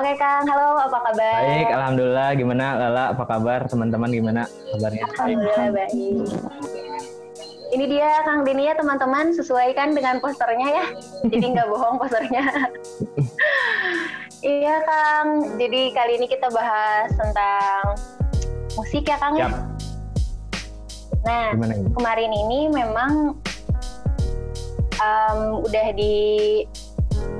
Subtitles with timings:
[0.00, 1.44] Oke Kang, halo apa kabar?
[1.44, 2.28] Baik, Alhamdulillah.
[2.32, 3.68] Gimana Lala, apa kabar?
[3.68, 5.04] Teman-teman gimana kabarnya?
[5.12, 5.92] Alhamdulillah baik.
[7.76, 10.84] Ini dia Kang Dini ya teman-teman, sesuaikan dengan posternya ya.
[11.28, 12.48] Jadi nggak bohong posternya.
[14.56, 18.00] iya Kang, jadi kali ini kita bahas tentang
[18.80, 19.52] musik ya Kang ya.
[21.28, 21.92] Nah, Gimana ini?
[21.92, 23.36] kemarin ini memang
[24.96, 25.92] um, udah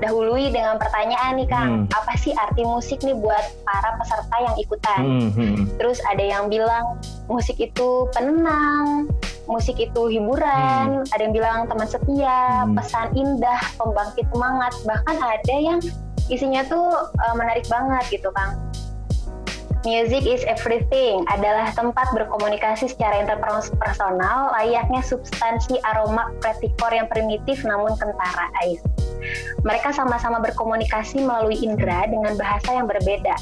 [0.00, 1.92] didahului dengan pertanyaan nih Kang, Hmm.
[1.92, 5.00] apa sih arti musik nih buat para peserta yang ikutan?
[5.04, 5.56] Hmm, hmm.
[5.76, 6.96] Terus ada yang bilang
[7.28, 9.12] musik itu penenang,
[9.44, 12.72] musik itu hiburan, ada yang bilang teman setia, Hmm.
[12.72, 15.78] pesan indah, pembangkit semangat, bahkan ada yang
[16.32, 18.56] isinya tuh uh, menarik banget gitu Kang.
[19.80, 27.96] Music is everything adalah tempat berkomunikasi secara interpersonal layaknya substansi aroma pretikor yang primitif namun
[27.96, 28.84] kentara ais.
[29.64, 33.32] Mereka sama-sama berkomunikasi melalui indera dengan bahasa yang berbeda.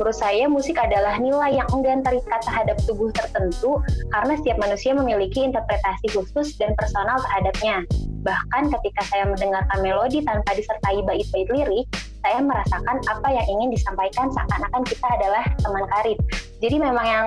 [0.00, 3.76] Menurut saya musik adalah nilai yang enggan terikat terhadap tubuh tertentu
[4.16, 7.84] karena setiap manusia memiliki interpretasi khusus dan personal terhadapnya.
[8.24, 11.84] Bahkan ketika saya mendengarkan melodi tanpa disertai bait-bait lirik,
[12.22, 16.18] saya merasakan apa yang ingin disampaikan seakan-akan kita adalah teman karib.
[16.62, 17.26] Jadi memang yang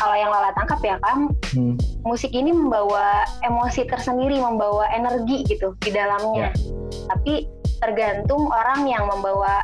[0.00, 1.76] kalau yang Lala tangkap ya Kang, Hmm.
[2.08, 6.56] musik ini membawa emosi tersendiri, membawa energi gitu di dalamnya.
[7.04, 7.44] Tapi
[7.84, 9.60] tergantung orang yang membawa,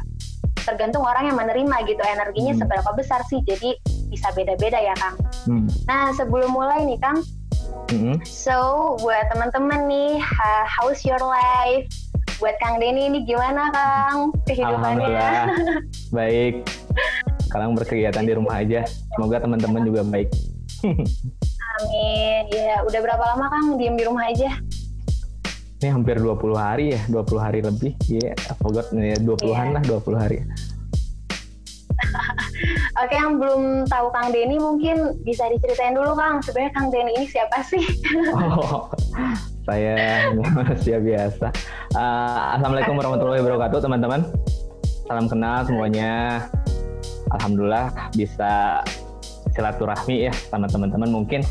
[0.61, 2.61] tergantung orang yang menerima gitu energinya Hmm.
[2.61, 3.41] seberapa besar sih.
[3.49, 3.81] Jadi
[4.13, 5.17] bisa beda-beda ya Kang.
[5.49, 5.65] Hmm.
[5.89, 7.25] Nah sebelum mulai nih Kang,
[7.89, 8.21] Hmm.
[8.29, 10.21] so buat teman-teman nih,
[10.69, 11.89] how's your life?
[12.37, 15.56] Buat Kang Denny ini gimana Kang kehidupannya?
[16.17, 16.69] Baik.
[17.48, 18.84] Sekarang berkegiatan di rumah aja.
[19.17, 20.28] Semoga teman-teman juga baik.
[20.84, 22.45] Amin.
[22.53, 24.53] Ya udah berapa lama Kang diem di rumah aja?
[25.77, 27.93] Ini hampir 20 hari ya, 20 hari lebih.
[28.05, 29.75] Iya, I forgot nih 20-an Iya.
[29.77, 30.39] lah, 20 hari.
[33.00, 36.41] Oke, yang belum tahu Kang Denny mungkin bisa diceritain dulu Kang.
[36.41, 37.81] Sebenarnya Kang Denny ini siapa sih?
[38.37, 38.88] Oh,
[39.66, 41.50] saya manusia biasa.
[41.93, 44.21] Uh, Assalamualaikum warahmatullahi wabarakatuh, teman-teman.
[45.10, 46.47] Salam kenal semuanya.
[47.34, 48.81] Alhamdulillah bisa
[49.50, 51.10] silaturahmi ya sama teman-teman.
[51.10, 51.43] Mungkin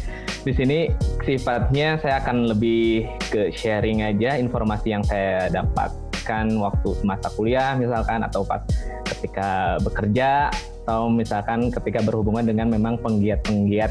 [0.47, 0.79] di sini
[1.27, 8.23] sifatnya saya akan lebih ke sharing aja informasi yang saya dapatkan waktu masa kuliah misalkan
[8.23, 8.63] atau pas
[9.03, 10.47] ketika bekerja
[10.85, 13.89] atau misalkan ketika berhubungan dengan memang penggiat-penggiat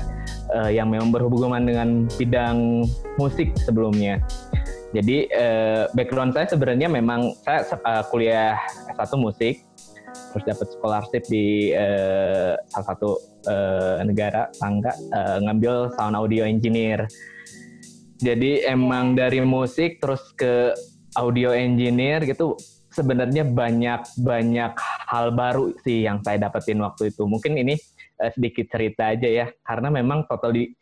[0.55, 2.87] eh, yang memang berhubungan dengan bidang
[3.19, 4.23] musik sebelumnya.
[4.95, 8.55] Jadi eh, background saya sebenarnya memang saya eh, kuliah
[8.95, 9.67] S1 musik,
[10.31, 13.11] terus dapat scholarship di eh, salah satu
[13.51, 17.11] eh, negara tangga eh, ngambil sound audio engineer.
[18.23, 20.73] Jadi emang dari musik terus ke
[21.19, 22.55] audio engineer gitu
[22.95, 24.73] sebenarnya banyak banyak
[25.11, 27.27] hal baru sih yang saya dapetin waktu itu.
[27.27, 27.75] Mungkin ini
[28.25, 30.73] eh, sedikit cerita aja ya, karena memang total di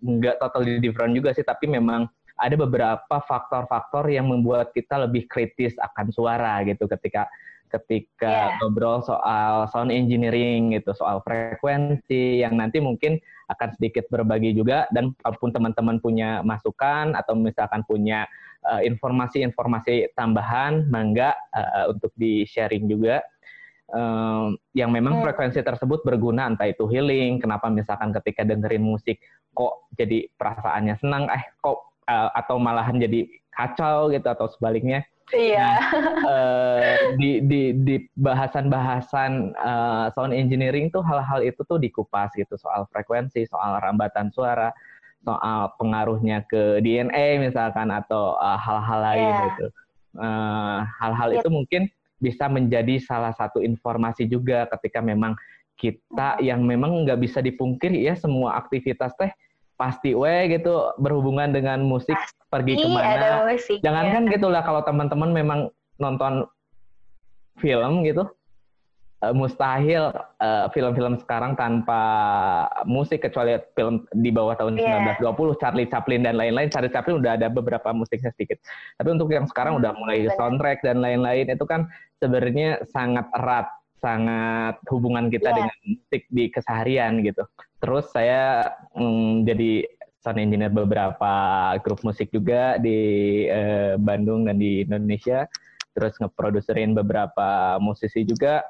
[0.00, 5.76] nggak total different juga sih, tapi memang ada beberapa faktor-faktor yang membuat kita lebih kritis
[5.80, 7.28] akan suara gitu ketika
[7.66, 8.56] ketika Yeah.
[8.62, 13.18] ngobrol soal sound engineering gitu, soal frekuensi yang nanti mungkin
[13.50, 14.86] akan sedikit berbagi juga.
[14.94, 18.24] Dan kalaupun teman-teman punya masukan atau misalkan punya
[18.70, 23.18] eh, informasi-informasi tambahan, mangga eh, untuk di sharing juga
[24.74, 25.24] yang memang Hmm.
[25.30, 29.22] frekuensi tersebut berguna entah itu healing, kenapa misalkan ketika dengerin musik
[29.54, 35.78] kok jadi perasaannya senang, eh kok eh, atau malahan jadi kacau gitu atau sebaliknya Iya.
[36.34, 42.86] eh, di di di bahasan-bahasan eh, sound engineering tuh hal-hal itu tuh dikupas gitu soal
[42.90, 44.70] frekuensi, soal rambatan suara,
[45.22, 49.42] soal pengaruhnya ke DNA misalkan atau hal-hal lain Iya.
[49.50, 49.66] gitu.
[51.02, 51.38] Hal-hal Iya.
[51.42, 51.82] itu mungkin
[52.16, 55.36] bisa menjadi salah satu informasi juga ketika memang
[55.76, 59.28] kita yang memang nggak bisa dipungkiri ya semua aktivitas teh
[59.76, 62.16] pasti we gitu berhubungan dengan musik
[62.48, 63.78] pergi Ini ke mana ada musik.
[63.84, 65.60] jangankan gitu lah kalau teman-teman memang
[66.00, 66.48] nonton
[67.60, 68.24] film gitu
[69.18, 72.00] eh, mustahil eh, film-film sekarang tanpa
[72.84, 75.16] musik kecuali film di bawah tahun Iya.
[75.20, 78.60] 1920 Charlie Chaplin dan lain-lain Charlie Chaplin udah ada beberapa musiknya sedikit
[78.94, 80.36] tapi untuk yang sekarang Hmm, udah mulai benar.
[80.36, 83.66] soundtrack dan lain-lain itu kan sebenarnya sangat erat
[83.96, 85.56] sangat hubungan kita Iya.
[85.56, 87.42] dengan musik di keseharian gitu
[87.76, 89.70] terus saya mm, jadi
[90.20, 91.32] sound engineer beberapa
[91.80, 92.98] grup musik juga di
[93.46, 95.48] eh, Bandung dan di Indonesia
[95.92, 98.60] terus ngeproduserin beberapa musisi juga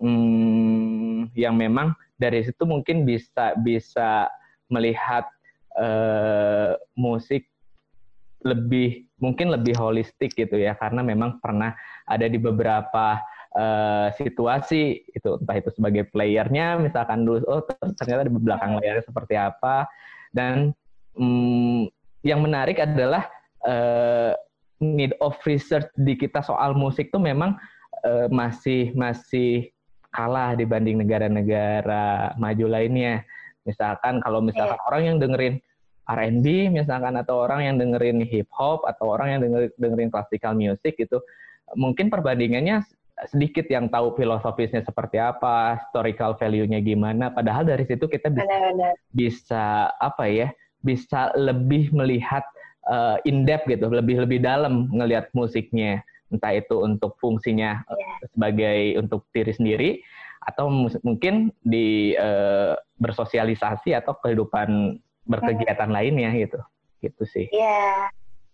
[0.00, 4.28] hmm, yang memang dari situ mungkin bisa bisa
[4.72, 5.28] melihat
[5.76, 7.50] eh, musik
[8.40, 10.76] lebih mungkin lebih holistik gitu ya.
[10.76, 11.76] Karena memang pernah
[12.08, 13.20] ada di beberapa
[13.54, 17.62] uh, situasi itu entah itu sebagai playernya misalkan dulu oh
[18.00, 19.84] ternyata di belakang layarnya seperti apa.
[20.32, 20.72] Dan
[21.14, 21.86] um,
[22.24, 23.28] yang menarik adalah
[23.68, 24.32] uh,
[24.80, 27.60] need of research di kita soal musik tuh memang
[28.08, 29.68] uh, masih masih
[30.10, 33.22] kalah dibanding negara-negara maju lainnya.
[33.64, 34.88] Misalkan kalau misalkan yeah.
[34.88, 35.54] orang yang dengerin
[36.10, 40.98] R&B misalkan atau orang yang dengerin hip hop atau orang yang dengerin, dengerin classical music
[40.98, 41.22] itu
[41.78, 42.82] mungkin perbandingannya
[43.28, 47.28] sedikit yang tahu filosofisnya seperti apa, historical value-nya gimana.
[47.28, 48.94] Padahal dari situ kita bisa, Benar-benar.
[49.12, 50.48] bisa apa ya,
[50.80, 52.42] bisa lebih melihat
[52.88, 56.00] uh, in depth gitu, lebih lebih dalam ngelihat musiknya.
[56.30, 58.16] Entah itu untuk fungsinya yeah.
[58.30, 59.90] sebagai untuk diri sendiri
[60.40, 60.72] atau
[61.04, 64.98] mungkin di uh, bersosialisasi atau kehidupan
[65.28, 65.96] berkegiatan hmm.
[65.96, 66.58] lainnya gitu.
[67.04, 67.46] Gitu sih.
[67.52, 67.66] Iya.
[67.66, 68.00] Yeah.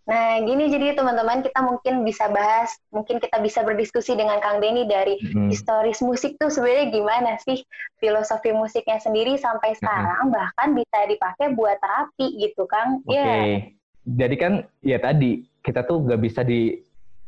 [0.06, 4.86] Nah, gini jadi teman-teman kita mungkin bisa bahas, mungkin kita bisa berdiskusi dengan Kang Denny
[4.86, 5.50] dari hmm.
[5.50, 7.66] historis musik tuh sebenarnya gimana sih
[7.98, 10.36] filosofi musiknya sendiri sampai sekarang uh -huh.
[10.38, 13.02] bahkan bisa dipakai buat terapi gitu, Kang.
[13.02, 13.18] Oke.
[13.18, 13.26] Okay.
[13.26, 13.58] Yeah.
[14.06, 14.52] Jadi kan
[14.86, 16.78] ya tadi kita tuh gak bisa di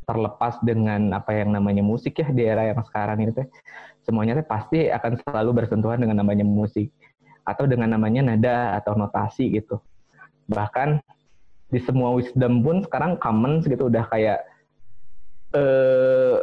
[0.08, 3.44] terlepas dengan apa yang namanya musik ya di era yang sekarang ini teh.
[4.00, 6.88] Semuanya teh pasti akan selalu bersentuhan dengan namanya musik
[7.44, 9.76] atau dengan namanya nada atau notasi gitu.
[10.48, 11.04] Bahkan
[11.68, 14.40] di semua wisdom pun sekarang common gitu udah kayak
[15.52, 16.40] eh,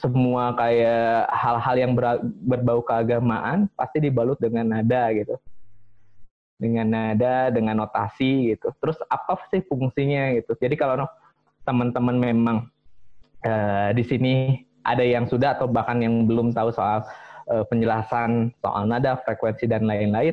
[0.00, 5.36] semua kayak hal-hal yang ber, berbau keagamaan pasti dibalut dengan nada gitu
[6.58, 11.06] dengan nada dengan notasi gitu terus apa sih fungsinya gitu jadi kalau
[11.68, 12.56] teman-teman memang
[13.44, 14.34] eh, di sini
[14.88, 17.04] ada yang sudah atau bahkan yang belum tahu soal
[17.52, 20.32] eh, penjelasan soal nada frekuensi dan lain-lain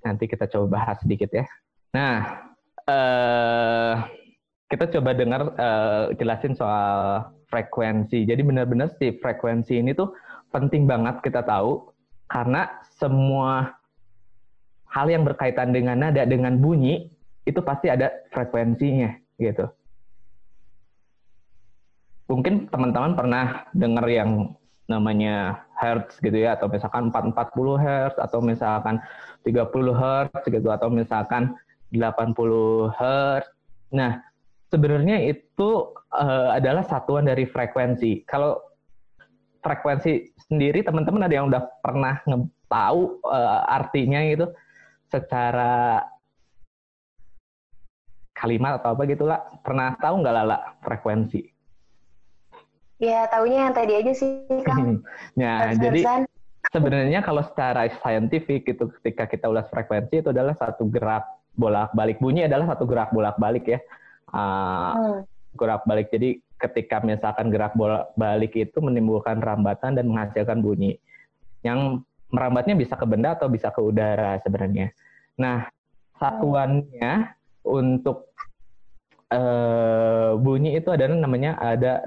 [0.00, 1.44] nanti kita coba bahas sedikit ya
[1.92, 2.44] nah
[2.88, 3.94] uh,
[4.68, 8.26] kita coba dengar uh, jelasin soal frekuensi.
[8.26, 10.10] Jadi benar-benar si frekuensi ini tuh
[10.50, 11.94] penting banget kita tahu
[12.26, 12.66] karena
[12.98, 13.78] semua
[14.90, 17.10] hal yang berkaitan dengan nada dengan bunyi
[17.46, 19.70] itu pasti ada frekuensinya gitu.
[22.34, 24.58] Mungkin teman-teman pernah dengar yang
[24.90, 28.98] namanya hertz gitu ya atau misalkan 440 hertz atau misalkan
[29.46, 31.54] 30 hertz gitu atau misalkan
[31.94, 33.46] 80 Hz.
[33.94, 34.18] Nah,
[34.74, 38.26] sebenarnya itu uh, adalah satuan dari frekuensi.
[38.26, 38.58] Kalau
[39.62, 42.18] frekuensi sendiri teman-teman ada yang udah pernah
[42.66, 44.50] tahu uh, artinya itu
[45.06, 46.02] secara
[48.34, 51.53] kalimat atau apa gitulah pernah tahu nggak lala frekuensi?
[53.02, 55.02] Ya taunya yang tadi aja sih kang.
[55.40, 56.26] ya jadi
[56.70, 62.46] sebenarnya kalau secara saintifik itu ketika kita ulas frekuensi itu adalah satu gerak bolak-balik bunyi
[62.46, 63.80] adalah satu gerak bolak-balik ya.
[64.30, 65.18] Uh, hmm.
[65.54, 66.10] Gerak balik.
[66.10, 70.98] Jadi ketika misalkan gerak bolak-balik itu menimbulkan rambatan dan menghasilkan bunyi.
[71.62, 72.02] Yang
[72.34, 74.90] merambatnya bisa ke benda atau bisa ke udara sebenarnya.
[75.38, 75.70] Nah,
[76.18, 77.30] satuannya
[77.62, 78.34] untuk
[79.30, 82.02] uh, bunyi itu adalah namanya ada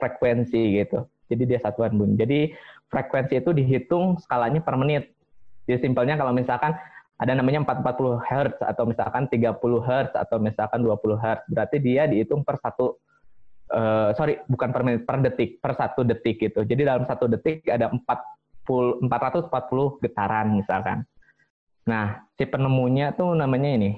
[0.00, 1.04] frekuensi gitu.
[1.30, 2.16] Jadi dia satuan bunyi.
[2.18, 2.40] Jadi
[2.90, 5.12] frekuensi itu dihitung skalanya per menit.
[5.68, 6.74] Jadi simpelnya kalau misalkan
[7.20, 11.40] ada namanya 440 Hz atau misalkan 30 Hz atau misalkan 20 Hz.
[11.52, 12.96] Berarti dia dihitung per satu
[13.70, 16.64] uh, sorry bukan per menit per detik per satu detik gitu.
[16.64, 20.98] Jadi dalam satu detik ada 40 440 getaran misalkan.
[21.84, 23.90] Nah, si penemunya tuh namanya ini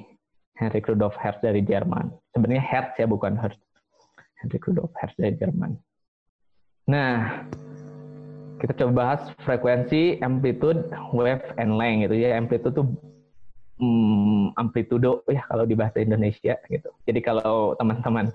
[0.56, 2.12] Henrik Rudolf Hertz dari Jerman.
[2.32, 3.58] Sebenarnya Hertz ya bukan Hertz.
[4.42, 5.76] Henrik Rudolf Hertz dari Jerman.
[6.88, 7.46] Nah,
[8.62, 12.38] kita coba bahas frekuensi, amplitude, wave, and length gitu ya.
[12.38, 12.86] Amplitude tuh
[13.82, 16.90] hmm, amplitudo ya kalau di bahasa Indonesia gitu.
[17.06, 18.30] Jadi kalau teman-teman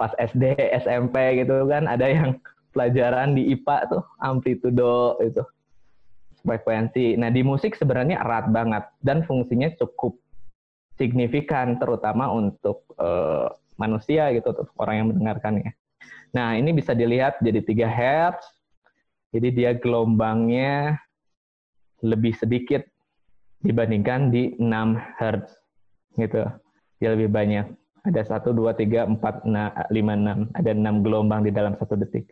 [0.00, 2.40] pas SD, SMP gitu kan ada yang
[2.72, 5.44] pelajaran di IPA tuh amplitudo itu
[6.44, 7.16] frekuensi.
[7.20, 10.16] Nah di musik sebenarnya erat banget dan fungsinya cukup
[10.96, 15.72] signifikan terutama untuk uh, manusia gitu untuk orang yang mendengarkannya.
[16.34, 18.36] Nah ini bisa dilihat jadi 3 Hz,
[19.30, 20.96] jadi dia gelombangnya
[22.00, 22.84] lebih sedikit
[23.60, 25.46] dibandingkan di 6 Hz.
[26.16, 26.42] Gitu.
[27.02, 27.66] Dia lebih banyak.
[28.06, 30.54] Ada 1, 2, 3, 4, 5, 6.
[30.54, 32.30] Ada 6 gelombang di dalam satu detik.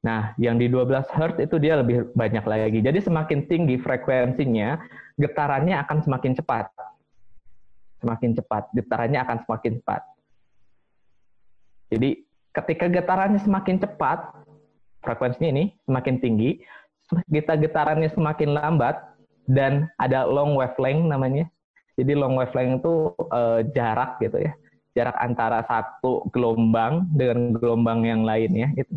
[0.00, 2.78] Nah, yang di 12 Hz itu dia lebih banyak lagi.
[2.80, 4.80] Jadi semakin tinggi frekuensinya,
[5.20, 6.72] getarannya akan semakin cepat.
[8.00, 10.02] Semakin cepat, getarannya akan semakin cepat.
[11.90, 12.22] Jadi
[12.56, 14.34] ketika getarannya semakin cepat,
[15.00, 16.60] frekuensinya ini semakin tinggi,
[17.30, 18.96] kita getarannya semakin lambat
[19.50, 21.46] dan ada long wavelength namanya.
[21.98, 22.94] Jadi long wavelength itu
[23.34, 24.52] uh, jarak gitu ya,
[24.94, 28.94] jarak antara satu gelombang dengan gelombang yang lainnya itu.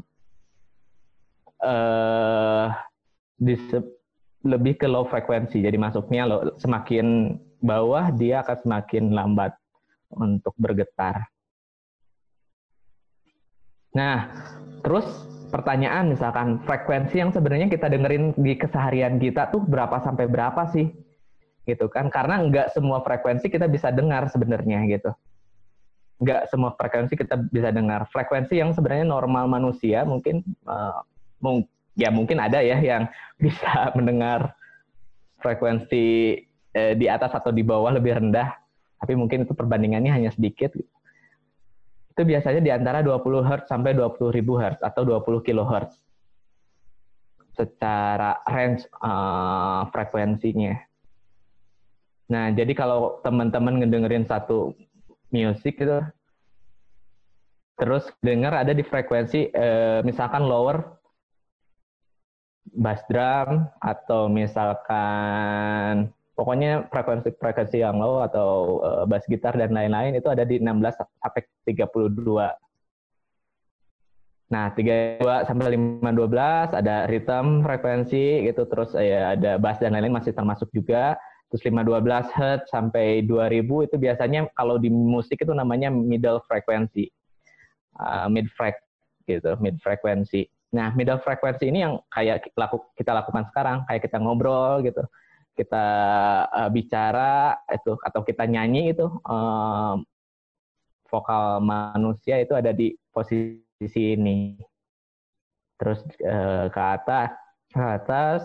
[1.63, 2.67] uh,
[4.43, 5.63] lebih ke low frekuensi.
[5.63, 9.55] Jadi masuknya lo, semakin bawah dia akan semakin lambat
[10.11, 11.23] untuk bergetar.
[13.93, 14.29] Nah,
[14.81, 15.05] terus
[15.53, 20.89] pertanyaan misalkan frekuensi yang sebenarnya kita dengerin di keseharian kita tuh berapa sampai berapa sih?
[21.69, 22.09] Gitu kan?
[22.09, 25.13] Karena nggak semua frekuensi kita bisa dengar sebenarnya gitu.
[26.19, 28.09] Nggak semua frekuensi kita bisa dengar.
[28.09, 31.05] Frekuensi yang sebenarnya normal manusia mungkin uh,
[31.93, 33.05] ya mungkin ada ya yang
[33.43, 34.57] bisa mendengar
[35.37, 36.39] frekuensi
[36.73, 38.55] eh, di atas atau di bawah lebih rendah,
[38.97, 40.73] tapi mungkin itu perbandingannya hanya sedikit.
[42.13, 45.97] Itu biasanya di antara 20 Hz sampai 20 ribu Hz atau 20 kHz
[47.57, 50.77] secara range uh, frekuensinya.
[52.29, 54.73] Nah, jadi kalau teman-teman ngedengerin satu
[55.29, 56.01] musik itu,
[57.77, 60.97] terus dengar ada di frekuensi, uh, misalkan lower
[62.73, 70.27] bass drum atau misalkan pokoknya frekuensi-frekuensi yang low atau uh, bass gitar dan lain-lain itu
[70.29, 72.09] ada di 16 sampai 32.
[74.53, 80.33] Nah, 32 sampai 512 ada rhythm frekuensi gitu terus ya ada bass dan lain-lain masih
[80.33, 81.17] termasuk juga.
[81.53, 87.13] Terus 512 Hz sampai 2000 itu biasanya kalau di musik itu namanya middle frequency.
[87.93, 88.73] Uh, mid frek
[89.29, 90.49] gitu, mid frequency.
[90.73, 92.49] Nah, middle frekuensi ini yang kayak
[92.97, 95.05] kita lakukan sekarang, kayak kita ngobrol gitu,
[95.53, 95.85] kita
[96.49, 100.01] uh, bicara itu atau kita nyanyi itu um,
[101.07, 104.57] vokal manusia itu ada di posisi ini.
[105.77, 107.29] Terus uh, ke atas,
[107.69, 108.41] ke atas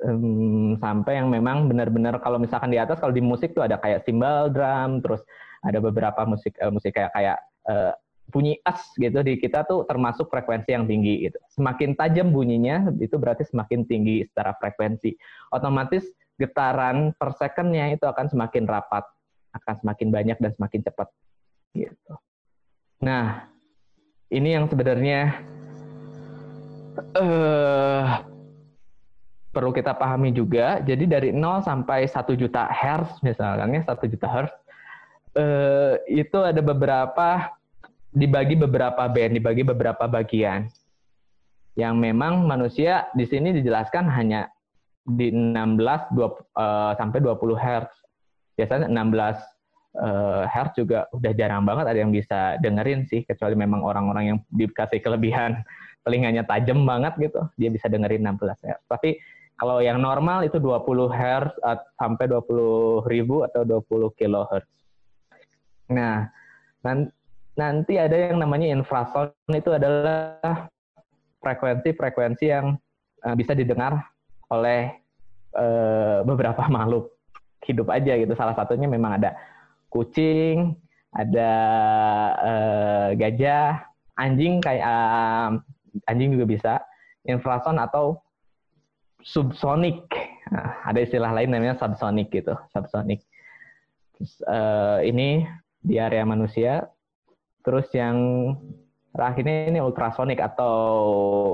[0.00, 4.08] um, sampai yang memang benar-benar kalau misalkan di atas kalau di musik tuh ada kayak
[4.08, 5.20] cymbal drum, terus
[5.60, 7.38] ada beberapa musik uh, musik kayak kayak
[7.68, 7.92] uh,
[8.28, 11.38] bunyi as gitu di kita tuh termasuk frekuensi yang tinggi gitu.
[11.52, 15.16] Semakin tajam bunyinya itu berarti semakin tinggi secara frekuensi.
[15.52, 16.04] Otomatis
[16.38, 19.04] getaran per secondnya itu akan semakin rapat,
[19.52, 21.08] akan semakin banyak dan semakin cepat
[21.74, 22.14] gitu.
[23.02, 23.50] Nah,
[24.30, 25.42] ini yang sebenarnya
[27.18, 28.22] uh,
[29.50, 30.78] perlu kita pahami juga.
[30.82, 34.54] Jadi dari 0 sampai 1 juta hertz misalnya 1 juta hertz
[35.34, 37.58] uh, itu ada beberapa
[38.14, 40.70] dibagi beberapa band, dibagi beberapa bagian.
[41.78, 44.50] Yang memang manusia di sini dijelaskan hanya
[45.08, 46.20] di 16 20,
[46.56, 47.88] uh, sampai 20 Hz.
[48.58, 49.40] Biasanya 16
[49.96, 54.38] uh, Hz juga udah jarang banget ada yang bisa dengerin sih, kecuali memang orang-orang yang
[54.52, 55.64] dikasih kelebihan
[56.04, 58.80] telinganya tajam banget gitu, dia bisa dengerin 16 Hz.
[58.88, 59.16] Tapi
[59.58, 61.50] kalau yang normal itu 20 Hz
[61.98, 64.64] sampai 20 ribu atau 20 kHz.
[65.90, 66.30] Nah,
[67.58, 70.70] nanti ada yang namanya infrasound itu adalah
[71.42, 72.78] frekuensi-frekuensi yang
[73.26, 73.98] uh, bisa didengar
[74.52, 74.92] oleh
[75.56, 77.12] uh, beberapa makhluk
[77.64, 78.32] hidup aja gitu.
[78.34, 79.36] Salah satunya memang ada
[79.88, 80.76] kucing,
[81.12, 81.52] ada
[82.38, 83.84] uh, gajah,
[84.16, 85.56] anjing kayak uh,
[86.08, 86.72] anjing juga bisa,
[87.24, 88.20] infrasound atau
[89.24, 90.04] subsonic.
[90.48, 93.20] Nah, ada istilah lain namanya subsonic gitu, subsonic.
[94.16, 95.44] Terus, uh, ini
[95.78, 96.88] di area manusia
[97.68, 98.16] Terus yang
[99.12, 100.74] terakhirnya ini ultrasonic atau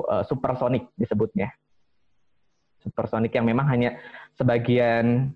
[0.07, 1.51] uh, supersonic disebutnya.
[2.85, 3.97] Supersonic yang memang hanya
[4.37, 5.33] sebagian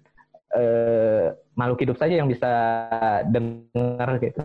[0.53, 2.51] uh, makhluk hidup saja yang bisa
[3.27, 4.45] dengar gitu.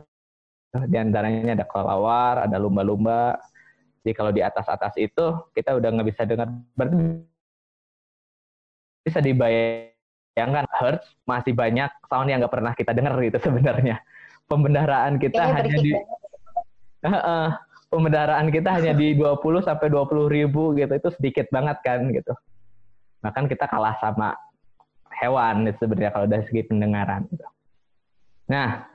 [0.90, 3.38] Di antaranya ada kelawar, ada lumba-lumba.
[4.02, 6.48] Jadi kalau di atas-atas itu kita udah nggak bisa dengar.
[6.74, 6.96] Berarti
[9.04, 14.00] bisa dibayangkan hertz masih banyak sound yang nggak pernah kita dengar gitu sebenarnya.
[14.48, 15.92] Pembendaharaan kita Kayaknya hanya di
[17.06, 17.52] uh,
[17.94, 22.34] pemeliharaan kita hanya di 20 sampai 20 ribu gitu itu sedikit banget kan gitu
[23.24, 24.36] bahkan kita kalah sama
[25.24, 27.24] hewan itu sebenarnya kalau dari segi pendengaran
[28.46, 28.86] nah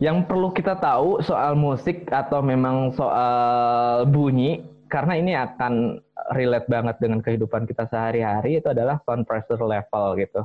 [0.00, 6.02] yang perlu kita tahu soal musik atau memang soal bunyi karena ini akan
[6.34, 10.42] relate banget dengan kehidupan kita sehari-hari itu adalah sound pressure level gitu.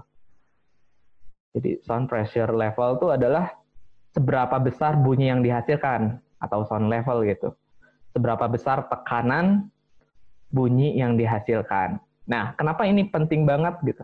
[1.58, 3.58] Jadi sound pressure level itu adalah
[4.14, 7.50] seberapa besar bunyi yang dihasilkan atau sound level gitu.
[8.14, 9.68] Seberapa besar tekanan
[10.54, 11.98] bunyi yang dihasilkan.
[12.26, 14.04] Nah, kenapa ini penting banget gitu?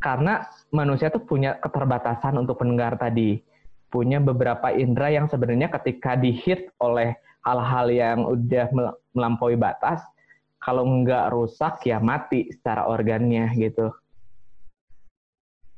[0.00, 3.44] Karena manusia tuh punya keterbatasan untuk mendengar tadi.
[3.92, 7.12] Punya beberapa indera yang sebenarnya ketika dihit oleh
[7.44, 8.72] hal-hal yang udah
[9.12, 10.00] melampaui batas,
[10.60, 13.92] kalau nggak rusak ya mati secara organnya gitu.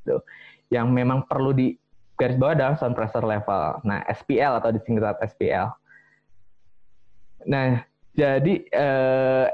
[0.06, 0.22] Tuh.
[0.70, 1.74] Yang memang perlu di
[2.14, 3.82] garis bawah adalah sound pressure level.
[3.82, 5.66] Nah, SPL atau disingkat SPL.
[7.50, 7.82] Nah,
[8.14, 9.46] jadi eh,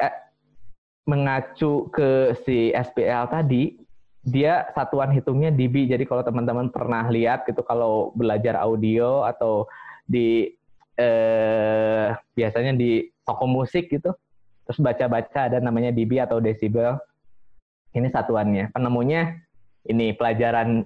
[1.08, 3.80] mengacu ke si SPL tadi,
[4.20, 5.88] dia satuan hitungnya dB.
[5.88, 9.64] Jadi kalau teman-teman pernah lihat gitu kalau belajar audio atau
[10.04, 10.52] di
[11.00, 14.12] eh, biasanya di toko musik gitu,
[14.68, 17.00] terus baca-baca ada namanya dB atau desibel.
[17.96, 18.68] Ini satuannya.
[18.76, 19.40] Penemunya
[19.88, 20.84] ini pelajaran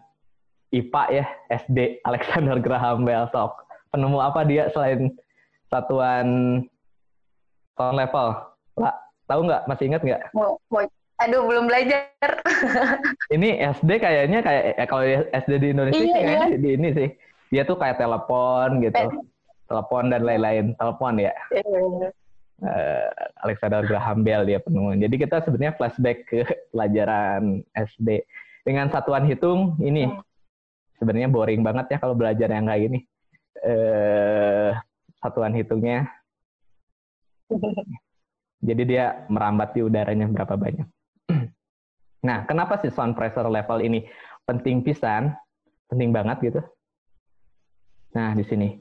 [0.71, 3.67] IPA ya, SD Alexander Graham Bell Sok.
[3.91, 5.11] Penemu apa dia selain
[5.69, 6.26] satuan
[7.75, 8.38] tone level?
[8.81, 9.62] Lah, tahu nggak?
[9.71, 10.23] Masih ingat nggak?
[10.35, 10.83] Mau, mau,
[11.23, 12.31] aduh belum belajar.
[13.35, 16.59] ini SD kayaknya kayak ya, kalau SD di Indonesia iya, kayaknya iya.
[16.59, 17.09] di ini sih.
[17.52, 18.97] Dia tuh kayak telepon gitu.
[18.97, 19.11] Eh.
[19.69, 20.64] Telepon dan lain-lain.
[20.76, 21.35] Telepon ya.
[21.52, 22.11] Iya.
[22.62, 23.11] Uh,
[23.43, 24.95] Alexander Graham Bell dia penemu.
[24.95, 28.23] Jadi kita sebenarnya flashback ke pelajaran SD
[28.62, 30.23] dengan satuan hitung ini hmm.
[31.02, 33.00] sebenarnya boring banget ya kalau belajar yang kayak gini.
[33.62, 34.75] Uh,
[35.23, 36.11] satuan hitungnya
[38.62, 40.87] jadi dia merambat di udaranya berapa banyak.
[42.26, 44.07] nah, kenapa sih sound pressure level ini
[44.47, 45.35] penting pisan?
[45.90, 46.61] Penting banget gitu.
[48.14, 48.78] Nah, di sini.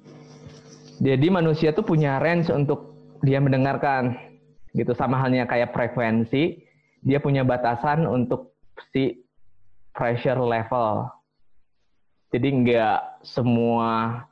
[1.02, 2.94] Jadi manusia tuh punya range untuk
[3.26, 4.14] dia mendengarkan
[4.78, 6.62] gitu sama halnya kayak frekuensi,
[7.02, 8.54] dia punya batasan untuk
[8.94, 9.26] si
[9.98, 11.10] pressure level.
[12.32, 14.24] Jadi nggak semua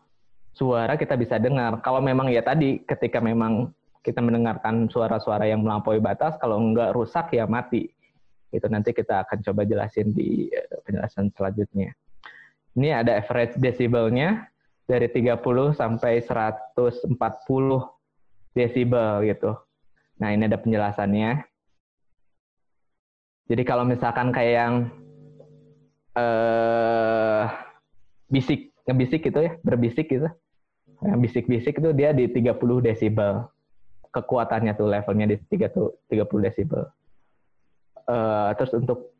[0.53, 1.81] suara kita bisa dengar.
[1.81, 7.35] Kalau memang ya tadi ketika memang kita mendengarkan suara-suara yang melampaui batas, kalau enggak rusak
[7.35, 7.91] ya mati.
[8.49, 11.93] Itu nanti kita akan coba jelasin di eh, penjelasan selanjutnya.
[12.79, 14.47] Ini ada average desibelnya
[14.87, 15.43] dari 30
[15.75, 17.11] sampai 140
[18.55, 19.51] desibel gitu.
[20.17, 21.45] Nah, ini ada penjelasannya.
[23.49, 24.73] Jadi kalau misalkan kayak yang
[26.15, 27.43] eh,
[28.31, 30.29] bisik, ngebisik gitu ya, berbisik gitu.
[30.99, 33.47] Yang bisik-bisik itu dia di 30 desibel
[34.09, 36.83] kekuatannya tuh levelnya di 30 30 desibel.
[38.09, 39.13] Uh, terus untuk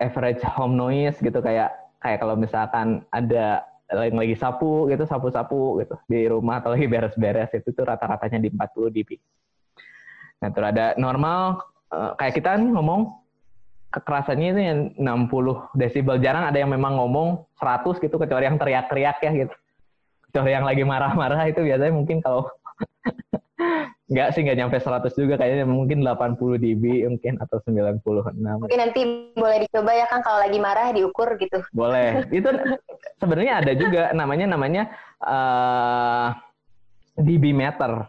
[0.00, 5.94] average home noise gitu kayak kayak kalau misalkan ada yang lagi sapu gitu sapu-sapu gitu
[6.10, 9.10] di rumah atau lagi beres-beres itu tuh rata-ratanya di 40 dB.
[10.42, 13.14] Nah, terus ada normal uh, kayak kita nih ngomong
[13.94, 14.78] kekerasannya itu yang
[15.30, 16.20] 60 desibel.
[16.20, 19.54] Jarang ada yang memang ngomong 100 gitu kecuali yang teriak-teriak ya gitu.
[20.28, 22.50] Kecuali yang lagi marah-marah itu biasanya mungkin kalau
[24.06, 25.34] Enggak sih, nggak nyampe 100 juga.
[25.34, 28.38] Kayaknya mungkin 80 dB mungkin atau 96.
[28.38, 29.00] Mungkin nanti
[29.34, 31.58] boleh dicoba ya kan kalau lagi marah diukur gitu.
[31.74, 32.22] Boleh.
[32.38, 32.54] Itu
[33.18, 34.82] sebenarnya ada juga namanya namanya
[35.18, 36.38] uh,
[37.18, 38.06] dB meter.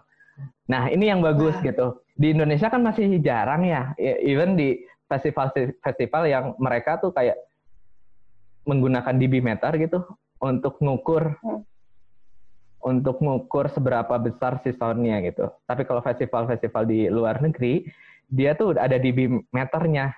[0.69, 1.65] Nah, ini yang bagus nah.
[1.65, 1.87] gitu.
[2.13, 7.37] Di Indonesia kan masih jarang ya, e, even di festival-festival yang mereka tuh kayak
[8.67, 10.03] menggunakan dB meter gitu
[10.41, 11.76] untuk ngukur hmm
[12.81, 15.49] untuk mengukur seberapa besar si soundnya gitu.
[15.65, 17.87] Tapi kalau festival-festival di luar negeri,
[18.29, 19.11] dia tuh ada di
[19.49, 20.13] meternya.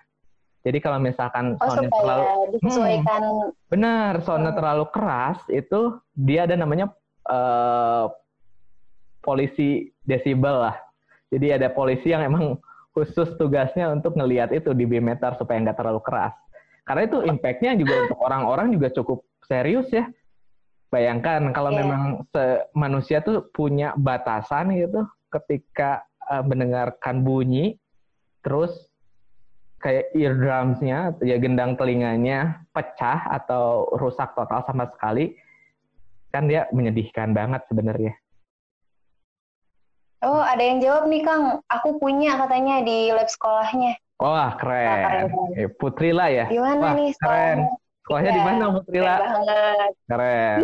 [0.60, 2.26] Jadi kalau misalkan oh, soundnya terlalu
[2.60, 3.22] disesuaikan.
[3.24, 4.60] Hmm, benar, soundnya hmm.
[4.60, 5.82] terlalu keras itu
[6.20, 6.92] dia ada namanya
[7.32, 8.12] uh,
[9.24, 10.76] polisi desibel lah.
[11.32, 12.60] Jadi ada polisi yang emang
[12.92, 16.36] khusus tugasnya untuk ngelihat itu di meter supaya nggak terlalu keras.
[16.84, 20.10] Karena itu impactnya juga untuk orang-orang juga cukup serius ya.
[20.90, 21.80] Bayangkan kalau yeah.
[21.86, 22.02] memang
[22.74, 27.78] manusia tuh punya batasan gitu ketika uh, mendengarkan bunyi,
[28.42, 28.90] terus
[29.78, 35.38] kayak eardrumsnya, ya gendang telinganya pecah atau rusak total sama sekali,
[36.34, 38.18] kan dia menyedihkan banget sebenarnya.
[40.20, 41.64] Oh, ada yang jawab nih Kang.
[41.72, 43.96] Aku punya katanya di lab sekolahnya.
[44.20, 45.00] Wah, keren.
[45.00, 45.28] keren.
[45.80, 46.46] Putri lah ya.
[46.52, 47.10] Gimana Wah, nih?
[47.16, 47.58] Keren.
[48.10, 49.16] Sekolahnya di iya, mana Putrila?
[49.22, 49.90] Keren.
[50.10, 50.58] Keren.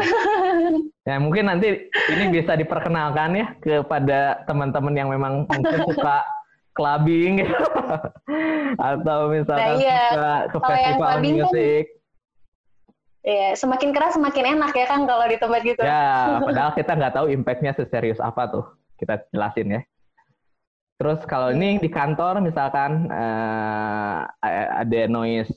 [1.13, 1.67] ya mungkin nanti
[2.09, 6.25] ini bisa diperkenalkan ya kepada teman-teman yang memang mungkin suka
[6.73, 7.53] clubbing gitu.
[8.89, 10.01] atau misalkan nah, iya.
[10.09, 11.85] suka ke Kalau festival musik.
[11.85, 11.93] Kan,
[13.25, 15.81] Iya, semakin keras semakin enak ya kan kalau di tempat gitu.
[15.85, 18.65] Ya, padahal kita nggak tahu impactnya seserius apa tuh.
[18.97, 19.81] Kita jelasin ya.
[20.97, 24.25] Terus kalau ini di kantor misalkan uh,
[24.81, 25.53] ada noise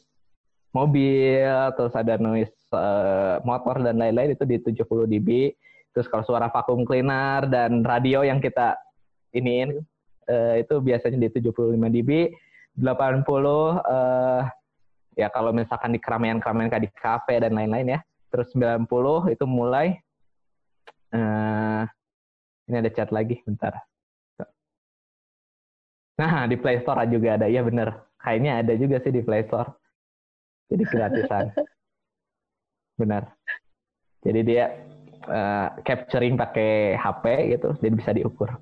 [0.79, 5.51] mobil, terus ada noise uh, motor dan lain-lain itu di 70 dB.
[5.91, 8.79] Terus kalau suara vacuum cleaner dan radio yang kita
[9.35, 9.83] iniin
[10.31, 12.31] uh, itu biasanya di 75 dB.
[12.79, 14.47] 80 uh,
[15.19, 18.01] ya kalau misalkan di keramaian-keramaian kayak di kafe dan lain-lain ya.
[18.31, 19.99] Terus 90 itu mulai
[21.11, 21.83] uh,
[22.71, 23.75] ini ada chat lagi bentar.
[26.19, 27.47] Nah, di Play Store juga ada.
[27.47, 27.95] Iya bener.
[28.19, 29.71] Kayaknya ada juga sih di Play Store
[30.69, 31.45] jadi gratisan
[33.01, 33.23] benar
[34.25, 34.65] jadi dia
[35.27, 37.25] uh, capturing pakai HP
[37.57, 38.53] gitu jadi bisa diukur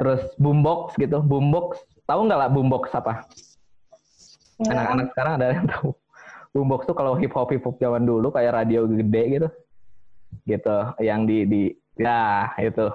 [0.00, 3.22] terus boombox gitu boombox tahu nggak lah boombox apa?
[4.66, 5.94] Anak-anak sekarang ada yang tahu.
[6.50, 9.48] Boombox tuh kalau hip hop hip hop zaman dulu kayak radio gede gitu,
[10.50, 11.62] gitu, yang di di
[11.94, 12.90] ya itu.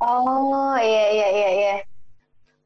[0.00, 1.74] Oh iya iya iya iya.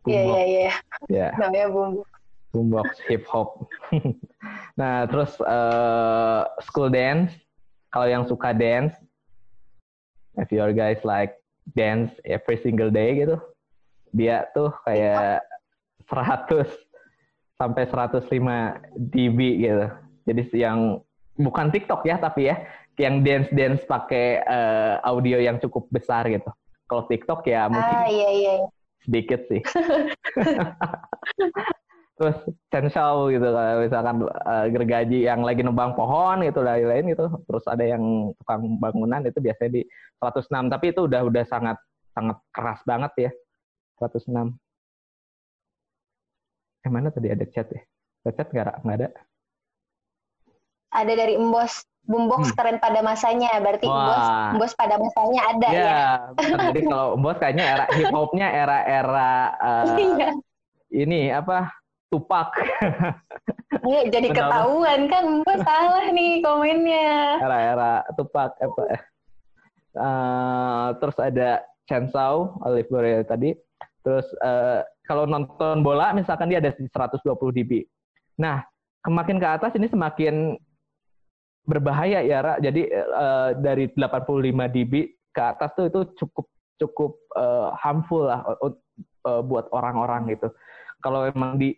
[0.07, 0.71] Iya iya iya.
[1.11, 1.29] Ya.
[1.35, 2.10] Namanya boombox.
[2.51, 3.71] Boombox hip hop.
[4.81, 7.31] nah terus uh, school dance,
[7.95, 8.95] kalau yang suka dance,
[10.39, 11.39] if your guys like
[11.79, 13.39] dance every single day gitu,
[14.11, 15.47] dia tuh kayak
[16.11, 16.67] 100
[17.55, 18.27] sampai 105
[19.15, 19.87] dB gitu.
[20.27, 20.99] Jadi yang
[21.39, 22.67] bukan TikTok ya tapi ya
[23.01, 26.51] yang dance dance pakai uh, audio yang cukup besar gitu.
[26.91, 28.55] Kalau TikTok ya mungkin ah, iya, iya.
[29.07, 29.63] sedikit sih.
[32.21, 32.37] Terus
[32.69, 37.33] Chenshaw gitu kalau misalkan uh, gergaji yang lagi nebang pohon gitu lain-lain gitu.
[37.49, 39.83] Terus ada yang tukang bangunan itu biasanya di
[40.21, 41.81] 106 tapi itu udah udah sangat
[42.13, 43.31] sangat keras banget ya
[44.05, 44.53] 106.
[46.85, 47.81] Eh mana tadi ada chat ya?
[48.29, 48.85] Ada chat nggak?
[48.85, 49.09] Nggak ada.
[50.93, 51.89] Ada dari Embos.
[52.01, 52.57] Boombox hmm.
[52.57, 55.85] keren pada masanya, berarti Embos pada masanya ada ya.
[55.85, 56.05] ya.
[56.73, 59.85] Jadi kalau Embos kayaknya era hip hopnya era-era uh,
[61.05, 61.80] ini apa?
[62.11, 62.51] Tupak.
[63.81, 67.39] Iya, jadi ketahuan kan Embos salah nih komennya.
[67.39, 68.83] Era-era Tupak apa?
[69.95, 71.51] Uh, terus ada
[71.89, 73.57] Chainsaw, Olive Boreal tadi.
[74.03, 77.87] Terus uh, kalau nonton bola misalkan dia ada di 120 dB.
[78.43, 78.61] Nah,
[79.07, 80.59] kemakin ke atas ini semakin
[81.65, 82.55] berbahaya ya, Ra.
[82.59, 84.93] Jadi uh, dari 85 dB
[85.31, 86.47] ke atas tuh itu cukup
[86.81, 90.51] cukup uh, harmful lah uh, buat orang-orang gitu.
[91.01, 91.77] Kalau memang di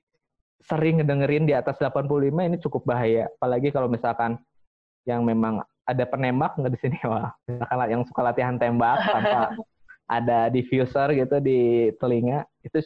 [0.67, 3.27] sering ngedengerin di atas 85 ini cukup bahaya.
[3.39, 4.39] Apalagi kalau misalkan
[5.07, 9.51] yang memang ada penembak nggak di sini wah misalkan yang suka latihan tembak tanpa
[10.19, 12.85] ada diffuser gitu di telinga itu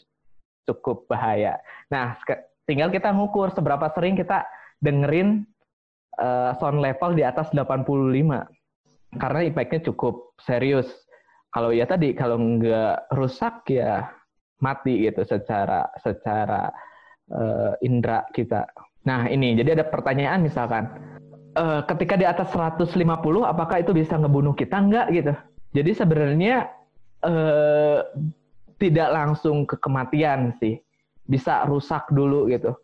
[0.66, 1.58] cukup bahaya.
[1.90, 2.18] Nah,
[2.66, 4.46] tinggal kita ngukur seberapa sering kita
[4.82, 5.46] dengerin
[6.18, 7.86] uh, sound level di atas 85
[9.16, 10.86] karena impactnya cukup serius.
[11.54, 14.10] Kalau ya tadi kalau nggak rusak ya
[14.60, 16.68] mati gitu secara secara
[17.32, 18.66] uh, indera kita.
[19.06, 20.90] Nah ini jadi ada pertanyaan misalkan
[21.56, 22.98] uh, ketika di atas 150
[23.46, 25.34] apakah itu bisa ngebunuh kita nggak gitu?
[25.76, 26.70] Jadi sebenarnya
[27.24, 28.00] uh,
[28.76, 30.76] tidak langsung ke kematian sih,
[31.24, 32.76] bisa rusak dulu gitu.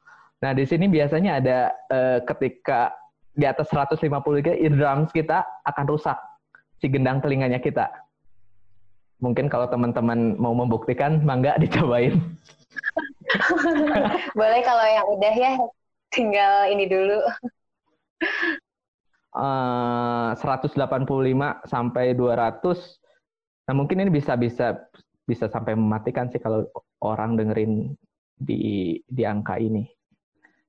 [0.43, 1.59] Nah di sini biasanya ada
[1.93, 2.91] uh, ketika
[3.33, 4.03] di atas 150
[4.45, 6.19] ke eardrums kita akan rusak
[6.83, 7.89] si gendang telinganya kita.
[9.23, 12.19] Mungkin kalau teman-teman mau membuktikan, mangga dicobain.
[14.39, 15.53] Boleh kalau yang udah ya,
[16.13, 17.19] tinggal ini dulu.
[19.33, 20.77] Uh, 185
[21.65, 22.61] sampai 200.
[23.69, 24.77] Nah, mungkin ini bisa bisa
[25.25, 26.67] bisa sampai mematikan sih kalau
[27.01, 27.97] orang dengerin
[28.37, 29.87] di di angka ini.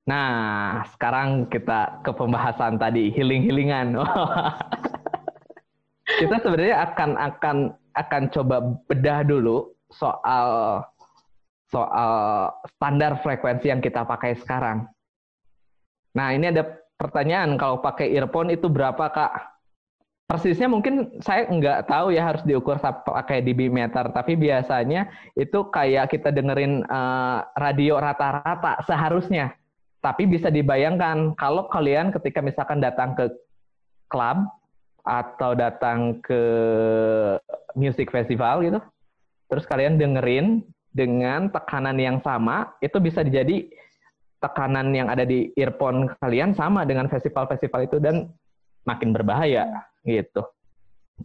[0.04, 3.96] Nah, sekarang kita ke pembahasan tadi healing-healingan.
[6.20, 7.56] kita sebenarnya akan akan
[7.96, 10.80] akan coba bedah dulu soal
[11.68, 14.88] soal standar frekuensi yang kita pakai sekarang.
[16.14, 19.32] Nah, ini ada pertanyaan kalau pakai earphone itu berapa, Kak?
[20.24, 26.08] Persisnya mungkin saya nggak tahu ya harus diukur pakai dB meter, tapi biasanya itu kayak
[26.16, 29.52] kita dengerin uh, radio rata-rata seharusnya
[30.04, 33.32] tapi bisa dibayangkan kalau kalian ketika misalkan datang ke
[34.12, 34.44] klub
[35.00, 36.40] atau datang ke
[37.72, 38.80] music festival gitu,
[39.48, 40.60] terus kalian dengerin
[40.94, 43.66] dengan tekanan yang sama, itu bisa jadi
[44.38, 48.30] tekanan yang ada di earphone kalian sama dengan festival-festival itu dan
[48.86, 50.46] makin berbahaya gitu.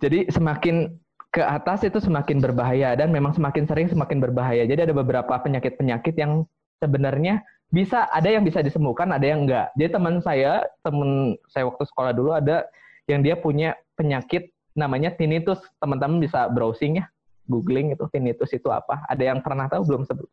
[0.02, 0.98] Jadi semakin
[1.30, 4.66] ke atas itu semakin berbahaya dan memang semakin sering semakin berbahaya.
[4.66, 6.50] Jadi ada beberapa penyakit-penyakit yang
[6.82, 9.70] sebenarnya bisa ada yang bisa disembuhkan, ada yang enggak.
[9.78, 12.66] Jadi teman saya, teman saya waktu sekolah dulu ada
[13.06, 15.62] yang dia punya penyakit namanya tinnitus.
[15.78, 17.06] Teman-teman bisa browsing ya,
[17.50, 19.02] googling itu tinnitus itu apa.
[19.10, 20.32] Ada yang pernah tahu belum sebelum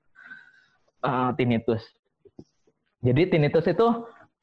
[1.03, 1.83] uh, tinnitus?
[3.01, 3.87] Jadi tinnitus itu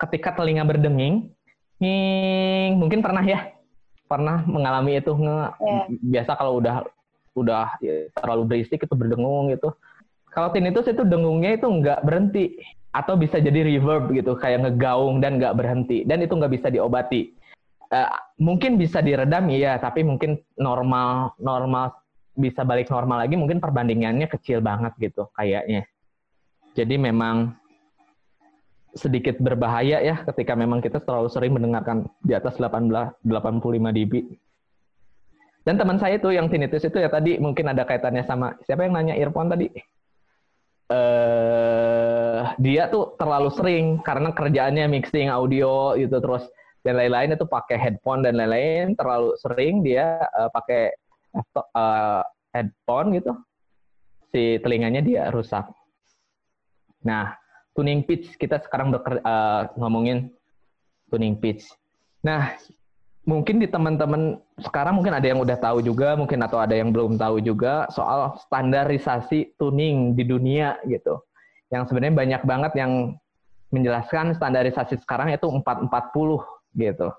[0.01, 1.29] ketika telinga berdenging,
[1.77, 3.53] nging, mungkin pernah ya,
[4.09, 5.86] pernah mengalami itu nge, yeah.
[6.01, 6.81] biasa kalau udah
[7.38, 9.69] udah ya, terlalu berisik itu berdengung gitu.
[10.33, 12.57] Kalau tinnitus itu dengungnya itu nggak berhenti
[12.93, 17.33] atau bisa jadi reverb gitu kayak ngegaung dan nggak berhenti dan itu nggak bisa diobati
[17.89, 21.93] uh, mungkin bisa diredam ya tapi mungkin normal normal
[22.33, 25.85] bisa balik normal lagi mungkin perbandingannya kecil banget gitu kayaknya.
[26.73, 27.53] Jadi memang
[28.93, 32.89] sedikit berbahaya ya ketika memang kita terlalu sering mendengarkan di atas 18
[33.25, 34.13] 85 dB.
[35.63, 38.93] Dan teman saya itu yang tinnitus itu ya tadi mungkin ada kaitannya sama siapa yang
[38.97, 39.71] nanya earphone tadi?
[40.91, 46.43] Uh, dia tuh terlalu sering karena kerjaannya mixing audio gitu terus
[46.83, 50.91] dan lain-lain itu pakai headphone dan lain-lain terlalu sering dia uh, pakai
[51.33, 52.21] uh,
[52.53, 53.33] headphone gitu
[54.33, 55.69] si telinganya dia rusak.
[57.05, 57.37] Nah,
[57.77, 60.33] tuning pitch kita sekarang uh, ngomongin
[61.13, 61.69] tuning pitch.
[62.25, 62.57] Nah,
[63.29, 67.21] mungkin di teman-teman sekarang mungkin ada yang udah tahu juga, mungkin atau ada yang belum
[67.21, 71.21] tahu juga soal standarisasi tuning di dunia gitu.
[71.69, 72.91] Yang sebenarnya banyak banget yang
[73.73, 75.89] menjelaskan standarisasi sekarang itu 440
[76.77, 77.09] gitu.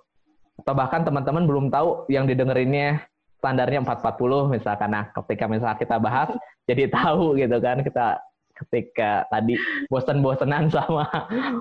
[0.54, 3.02] Atau bahkan teman-teman belum tahu yang didengerinnya
[3.44, 4.88] standarnya 440 misalkan.
[4.88, 6.32] Nah, ketika misalnya kita bahas
[6.68, 8.16] jadi tahu gitu kan kita
[8.54, 9.58] ketika tadi
[9.90, 11.10] bosan-bosanan sama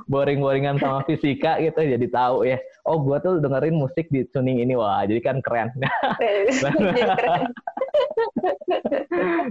[0.06, 2.56] boring-boringan sama fisika gitu jadi tahu ya.
[2.88, 4.80] Oh gue tuh dengerin musik di tuning ini.
[4.80, 5.76] Wah jadi kan keren.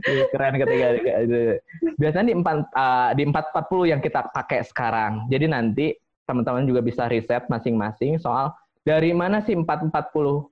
[0.03, 0.55] Jadi keren.
[0.59, 0.87] Ketika
[1.99, 5.27] biasanya di empat uh, di empat empat puluh yang kita pakai sekarang.
[5.31, 5.87] Jadi nanti
[6.27, 10.51] teman-teman juga bisa riset masing-masing soal dari mana sih empat empat puluh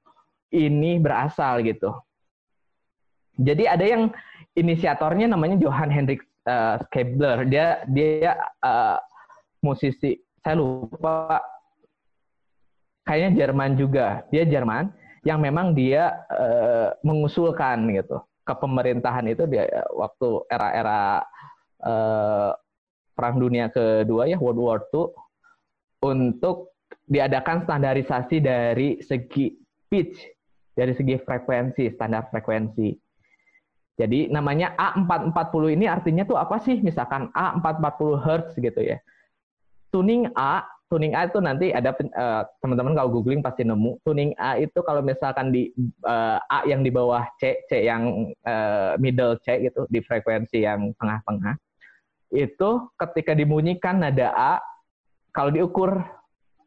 [0.50, 1.94] ini berasal gitu
[3.40, 4.02] jadi ada yang
[4.52, 7.48] inisiatornya namanya Johan Hendrik uh, Skebler.
[7.48, 9.00] Dia dia uh,
[9.64, 10.20] musisi.
[10.44, 11.40] Saya lupa.
[13.08, 14.22] Kayaknya Jerman juga.
[14.28, 14.92] Dia Jerman
[15.24, 21.20] yang memang dia uh, mengusulkan gitu ke pemerintahan itu dia waktu era-era
[21.84, 22.56] uh,
[23.12, 25.12] perang dunia kedua ya World War II
[26.00, 26.72] untuk
[27.04, 29.52] diadakan standarisasi dari segi
[29.92, 30.24] pitch,
[30.74, 32.94] dari segi frekuensi, standar frekuensi.
[34.00, 36.80] Jadi namanya A440 ini artinya tuh apa sih?
[36.80, 38.96] Misalkan A440 Hz gitu ya.
[39.92, 44.00] Tuning A, tuning A itu nanti ada uh, teman-teman kalau googling pasti nemu.
[44.00, 45.68] Tuning A itu kalau misalkan di
[46.08, 50.96] uh, A yang di bawah C, C yang uh, middle C gitu di frekuensi yang
[50.96, 51.60] tengah-tengah.
[52.32, 54.52] Itu ketika dibunyikan nada A
[55.34, 56.19] kalau diukur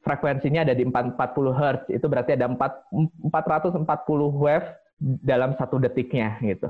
[0.03, 1.17] frekuensinya ada di 440
[1.55, 3.87] Hz, itu berarti ada 4, 440
[4.35, 4.67] wave
[4.99, 6.69] dalam satu detiknya gitu.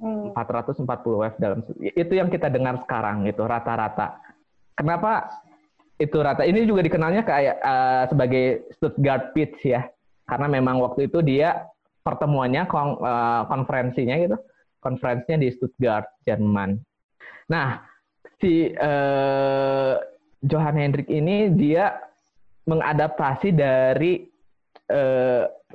[0.00, 1.20] 440 hmm.
[1.20, 4.16] Wave dalam itu yang kita dengar sekarang itu rata-rata.
[4.72, 5.28] Kenapa
[6.00, 6.48] itu rata?
[6.48, 9.84] Ini juga dikenalnya kayak uh, sebagai Stuttgart Pitch ya.
[10.24, 11.68] Karena memang waktu itu dia
[12.00, 14.36] pertemuannya kon, uh, konferensinya gitu.
[14.80, 16.80] Konferensinya di Stuttgart, Jerman.
[17.52, 17.84] Nah,
[18.40, 20.00] si uh,
[20.44, 22.00] Johann Hendrik ini dia
[22.64, 24.28] mengadaptasi dari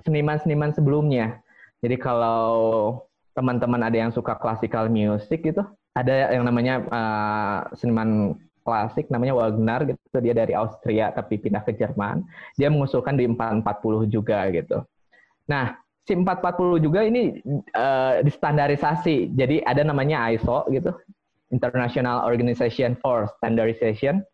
[0.04, 1.40] seniman-seniman uh, sebelumnya.
[1.80, 3.00] Jadi kalau
[3.36, 5.64] teman-teman ada yang suka classical music gitu,
[5.96, 11.78] ada yang namanya uh, seniman klasik namanya Wagner gitu, dia dari Austria tapi pindah ke
[11.78, 12.26] Jerman.
[12.58, 14.82] Dia mengusulkan di 440 juga gitu.
[15.46, 17.40] Nah, si 440 juga ini
[17.78, 19.38] uh, distandarisasi.
[19.38, 20.92] Jadi ada namanya ISO gitu,
[21.54, 24.26] International Organization for Standardization.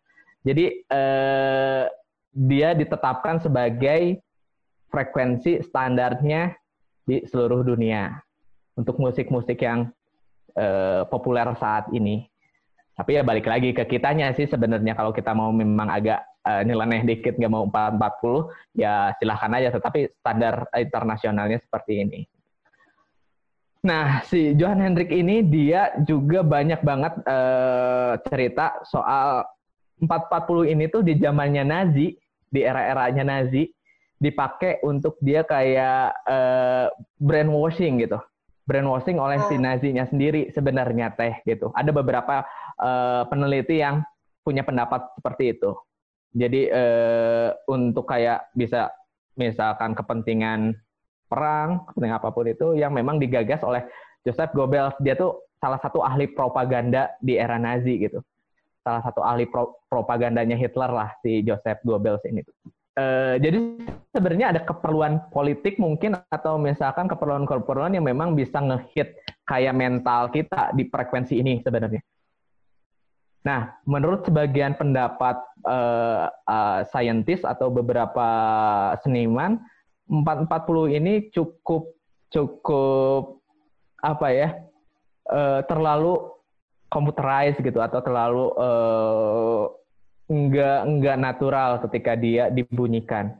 [0.42, 1.86] Jadi uh,
[2.32, 4.18] dia ditetapkan sebagai
[4.90, 6.52] frekuensi standarnya
[7.06, 8.18] di seluruh dunia
[8.74, 9.88] untuk musik-musik yang
[10.58, 12.26] uh, populer saat ini.
[12.92, 17.02] Tapi ya balik lagi ke kitanya sih sebenarnya kalau kita mau memang agak uh, nyeleneh
[17.08, 22.20] dikit nggak mau 440 ya silahkan aja tetapi standar internasionalnya seperti ini.
[23.82, 29.42] Nah, si Johan Hendrik ini dia juga banyak banget uh, cerita soal
[30.02, 32.12] 440 ini tuh di zamannya Nazi,
[32.50, 33.70] di era-eranya Nazi
[34.18, 36.86] dipakai untuk dia kayak uh,
[37.18, 38.18] brainwashing gitu
[38.62, 39.62] brainwashing oleh si ah.
[39.62, 41.74] nazinya sendiri sebenarnya teh gitu.
[41.74, 42.46] Ada beberapa
[42.78, 44.06] uh, peneliti yang
[44.46, 45.74] punya pendapat seperti itu.
[46.32, 48.88] Jadi uh, untuk kayak bisa
[49.36, 50.78] misalkan kepentingan
[51.28, 53.84] perang, kepentingan apa pun itu yang memang digagas oleh
[54.24, 54.96] Joseph Goebbels.
[55.02, 58.22] Dia tuh salah satu ahli propaganda di era Nazi gitu.
[58.82, 62.42] Salah satu ahli pro propagandanya Hitler lah si Joseph Goebbels ini.
[62.92, 63.56] Uh, jadi
[64.12, 69.16] sebenarnya ada keperluan politik mungkin atau misalkan keperluan-keperluan yang memang bisa ngehit
[69.48, 72.04] kayak mental kita di frekuensi ini sebenarnya.
[73.42, 75.34] Nah, menurut sebagian pendapat
[75.66, 78.28] uh, uh, saintis atau beberapa
[79.02, 79.58] seniman,
[80.06, 81.90] 440 ini cukup
[82.30, 83.42] cukup
[83.98, 84.48] apa ya?
[85.26, 86.18] Uh, terlalu
[86.92, 89.64] computerized gitu atau terlalu uh,
[90.28, 93.32] nggak nggak natural ketika dia dibunyikan.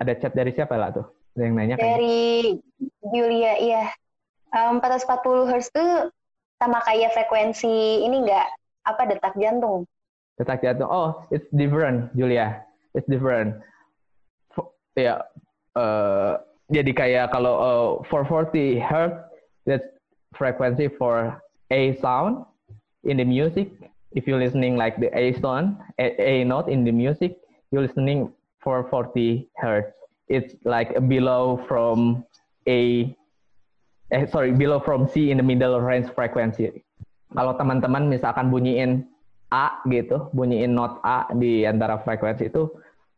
[0.00, 1.06] Ada chat dari siapa lah tuh?
[1.34, 1.98] yang nanya kan?
[1.98, 2.54] Dari
[3.10, 3.84] Julia, iya.
[4.54, 5.90] Um, 440 Hz tuh
[6.62, 8.46] sama kayak frekuensi ini nggak
[8.86, 9.82] apa detak jantung?
[10.38, 10.86] Detak jantung.
[10.86, 12.62] Oh, it's different, Julia.
[12.94, 13.58] It's different.
[14.94, 15.18] Ya, yeah,
[15.74, 16.38] uh,
[16.70, 19.12] jadi kayak kalau uh, 440 Hz,
[19.66, 19.90] that's
[20.38, 21.34] frequency for
[21.74, 22.46] A sound.
[23.04, 23.70] In the music,
[24.12, 27.36] if you're listening like the A tone, A, A note in the music,
[27.70, 29.92] you're listening 440 hertz.
[30.28, 32.24] It's like below from
[32.66, 33.12] A,
[34.10, 36.84] eh, sorry, below from C in the middle range frequency.
[37.34, 39.04] Kalau teman-teman misalkan bunyiin
[39.52, 42.70] A gitu, bunyiin note A di antara frekuensi itu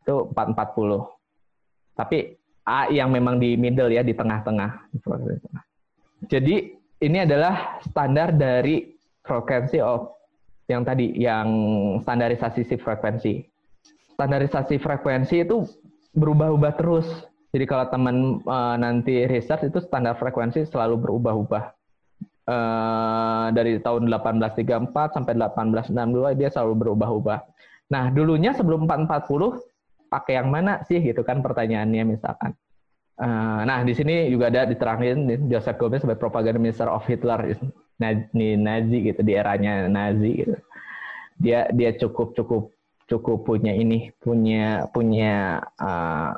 [0.03, 1.07] itu 440.
[1.95, 2.35] Tapi
[2.67, 4.91] A yang memang di middle ya, di tengah-tengah.
[6.27, 6.55] Jadi
[6.99, 8.96] ini adalah standar dari
[9.27, 10.17] frekuensi of
[10.67, 11.47] yang tadi, yang
[12.03, 13.43] standarisasi shift frekuensi.
[14.15, 15.63] Standarisasi frekuensi itu
[16.15, 17.07] berubah-ubah terus.
[17.55, 21.75] Jadi kalau teman uh, nanti research itu standar frekuensi selalu berubah-ubah.
[22.47, 27.39] Uh, dari tahun 1834 sampai 1862 dia selalu berubah-ubah.
[27.91, 29.59] Nah, dulunya sebelum 440
[30.07, 32.55] pakai yang mana sih gitu kan pertanyaannya misalkan.
[33.17, 37.57] Uh, nah di sini juga ada diterangin Joseph Goebbels sebagai propaganda minister of Hitler,
[37.97, 40.57] Nazi, Nazi gitu di eranya Nazi gitu.
[41.37, 42.73] Dia dia cukup cukup
[43.07, 46.35] cukup punya ini punya punya uh,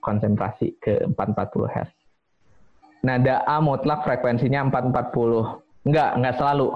[0.00, 1.90] konsentrasi ke 440 Hz.
[3.04, 5.60] Nada A mutlak frekuensinya 440.
[5.84, 6.68] Enggak, enggak selalu.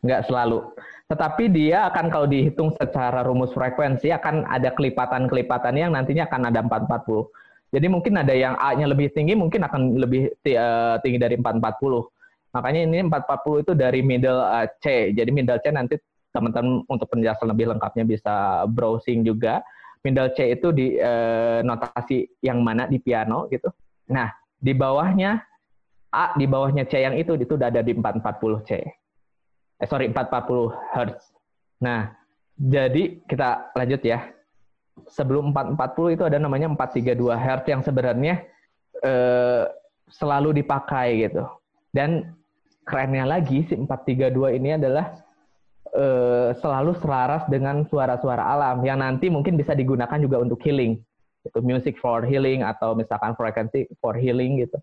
[0.00, 0.58] Enggak selalu.
[1.12, 6.64] Tetapi dia akan kalau dihitung secara rumus frekuensi akan ada kelipatan-kelipatan yang nantinya akan ada
[6.64, 7.28] 440.
[7.70, 12.08] Jadi mungkin ada yang A-nya lebih tinggi, mungkin akan lebih eh, tinggi dari 440.
[12.50, 15.14] Makanya ini 440 itu dari middle eh, C.
[15.14, 15.94] Jadi middle C nanti
[16.30, 19.62] teman-teman untuk penjelasan lebih lengkapnya bisa browsing juga.
[20.00, 23.68] Middle C itu di uh, notasi yang mana di piano gitu.
[24.08, 25.44] Nah, di bawahnya
[26.08, 28.80] A, di bawahnya C yang itu itu udah ada di 440 C
[29.80, 31.22] eh sorry 440 Hz.
[31.80, 32.12] Nah,
[32.60, 34.28] jadi kita lanjut ya.
[35.08, 38.34] Sebelum 440 itu ada namanya 432 Hz yang sebenarnya
[39.00, 39.64] eh,
[40.12, 41.48] selalu dipakai gitu.
[41.90, 42.36] Dan
[42.90, 45.14] kerennya lagi si 432 ini adalah
[45.94, 50.98] eh, selalu selaras dengan suara-suara alam yang nanti mungkin bisa digunakan juga untuk healing.
[51.46, 54.76] Itu music for healing atau misalkan frequency for healing gitu.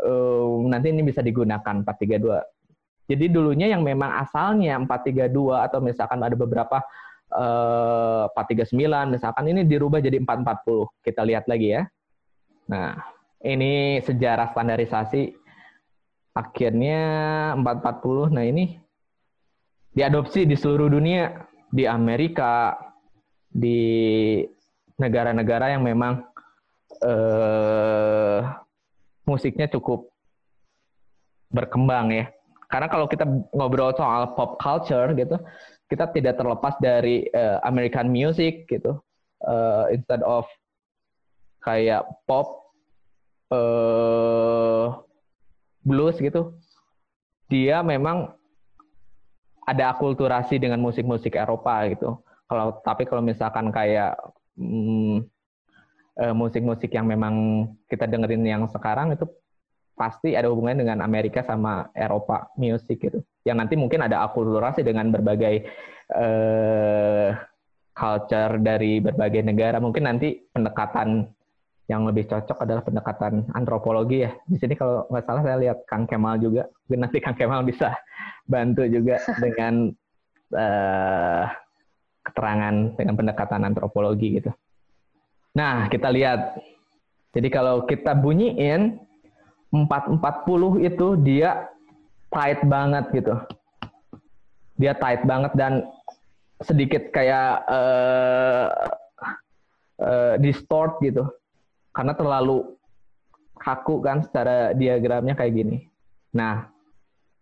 [0.00, 2.40] Uh, nanti ini bisa digunakan 432
[3.10, 6.78] jadi dulunya yang memang asalnya 432 atau misalkan ada beberapa
[7.34, 10.86] uh, eh, 439 misalkan ini dirubah jadi 440.
[11.02, 11.82] Kita lihat lagi ya.
[12.70, 12.94] Nah,
[13.42, 15.39] ini sejarah standarisasi
[16.40, 17.00] akhirnya
[17.60, 18.32] 440.
[18.32, 18.80] Nah, ini
[19.92, 22.74] diadopsi di seluruh dunia, di Amerika,
[23.50, 24.40] di
[24.96, 26.24] negara-negara yang memang
[27.04, 28.40] uh,
[29.28, 30.08] musiknya cukup
[31.50, 32.30] berkembang ya
[32.70, 35.36] karena kalau kita ngobrol soal pop culture gitu,
[35.90, 38.94] kita tidak terlepas dari uh, American music gitu.
[39.42, 40.46] Uh, instead of
[41.66, 42.70] kayak pop,
[43.50, 45.02] uh,
[45.80, 46.54] blues gitu,
[47.50, 48.32] dia memang
[49.66, 52.18] ada akulturasi dengan musik-musik Eropa gitu.
[52.50, 54.18] Kalau tapi kalau misalkan kayak
[54.58, 55.30] musik
[56.36, 59.24] musik-musik yang memang kita dengerin yang sekarang itu
[59.96, 63.20] pasti ada hubungannya dengan Amerika sama Eropa music gitu.
[63.44, 65.64] Yang nanti mungkin ada akulturasi dengan berbagai
[66.12, 67.36] uh,
[67.92, 69.76] culture dari berbagai negara.
[69.76, 71.28] Mungkin nanti pendekatan
[71.90, 74.30] yang lebih cocok adalah pendekatan antropologi ya.
[74.46, 76.70] Di sini kalau nggak salah saya lihat Kang Kemal juga.
[76.86, 77.98] Nanti Kang Kemal bisa
[78.46, 79.90] bantu juga dengan
[80.54, 81.50] uh,
[82.22, 84.54] keterangan dengan pendekatan antropologi gitu.
[85.58, 86.62] Nah, kita lihat.
[87.34, 88.98] Jadi kalau kita bunyiin
[89.70, 91.70] 440 itu dia
[92.30, 93.34] tight banget gitu.
[94.78, 95.90] Dia tight banget dan
[96.62, 98.66] sedikit kayak uh,
[100.02, 101.26] uh, distort gitu.
[102.00, 102.64] Karena terlalu
[103.60, 105.84] kaku kan secara diagramnya kayak gini.
[106.32, 106.64] Nah,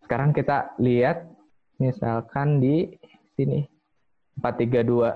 [0.03, 1.31] sekarang kita lihat
[1.79, 2.91] misalkan di
[3.39, 3.63] sini
[4.43, 5.15] 432.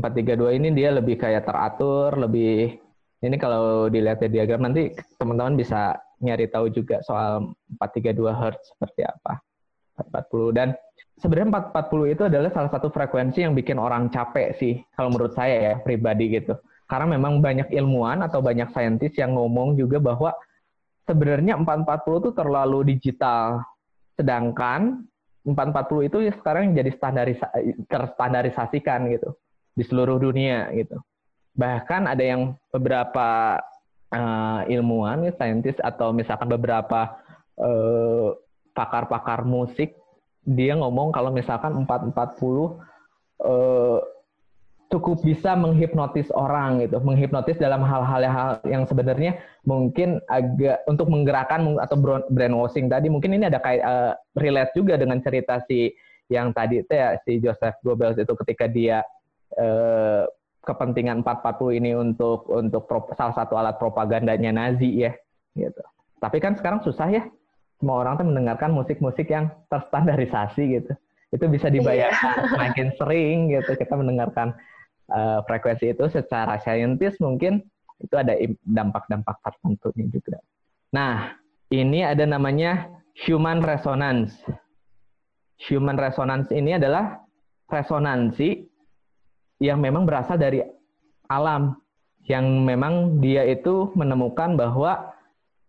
[0.00, 2.80] 432 ini dia lebih kayak teratur, lebih
[3.20, 4.88] ini kalau dilihat di diagram nanti
[5.20, 9.36] teman-teman bisa nyari tahu juga soal 432 Hz seperti apa.
[10.00, 10.68] 440 dan
[11.20, 15.56] sebenarnya 440 itu adalah salah satu frekuensi yang bikin orang capek sih kalau menurut saya
[15.60, 16.56] ya pribadi gitu.
[16.88, 20.32] Karena memang banyak ilmuwan atau banyak saintis yang ngomong juga bahwa
[21.04, 23.60] sebenarnya 440 itu terlalu digital.
[24.16, 25.04] Sedangkan
[25.44, 27.46] 440 itu ya sekarang jadi standarisa
[27.86, 29.36] terstandarisasikan gitu
[29.76, 30.96] di seluruh dunia gitu.
[31.54, 33.60] Bahkan ada yang beberapa
[34.10, 37.18] uh, ilmuwan, ya, saintis atau misalkan beberapa
[37.58, 38.28] eh,
[38.72, 39.98] pakar-pakar musik
[40.46, 44.00] dia ngomong kalau misalkan 440 uh,
[44.88, 48.20] cukup bisa menghipnotis orang gitu, menghipnotis dalam hal-hal
[48.64, 49.36] yang, sebenarnya
[49.68, 55.20] mungkin agak untuk menggerakkan atau brainwashing tadi mungkin ini ada kayak uh, relate juga dengan
[55.20, 55.92] cerita si
[56.32, 59.04] yang tadi itu ya si Joseph Goebbels itu ketika dia
[59.60, 60.24] uh,
[60.64, 65.12] kepentingan 440 ini untuk untuk pro, salah satu alat propagandanya Nazi ya
[65.56, 65.80] gitu.
[66.20, 67.24] Tapi kan sekarang susah ya.
[67.78, 70.92] Semua orang tuh mendengarkan musik-musik yang terstandarisasi gitu.
[71.30, 72.58] Itu bisa dibayangkan yeah.
[72.58, 74.56] makin sering gitu kita mendengarkan
[75.12, 77.64] uh, frekuensi itu secara saintis mungkin
[77.98, 80.38] itu ada dampak-dampak tertentunya juga.
[80.94, 81.34] Nah,
[81.74, 82.86] ini ada namanya
[83.26, 84.38] human resonance.
[85.66, 87.18] Human resonance ini adalah
[87.66, 88.62] resonansi
[89.58, 90.62] yang memang berasal dari
[91.26, 91.74] alam,
[92.30, 95.10] yang memang dia itu menemukan bahwa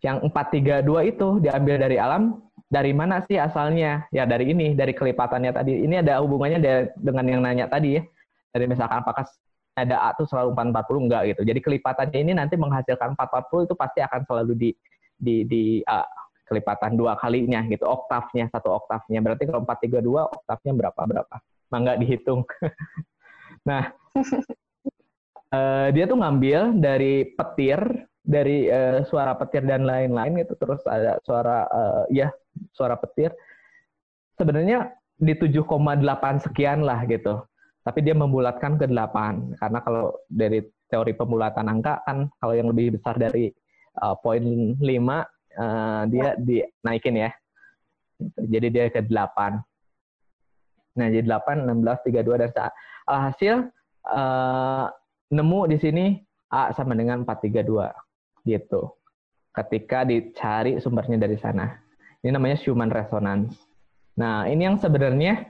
[0.05, 4.05] yang 432 itu diambil dari alam, dari mana sih asalnya?
[4.13, 5.73] Ya dari ini, dari kelipatannya tadi.
[5.89, 6.61] Ini ada hubungannya
[7.01, 8.03] dengan yang nanya tadi ya
[8.49, 9.25] dari misalkan apakah
[9.77, 11.41] ada A itu selalu 440 enggak gitu.
[11.47, 14.69] Jadi kelipatannya ini nanti menghasilkan 440 itu pasti akan selalu di
[15.19, 16.07] di di uh,
[16.49, 19.21] kelipatan dua kalinya gitu, oktavnya satu oktavnya.
[19.21, 21.35] Berarti kalau 432 oktavnya berapa berapa?
[21.69, 22.41] Mangga dihitung.
[23.69, 23.93] nah,
[25.53, 27.79] uh, dia tuh ngambil dari petir,
[28.25, 32.33] dari uh, suara petir dan lain-lain gitu, terus ada suara uh, ya
[32.73, 33.29] suara petir.
[34.41, 34.89] Sebenarnya
[35.19, 37.43] di 7,8 sekian lah gitu
[37.89, 40.61] tapi dia membulatkan ke 8 karena kalau dari
[40.93, 43.49] teori pembulatan angka kan kalau yang lebih besar dari
[43.97, 44.45] uh, poin
[44.77, 47.33] 5 uh, dia dinaikin ya.
[48.37, 49.09] Jadi dia ke 8.
[51.01, 52.51] Nah, jadi 8, 16, 32 dan
[53.09, 53.55] alhasil
[54.05, 54.85] uh,
[55.33, 56.05] nemu di sini
[56.53, 58.93] A sama dengan 432 gitu.
[59.49, 61.73] Ketika dicari sumbernya dari sana.
[62.21, 63.57] Ini namanya human resonance.
[64.13, 65.47] Nah, ini yang sebenarnya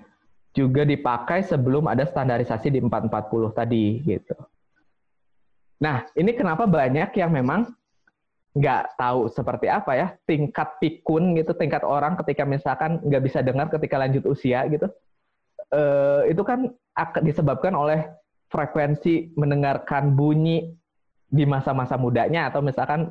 [0.60, 4.36] juga dipakai sebelum ada standarisasi di 440 tadi gitu.
[5.80, 7.72] Nah, ini kenapa banyak yang memang
[8.52, 13.72] nggak tahu seperti apa ya tingkat pikun gitu, tingkat orang ketika misalkan nggak bisa dengar
[13.72, 14.92] ketika lanjut usia gitu,
[15.72, 16.68] eh, itu kan
[17.24, 18.12] disebabkan oleh
[18.52, 20.76] frekuensi mendengarkan bunyi
[21.30, 23.08] di masa-masa mudanya atau misalkan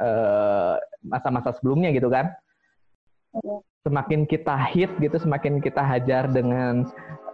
[0.00, 0.74] eh,
[1.06, 2.34] masa-masa sebelumnya gitu kan
[3.88, 6.84] semakin kita hit gitu, semakin kita hajar dengan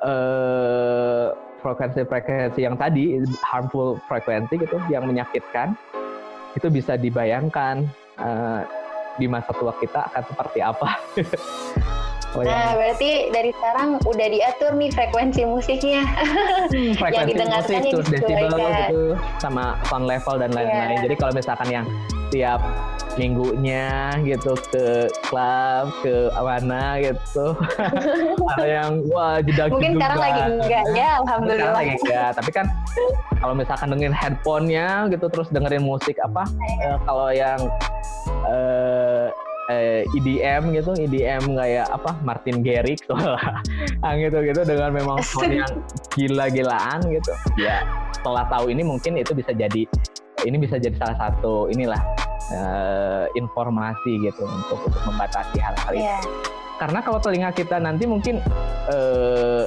[0.07, 1.34] uh,
[1.66, 5.74] frekuensi-frekuensi yang tadi, harmful frekuensi gitu, yang menyakitkan,
[6.55, 7.82] itu bisa dibayangkan
[8.22, 8.62] uh,
[9.18, 10.88] di masa tua kita akan seperti apa.
[12.34, 16.02] Oh, nah, berarti dari sekarang udah diatur nih frekuensi musiknya.
[16.66, 19.02] Hmm, frekuensi yang musik, terus desibel gitu,
[19.38, 20.98] sama sound level dan lain-lain.
[20.98, 21.02] Yeah.
[21.07, 21.86] Jadi kalau misalkan yang
[22.34, 22.59] tiap
[23.14, 27.54] minggunya gitu ke klub ke mana gitu.
[28.58, 29.98] Ada yang wah jeda mungkin juga.
[30.00, 31.58] sekarang lagi enggak ya alhamdulillah.
[31.58, 32.66] Sekarang lagi enggak tapi kan
[33.40, 36.44] kalau misalkan dengerin handphonenya gitu terus dengerin musik apa
[36.86, 37.60] uh, kalau yang
[38.48, 39.28] uh,
[39.70, 45.72] uh, EDM gitu EDM kayak apa Martin Garrix lah gitu gitu dengan memang sound yang
[46.16, 47.32] gila-gilaan gitu.
[47.60, 47.84] Ya
[48.24, 49.84] setelah tahu ini mungkin itu bisa jadi
[50.44, 52.00] ini bisa jadi salah satu inilah
[52.53, 56.20] uh, informasi gitu untuk untuk membatasi hal-hal yeah.
[56.20, 56.30] itu.
[56.74, 58.42] Karena kalau telinga kita nanti mungkin
[58.90, 59.64] uh,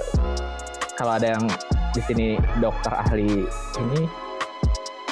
[0.99, 1.45] kalau ada yang
[1.95, 2.27] di sini
[2.61, 3.47] dokter ahli
[3.79, 4.01] ini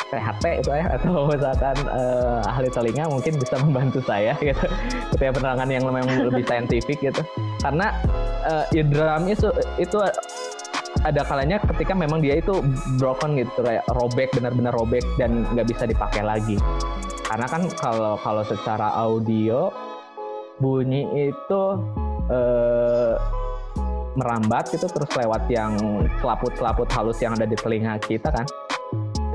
[0.05, 4.65] THT itu ya atau misalkan uh, ahli telinga mungkin bisa membantu saya gitu
[5.15, 7.21] ketika penerangan yang memang lebih saintifik gitu
[7.59, 7.95] karena
[8.45, 9.49] uh, eardrum itu
[9.81, 9.97] itu
[11.05, 12.65] ada kalanya ketika memang dia itu
[12.97, 16.57] broken gitu kayak robek benar-benar robek dan nggak bisa dipakai lagi
[17.35, 19.67] karena kan kalau kalau secara audio
[20.55, 21.63] bunyi itu
[22.31, 23.19] eh,
[24.15, 25.75] merambat gitu terus lewat yang
[26.23, 28.47] selaput-selaput halus yang ada di telinga kita kan.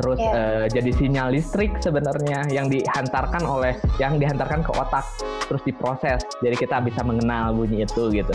[0.01, 0.65] Terus yeah.
[0.65, 5.05] eh, jadi sinyal listrik sebenarnya yang dihantarkan oleh yang dihantarkan ke otak
[5.53, 6.25] terus diproses.
[6.41, 8.33] Jadi kita bisa mengenal bunyi itu gitu.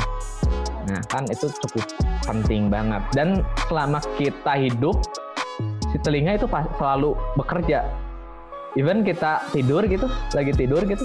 [0.86, 1.89] Nah kan itu cukup
[2.22, 3.01] penting banget.
[3.18, 5.01] Dan selama kita hidup
[5.89, 6.45] si telinga itu
[6.78, 8.05] selalu bekerja
[8.76, 11.03] even kita tidur gitu lagi tidur gitu.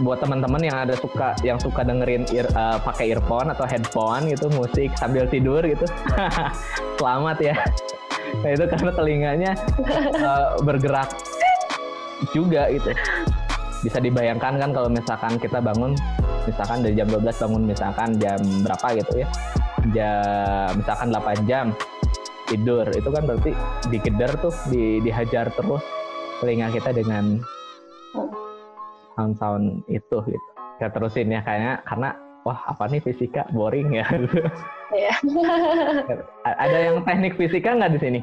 [0.00, 4.48] Buat teman-teman yang ada suka yang suka dengerin ear, uh, pakai earphone atau headphone gitu
[4.56, 5.84] musik sambil tidur gitu.
[6.98, 7.54] Selamat ya.
[8.40, 9.52] Nah, itu karena telinganya
[10.16, 11.12] uh, bergerak
[12.32, 12.88] juga gitu.
[13.84, 15.92] Bisa dibayangkan kan kalau misalkan kita bangun
[16.48, 19.28] misalkan dari jam 12 bangun misalkan jam berapa gitu ya.
[19.92, 21.66] Jam misalkan 8 jam
[22.48, 23.52] tidur itu kan berarti
[23.92, 25.84] digeder tuh di, dihajar terus
[26.42, 27.38] telinga kita dengan
[29.14, 30.48] sound-sound itu gitu
[30.82, 32.10] kita terusin ya kayaknya karena
[32.42, 34.06] wah apa nih fisika boring ya
[34.90, 35.14] yeah.
[36.66, 38.20] ada yang teknik fisika nggak di sini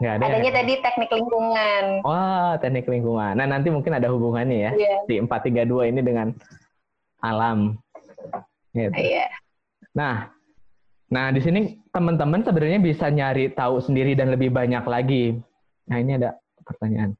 [0.00, 0.24] Nggak ada.
[0.32, 1.84] Adanya tadi teknik lingkungan.
[2.08, 3.36] Wah, teknik lingkungan.
[3.36, 4.72] Nah, nanti mungkin ada hubungannya ya.
[4.72, 4.98] Yeah.
[5.04, 6.32] Si 432 ini dengan
[7.20, 7.76] alam.
[8.72, 8.96] Gitu.
[8.96, 9.28] Iya.
[9.28, 9.30] Yeah.
[9.92, 10.32] Nah,
[11.12, 15.36] nah di sini teman-teman sebenarnya bisa nyari tahu sendiri dan lebih banyak lagi.
[15.92, 16.32] Nah, ini ada
[16.64, 17.19] pertanyaan.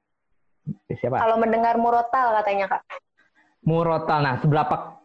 [0.90, 1.20] Siapa?
[1.20, 2.82] Kalau mendengar murotal katanya, Kak.
[3.64, 4.18] Murotal.
[4.24, 5.00] Nah, seberapa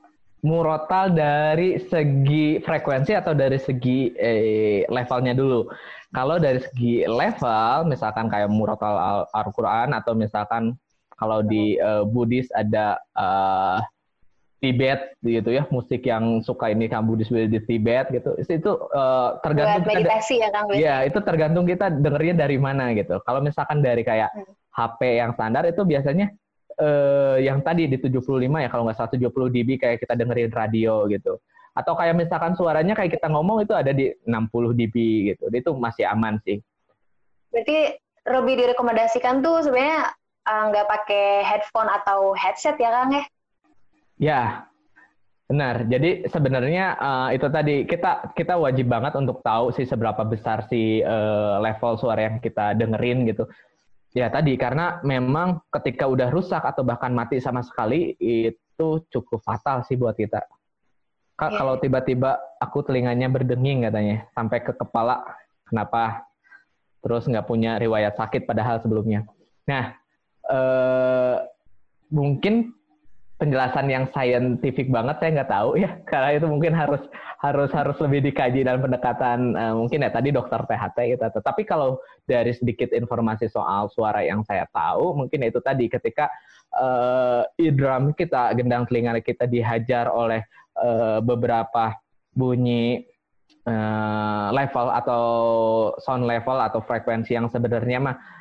[0.45, 5.65] murotal dari segi frekuensi atau dari segi eh, levelnya dulu.
[6.13, 10.77] Kalau dari segi level, misalkan kayak murotal Al-Quran atau misalkan
[11.19, 13.79] kalau di uh, Buddhis ada uh,
[14.63, 18.35] Tibet gitu ya, musik yang suka ini kan Buddhis di Tibet gitu.
[18.39, 20.65] Itu uh, tergantung Buat meditasi kita, ya Kang.
[20.71, 23.19] Iya, itu tergantung kita dengernya dari mana gitu.
[23.27, 24.64] Kalau misalkan dari kayak hmm.
[24.75, 26.35] HP yang standar itu biasanya
[26.79, 31.07] uh, yang tadi di 75 ya kalau nggak salah 70 dB kayak kita dengerin radio
[31.07, 31.39] gitu.
[31.75, 34.95] Atau kayak misalkan suaranya kayak kita ngomong itu ada di 60 dB
[35.35, 35.43] gitu.
[35.51, 36.59] Itu masih aman sih.
[37.51, 40.11] Berarti lebih direkomendasikan tuh sebenarnya
[40.47, 43.23] uh, nggak pakai headphone atau headset ya Kang ya?
[44.15, 44.41] Ya,
[45.51, 45.83] benar.
[45.91, 51.03] Jadi sebenarnya uh, itu tadi kita kita wajib banget untuk tahu sih seberapa besar si
[51.03, 53.45] uh, level suara yang kita dengerin gitu.
[54.15, 59.83] Ya tadi karena memang ketika udah rusak atau bahkan mati sama sekali itu cukup fatal
[59.83, 60.39] sih buat kita.
[61.35, 61.59] Kak, yeah.
[61.59, 65.19] kalau tiba-tiba aku telinganya berdenging katanya sampai ke kepala,
[65.67, 66.23] kenapa?
[67.03, 69.27] Terus nggak punya riwayat sakit padahal sebelumnya.
[69.67, 69.99] Nah,
[70.47, 71.37] eh,
[72.07, 72.71] mungkin
[73.35, 75.91] penjelasan yang saintifik banget saya nggak tahu ya.
[76.11, 77.03] Karena itu mungkin harus
[77.43, 81.23] harus harus lebih dikaji dalam pendekatan uh, mungkin ya tadi dokter THT gitu.
[81.43, 86.31] Tapi kalau dari sedikit informasi soal suara yang saya tahu mungkin itu tadi ketika
[86.79, 90.41] uh, eardrum kita gendang telinga kita dihajar oleh
[90.79, 91.95] uh, beberapa
[92.31, 93.03] bunyi
[93.67, 95.23] uh, level atau
[95.99, 98.34] sound level atau frekuensi yang sebenarnya mah Eh,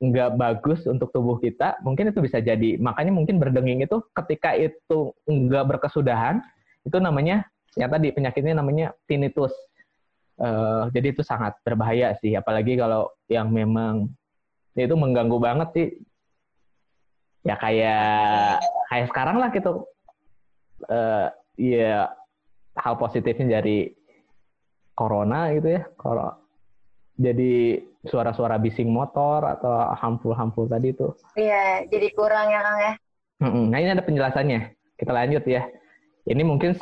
[0.00, 2.80] nggak uh, bagus untuk tubuh kita, mungkin itu bisa jadi.
[2.80, 6.40] Makanya mungkin berdenging itu ketika itu nggak berkesudahan,
[6.88, 7.44] itu namanya
[7.76, 9.52] yang tadi penyakitnya namanya tinnitus.
[10.38, 14.08] Uh, jadi itu sangat berbahaya sih, apalagi kalau yang memang
[14.78, 15.88] itu mengganggu banget sih.
[17.44, 19.84] Ya kayak kayak sekarang lah gitu.
[20.88, 22.14] Uh, ya
[22.78, 23.92] hal positifnya dari
[24.94, 25.82] corona gitu ya.
[25.98, 26.38] Kalau
[27.18, 31.10] jadi suara-suara bising motor atau harmful-harmful tadi itu.
[31.34, 32.92] Iya, jadi kurang ya Kang ya.
[33.42, 34.60] Nah ini ada penjelasannya.
[34.98, 35.66] Kita lanjut ya.
[36.28, 36.76] Ini mungkin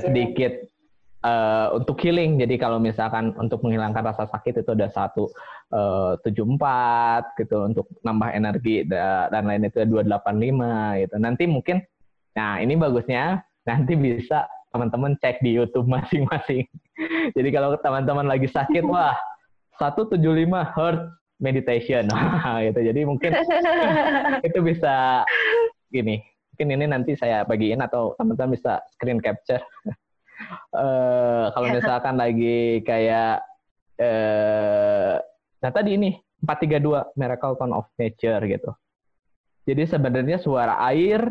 [0.00, 0.64] sedikit
[1.26, 2.40] uh, untuk healing.
[2.40, 5.28] Jadi kalau misalkan untuk menghilangkan rasa sakit itu ada satu
[5.74, 11.18] eh, tujuh empat gitu untuk nambah energi dan lain itu dua delapan lima gitu.
[11.18, 11.82] Nanti mungkin,
[12.38, 16.68] nah ini bagusnya nanti bisa teman-teman cek di YouTube masing-masing.
[17.36, 19.16] Jadi kalau teman-teman lagi sakit, wah
[19.78, 20.16] 175
[20.76, 22.08] Hertz meditation.
[22.66, 22.80] gitu.
[22.80, 23.30] Jadi mungkin
[24.48, 25.22] itu bisa
[25.92, 26.24] gini.
[26.54, 29.60] Mungkin ini nanti saya bagiin atau teman-teman bisa screen capture.
[30.72, 33.44] uh, kalau misalkan lagi kayak
[34.00, 35.20] uh,
[35.60, 38.72] nah tadi ini 432 Miracle Tone of Nature gitu.
[39.66, 41.26] Jadi sebenarnya suara air,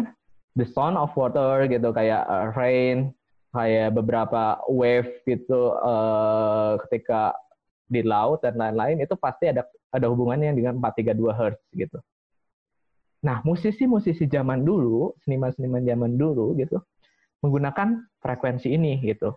[0.59, 3.15] the sound of water gitu kayak uh, rain,
[3.55, 7.31] kayak beberapa wave gitu uh, ketika
[7.85, 11.97] di laut dan lain-lain itu pasti ada ada hubungannya dengan 432 Hz gitu.
[13.25, 16.77] Nah, musisi-musisi zaman dulu, seniman-seniman zaman dulu gitu,
[17.41, 19.33] menggunakan frekuensi ini gitu.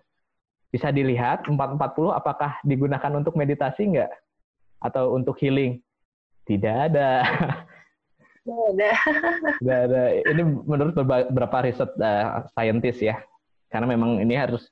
[0.69, 4.13] Bisa dilihat 440 apakah digunakan untuk meditasi enggak?
[4.77, 5.81] Atau untuk healing?
[6.45, 7.25] Tidak ada.
[8.45, 8.89] Tidak ada.
[9.61, 10.01] Tidak ada.
[10.21, 13.17] Ini menurut beberapa riset uh, saintis ya.
[13.73, 14.69] Karena memang ini harus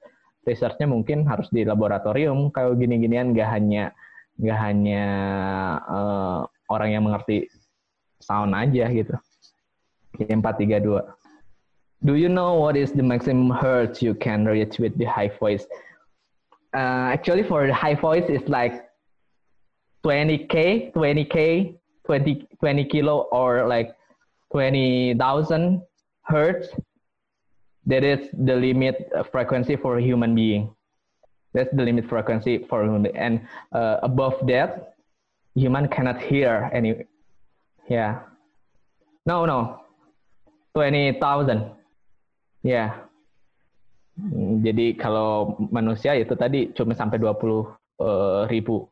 [0.48, 3.92] researchnya mungkin harus di laboratorium kalau gini-ginian nggak hanya
[4.40, 5.06] nggak hanya
[5.84, 7.52] uh, orang yang mengerti
[8.24, 9.14] sound aja gitu.
[10.18, 11.04] Empat tiga dua.
[12.06, 15.66] Do you know what is the maximum hertz you can reach with the high voice?
[16.74, 18.86] Uh, actually, for the high voice, it's like
[20.06, 21.74] 20k, 20k,
[22.06, 23.98] 20 20 kilo, or like
[24.54, 25.82] 20,000
[26.24, 26.70] hertz
[27.88, 30.70] that is the limit frequency for human being.
[31.56, 33.08] That's the limit frequency for human.
[33.16, 34.96] And uh, above that,
[35.56, 37.08] human cannot hear any.
[37.90, 38.20] Yeah.
[39.26, 39.82] No, no.
[40.76, 41.72] 20,000.
[42.62, 43.08] Yeah.
[44.62, 47.32] Jadi kalau manusia itu tadi cuma sampai 20
[48.04, 48.90] uh, ribu.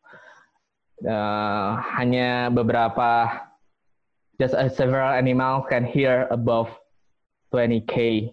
[1.04, 3.43] Uh, hanya beberapa,
[4.39, 6.72] just a several animal can hear above
[7.52, 8.32] 20k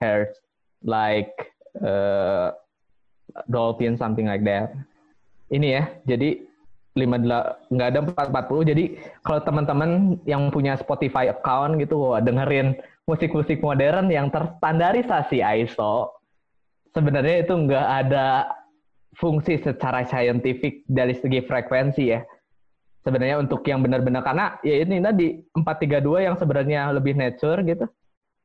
[0.00, 0.40] hertz,
[0.82, 1.32] like
[1.84, 2.50] uh,
[3.46, 4.72] dolphin something like that.
[5.52, 6.42] Ini ya, jadi
[6.90, 8.84] nggak ada 440 jadi
[9.22, 12.76] kalau teman-teman yang punya Spotify account gitu dengerin
[13.06, 16.10] musik-musik modern yang terstandarisasi ISO
[16.90, 18.50] sebenarnya itu nggak ada
[19.18, 22.22] fungsi secara saintifik dari segi frekuensi ya.
[23.00, 27.88] Sebenarnya untuk yang benar-benar karena ya ini tadi 432 yang sebenarnya lebih nature gitu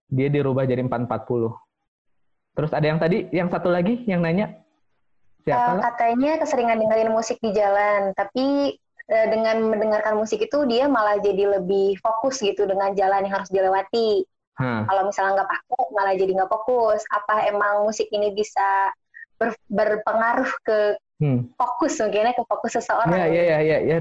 [0.10, 1.54] dia dirubah jadi 440
[2.56, 4.66] terus ada yang tadi yang satu lagi yang nanya
[5.46, 5.78] Siapa?
[5.78, 8.74] Uh, katanya keseringan dengerin musik di jalan, tapi
[9.14, 13.54] uh, dengan mendengarkan musik itu dia malah jadi lebih fokus gitu dengan jalan yang harus
[13.54, 14.26] dilewati.
[14.58, 14.90] Hmm.
[14.90, 17.06] Kalau misalnya nggak pakai, malah jadi nggak fokus.
[17.14, 18.90] Apa emang musik ini bisa
[19.38, 20.78] ber, berpengaruh ke
[21.22, 21.54] hmm.
[21.54, 23.14] fokus mungkinnya ke fokus seseorang?
[23.14, 23.98] Iya iya iya iya ya,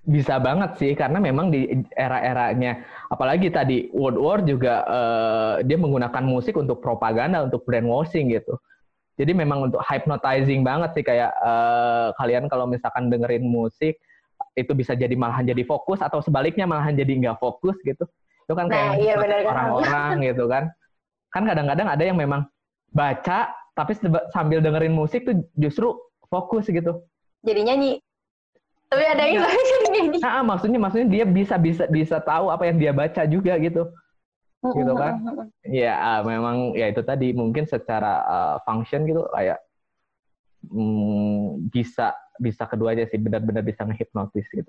[0.00, 2.80] bisa banget sih karena memang di era-eranya
[3.12, 8.56] apalagi tadi World War juga uh, dia menggunakan musik untuk propaganda untuk brainwashing gitu
[9.20, 14.00] jadi memang untuk hypnotizing banget sih kayak uh, kalian kalau misalkan dengerin musik
[14.56, 18.08] itu bisa jadi malahan jadi fokus atau sebaliknya malahan jadi nggak fokus gitu.
[18.48, 20.72] Itu kan kayak nah, iya, orang-orang gitu kan.
[21.28, 22.48] Kan kadang-kadang ada yang memang
[22.96, 23.92] baca tapi
[24.32, 25.92] sambil dengerin musik tuh justru
[26.32, 27.04] fokus gitu.
[27.44, 27.92] Jadi nyanyi.
[28.90, 29.48] Tapi ada yang iya.
[29.94, 30.18] nyanyi.
[30.18, 33.86] Nah, maksudnya maksudnya dia bisa bisa bisa tahu apa yang dia baca juga gitu
[34.60, 35.16] gitu kan
[35.64, 39.56] ya uh, memang ya itu tadi mungkin secara uh, function gitu kayak
[40.68, 44.68] hmm, bisa bisa keduanya sih benar-benar bisa ngehipnotis gitu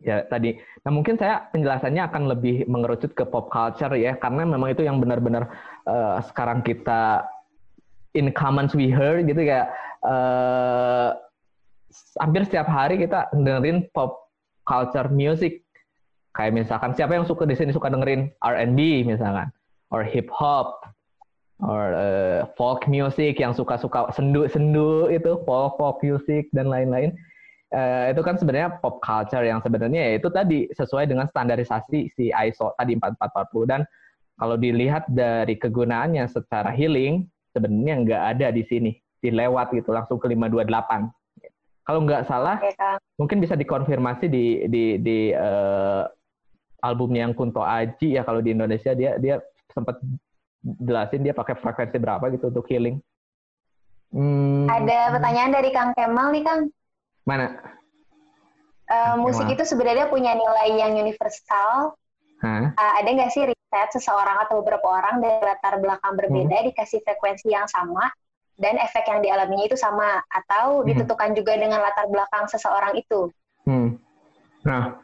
[0.00, 4.72] ya tadi nah mungkin saya penjelasannya akan lebih mengerucut ke pop culture ya karena memang
[4.72, 5.52] itu yang benar-benar
[5.84, 7.28] uh, sekarang kita
[8.16, 9.68] in commons we heard gitu kayak
[10.08, 11.12] uh,
[12.18, 14.30] hampir setiap hari kita dengerin pop
[14.64, 15.62] culture music.
[16.30, 19.50] Kayak misalkan siapa yang suka di sini suka dengerin R&B misalkan,
[19.90, 20.86] or hip hop,
[21.58, 27.10] or uh, folk music yang suka-suka sendu-sendu itu folk folk music dan lain-lain.
[27.70, 32.34] Uh, itu kan sebenarnya pop culture yang sebenarnya ya itu tadi sesuai dengan standarisasi si
[32.34, 33.80] ISO tadi 4440 dan
[34.42, 40.26] kalau dilihat dari kegunaannya secara healing sebenarnya nggak ada di sini dilewat gitu langsung ke
[40.26, 41.14] 528
[41.90, 42.62] kalau nggak salah
[43.18, 46.06] mungkin bisa dikonfirmasi di di di uh,
[46.86, 49.42] albumnya yang Kunto Aji ya kalau di Indonesia dia dia
[49.74, 49.98] sempat
[50.62, 53.02] jelasin dia pakai frekuensi berapa gitu untuk healing.
[54.14, 54.70] Hmm.
[54.70, 56.70] Ada pertanyaan dari Kang Kemal nih Kang.
[57.26, 57.58] Mana?
[58.86, 61.98] Uh, musik itu sebenarnya punya nilai yang universal.
[62.38, 66.66] Uh, ada nggak sih riset seseorang atau beberapa orang dari latar belakang berbeda hmm.
[66.70, 68.06] dikasih frekuensi yang sama
[68.60, 70.92] dan efek yang dialaminya itu sama atau hmm.
[70.92, 73.32] ditentukan juga dengan latar belakang seseorang itu?
[73.64, 73.96] Hmm.
[74.68, 75.00] Nah,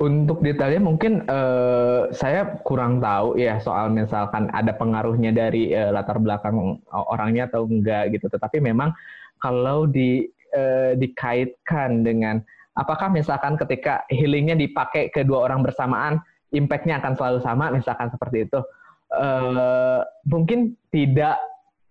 [0.00, 6.16] untuk detailnya mungkin uh, saya kurang tahu ya soal misalkan ada pengaruhnya dari uh, latar
[6.16, 8.32] belakang orangnya atau enggak gitu.
[8.32, 8.96] Tetapi memang
[9.44, 10.24] kalau di
[10.56, 12.40] uh, dikaitkan dengan
[12.80, 16.24] apakah misalkan ketika healingnya dipakai kedua orang bersamaan,
[16.56, 18.60] impactnya akan selalu sama, misalkan seperti itu.
[19.06, 21.38] Uh, mungkin tidak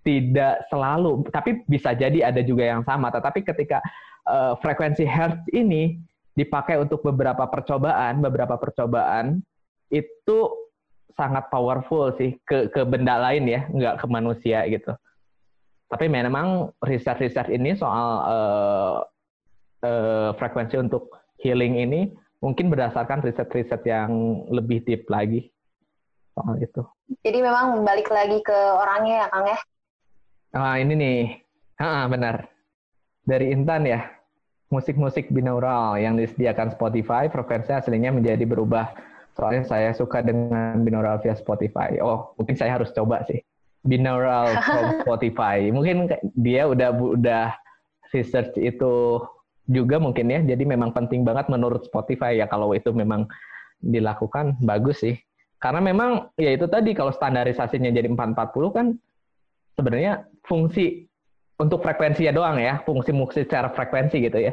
[0.05, 3.09] tidak selalu, tapi bisa jadi ada juga yang sama.
[3.09, 3.81] Tetapi ketika
[4.29, 5.97] uh, frekuensi hertz ini
[6.37, 9.41] dipakai untuk beberapa percobaan, beberapa percobaan
[9.89, 10.37] itu
[11.17, 14.93] sangat powerful sih ke ke benda lain ya, nggak ke manusia gitu.
[15.89, 18.97] Tapi memang riset-riset ini soal uh,
[19.81, 21.09] uh, frekuensi untuk
[21.41, 22.13] healing ini
[22.45, 25.49] mungkin berdasarkan riset-riset yang lebih deep lagi
[26.37, 26.81] soal itu.
[27.25, 29.59] Jadi memang balik lagi ke orangnya ya Kang ya?
[30.55, 31.19] Ah ini nih,
[31.83, 32.47] ah benar.
[33.27, 34.07] Dari Intan ya
[34.71, 38.95] musik-musik binaural yang disediakan Spotify, frekuensi aslinya menjadi berubah.
[39.35, 41.99] Soalnya saya suka dengan binaural via Spotify.
[41.99, 43.43] Oh, mungkin saya harus coba sih.
[43.83, 45.67] Binaural from Spotify.
[45.75, 46.07] Mungkin
[46.39, 47.51] dia udah udah
[48.15, 49.19] research itu
[49.67, 50.39] juga mungkin ya.
[50.39, 53.27] Jadi memang penting banget menurut Spotify ya kalau itu memang
[53.83, 55.19] dilakukan bagus sih.
[55.59, 58.95] Karena memang ya itu tadi kalau standarisasinya jadi 440 kan
[59.75, 61.05] sebenarnya fungsi
[61.55, 64.51] untuk frekuensinya doang ya, fungsi-fungsi secara frekuensi gitu ya.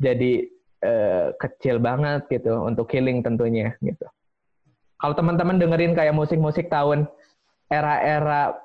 [0.00, 0.46] Jadi
[0.82, 4.06] eh, kecil banget gitu untuk healing tentunya gitu.
[5.00, 7.08] Kalau teman-teman dengerin kayak musik-musik tahun
[7.70, 8.58] era-era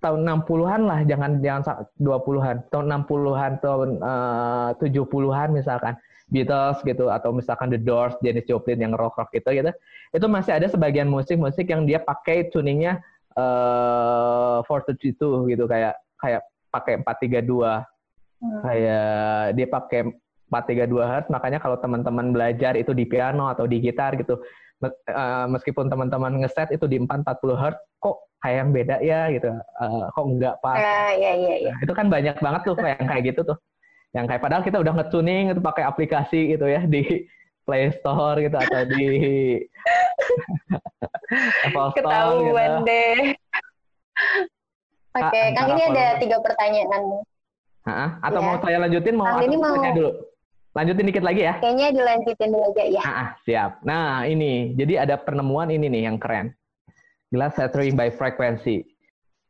[0.00, 5.94] tahun 60-an lah, jangan jangan 20-an, tahun 60-an, tahun uh, 70-an misalkan.
[6.30, 9.74] Beatles gitu atau misalkan The Doors, Janis Joplin yang rock-rock gitu gitu.
[10.14, 13.02] Itu masih ada sebagian musik-musik yang dia pakai tuningnya
[13.36, 17.84] uh, 432 gitu kayak kayak pakai 432.
[18.40, 18.60] Hmm.
[18.64, 20.00] Kayak dia pakai
[20.50, 24.42] 432 Hz, makanya kalau teman-teman belajar itu di piano atau di gitar gitu,
[24.82, 30.08] eh, meskipun teman-teman ngeset itu di 440 Hz, kok kayak yang beda ya gitu, uh,
[30.10, 30.80] kok enggak pas.
[30.80, 31.72] Uh, iya, iya, iya.
[31.76, 33.58] Nah, itu kan banyak banget tuh kayak kayak gitu tuh.
[34.10, 37.30] yang kayak padahal kita udah nge-tuning itu pakai aplikasi gitu ya di
[37.70, 39.06] Play Store gitu atau di
[41.70, 42.90] Apple Store Ketahuan gitu.
[42.90, 43.18] deh.
[45.10, 47.22] Oke, okay, Kang ini ada tiga pertanyaan.
[47.86, 48.46] Ha Atau ya.
[48.50, 50.10] mau saya lanjutin mau Kang ini mau dulu?
[50.74, 51.54] Lanjutin dikit lagi ya.
[51.62, 53.02] Kayaknya dilanjutin dulu aja ya.
[53.06, 53.78] Ha siap.
[53.86, 56.50] Nah, ini jadi ada penemuan ini nih yang keren.
[57.30, 58.82] Glass scattering by frequency.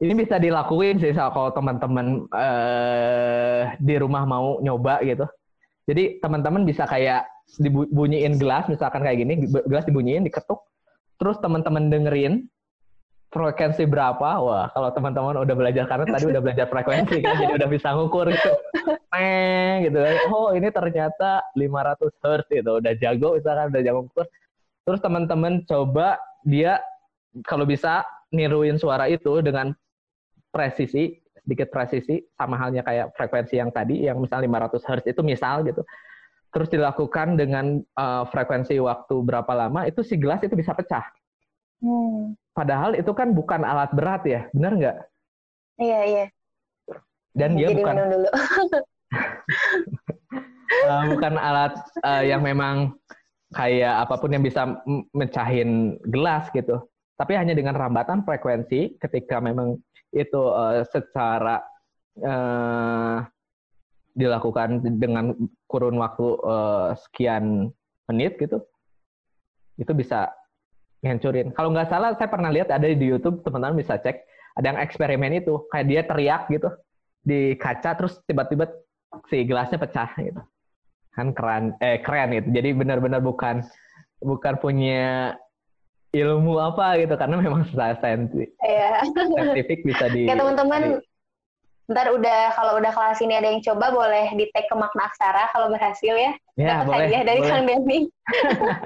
[0.01, 5.25] Ini bisa dilakuin sih kalau teman-teman uh, di rumah mau nyoba gitu.
[5.89, 7.25] Jadi teman-teman bisa kayak
[7.59, 10.63] dibunyiin gelas misalkan kayak gini, gelas dibunyiin, diketuk,
[11.19, 12.47] terus teman-teman dengerin
[13.31, 14.43] frekuensi berapa?
[14.43, 18.27] Wah, kalau teman-teman udah belajar karena tadi udah belajar frekuensi kan, jadi udah bisa ngukur
[18.31, 18.51] gitu.
[19.15, 19.99] Neng, gitu.
[20.35, 22.71] Oh, ini ternyata 500 Hz gitu.
[22.83, 24.27] Udah jago misalkan udah jago ngukur.
[24.87, 26.83] Terus teman-teman coba dia
[27.47, 28.03] kalau bisa
[28.35, 29.71] niruin suara itu dengan
[30.51, 31.15] presisi,
[31.47, 35.87] sedikit presisi sama halnya kayak frekuensi yang tadi yang misalnya 500 Hz itu misal gitu.
[36.51, 41.07] Terus dilakukan dengan uh, frekuensi waktu berapa lama itu si gelas itu bisa pecah.
[41.81, 44.97] Hmm Padahal itu kan bukan alat berat ya, benar nggak?
[45.81, 46.25] Iya iya.
[47.31, 48.29] Dan dia Jadi bukan dulu.
[50.91, 52.93] uh, bukan alat uh, yang memang
[53.55, 54.83] kayak apa pun yang bisa
[55.15, 56.83] mecahin gelas gitu.
[57.17, 59.79] Tapi hanya dengan rambatan frekuensi ketika memang
[60.11, 61.63] itu uh, secara
[62.21, 63.23] uh,
[64.15, 65.33] dilakukan dengan
[65.71, 67.71] kurun waktu uh, sekian
[68.11, 68.63] menit gitu,
[69.79, 70.35] itu bisa
[71.01, 71.55] ngancurin.
[71.55, 74.21] Kalau nggak salah, saya pernah lihat ada di YouTube, teman-teman bisa cek,
[74.59, 76.69] ada yang eksperimen itu, kayak dia teriak gitu
[77.23, 78.69] di kaca, terus tiba-tiba
[79.31, 80.43] si gelasnya pecah gitu.
[81.15, 82.49] Kan keren, eh keren gitu.
[82.55, 83.65] Jadi benar-benar bukan
[84.21, 85.35] bukan punya
[86.11, 89.01] ilmu apa gitu, karena memang saintifik, yeah.
[89.07, 90.27] saintifik bisa di.
[90.27, 90.83] Kayak teman-teman,
[91.91, 95.51] ntar udah kalau udah kelas ini ada yang coba boleh di tag ke makna aksara
[95.51, 96.33] kalau berhasil ya.
[96.55, 97.11] Ya, boleh.
[97.11, 97.51] Hadiah dari boleh.
[97.51, 97.99] Kang Denny.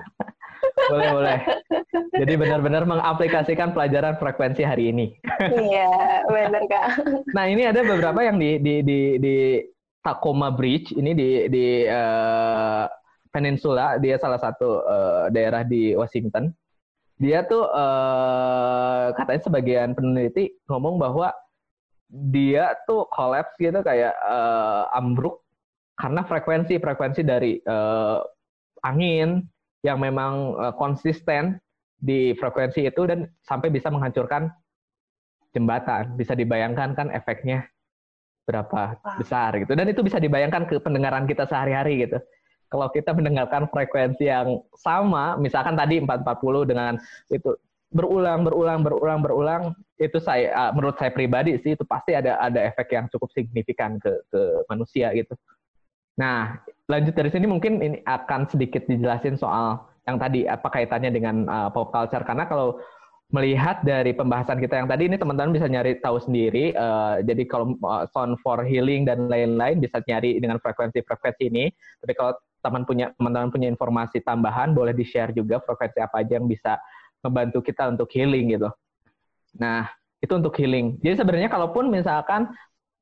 [0.90, 1.38] boleh boleh.
[2.16, 5.06] Jadi benar-benar mengaplikasikan pelajaran frekuensi hari ini.
[5.44, 6.86] Iya, benar kak.
[7.36, 9.36] Nah ini ada beberapa yang di di di, di
[10.00, 12.88] Tacoma Bridge ini di di uh,
[13.28, 16.48] peninsula dia salah satu uh, daerah di Washington.
[17.20, 21.34] Dia tuh uh, katanya sebagian peneliti ngomong bahwa
[22.08, 25.42] dia tuh collapse gitu kayak uh, ambruk
[25.94, 28.20] karena frekuensi frekuensi dari uh,
[28.84, 29.42] angin
[29.84, 31.60] yang memang uh, konsisten
[32.04, 34.52] di frekuensi itu dan sampai bisa menghancurkan
[35.56, 36.18] jembatan.
[36.18, 37.64] Bisa dibayangkan kan efeknya
[38.44, 39.72] berapa besar gitu.
[39.72, 42.20] Dan itu bisa dibayangkan ke pendengaran kita sehari-hari gitu.
[42.68, 46.92] Kalau kita mendengarkan frekuensi yang sama, misalkan tadi 440 dengan
[47.30, 47.54] itu
[47.94, 49.62] berulang berulang berulang berulang.
[49.94, 53.96] Itu saya uh, menurut saya pribadi sih itu pasti ada ada efek yang cukup signifikan
[54.02, 55.38] ke ke manusia gitu.
[56.18, 56.58] Nah,
[56.90, 61.70] lanjut dari sini mungkin ini akan sedikit dijelasin soal yang tadi apa kaitannya dengan uh,
[61.70, 62.26] pop culture.
[62.26, 62.82] Karena kalau
[63.32, 67.74] melihat dari pembahasan kita yang tadi ini teman-teman bisa nyari tahu sendiri uh, jadi kalau
[67.82, 71.72] uh, sound for healing dan lain-lain bisa nyari dengan frekuensi-frekuensi ini.
[72.04, 76.40] Tapi kalau teman punya teman-teman punya informasi tambahan boleh di share juga frekuensi apa aja
[76.40, 76.80] yang bisa
[77.24, 78.68] membantu kita untuk healing gitu.
[79.56, 79.88] Nah
[80.20, 81.00] itu untuk healing.
[81.00, 82.52] Jadi sebenarnya kalaupun misalkan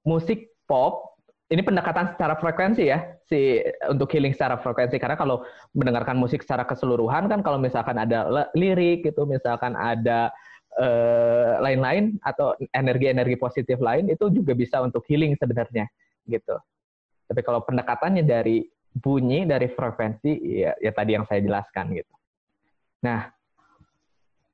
[0.07, 1.13] musik pop
[1.53, 3.61] ini pendekatan secara frekuensi ya si
[3.91, 4.97] untuk healing secara frekuensi.
[4.97, 5.45] Karena kalau
[5.77, 10.33] mendengarkan musik secara keseluruhan kan kalau misalkan ada lirik gitu misalkan ada
[10.81, 15.91] eh, lain-lain atau energi-energi positif lain itu juga bisa untuk healing sebenarnya
[16.25, 16.57] gitu.
[17.29, 20.33] Tapi kalau pendekatannya dari bunyi dari frekuensi
[20.65, 22.15] ya, ya tadi yang saya jelaskan gitu.
[23.05, 23.29] Nah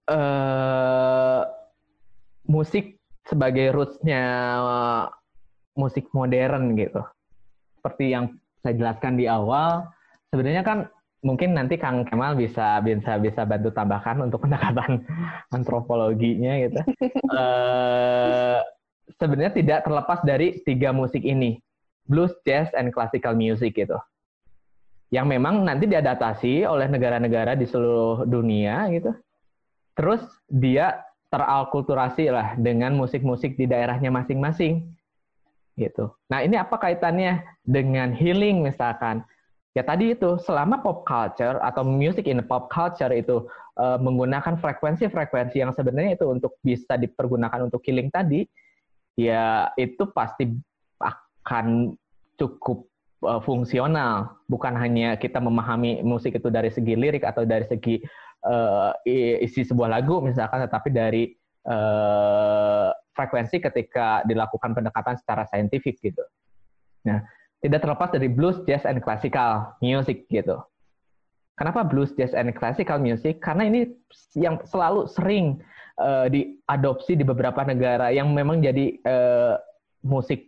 [0.08, 1.40] eh,
[2.48, 2.96] musik
[3.28, 4.24] sebagai rootsnya
[5.76, 7.04] musik modern gitu.
[7.78, 8.34] Seperti yang
[8.64, 9.86] saya jelaskan di awal,
[10.32, 10.88] sebenarnya kan
[11.22, 15.04] mungkin nanti Kang Kemal bisa bisa bisa bantu tambahkan untuk pendekatan
[15.52, 16.80] antropologinya gitu.
[17.30, 18.58] uh,
[19.20, 21.60] sebenarnya tidak terlepas dari tiga musik ini,
[22.08, 23.96] blues, jazz, and classical music gitu.
[25.08, 29.12] Yang memang nanti diadaptasi oleh negara-negara di seluruh dunia gitu.
[29.98, 34.94] Terus dia teralkulturasi lah dengan musik-musik di daerahnya masing-masing
[35.74, 36.14] gitu.
[36.30, 39.26] Nah ini apa kaitannya dengan healing misalkan?
[39.76, 43.46] Ya tadi itu selama pop culture atau music in pop culture itu
[43.78, 48.42] uh, menggunakan frekuensi-frekuensi yang sebenarnya itu untuk bisa dipergunakan untuk healing tadi,
[49.14, 50.50] ya itu pasti
[50.98, 51.94] akan
[52.40, 52.90] cukup
[53.22, 54.34] uh, fungsional.
[54.50, 58.02] Bukan hanya kita memahami musik itu dari segi lirik atau dari segi
[58.48, 58.90] uh,
[59.44, 61.22] isi sebuah lagu misalkan, tetapi dari
[61.68, 66.24] uh, frekuensi ketika dilakukan pendekatan secara saintifik gitu.
[67.04, 67.22] Nah,
[67.60, 70.56] tidak terlepas dari blues, jazz, and classical music gitu.
[71.58, 73.42] Kenapa blues, jazz, and classical music?
[73.42, 73.90] Karena ini
[74.38, 75.58] yang selalu sering
[75.98, 79.58] uh, diadopsi di beberapa negara yang memang jadi uh,
[80.06, 80.46] musik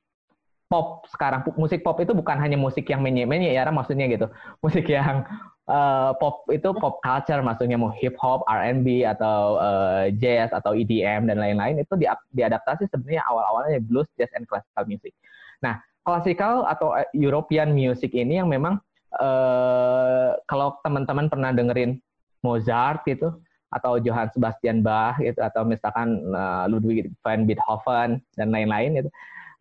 [0.70, 1.42] pop sekarang.
[1.58, 4.30] Musik pop itu bukan hanya musik yang menye-menye ya, maksudnya gitu.
[4.62, 5.26] Musik yang
[5.70, 11.30] uh, pop itu pop culture, maksudnya mau hip hop, R&B atau uh, jazz atau EDM
[11.30, 15.14] dan lain-lain itu di, diadaptasi sebenarnya awal-awalnya blues, jazz, and classical music.
[15.62, 18.82] Nah, classical atau European music ini yang memang
[19.22, 22.02] uh, kalau teman-teman pernah dengerin
[22.42, 23.38] Mozart gitu
[23.70, 29.10] atau Johann Sebastian Bach gitu atau misalkan uh, Ludwig van Beethoven dan lain-lain itu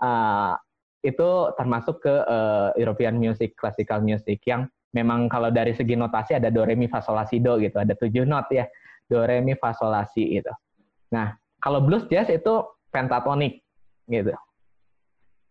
[0.01, 0.57] uh,
[1.05, 6.49] itu termasuk ke uh, European music, classical music yang memang kalau dari segi notasi ada
[6.49, 8.65] do re mi fa sol la si do gitu, ada tujuh not ya.
[9.09, 10.53] Do re mi fa sol la si gitu.
[11.13, 13.61] Nah, kalau blues jazz itu pentatonik
[14.09, 14.33] gitu.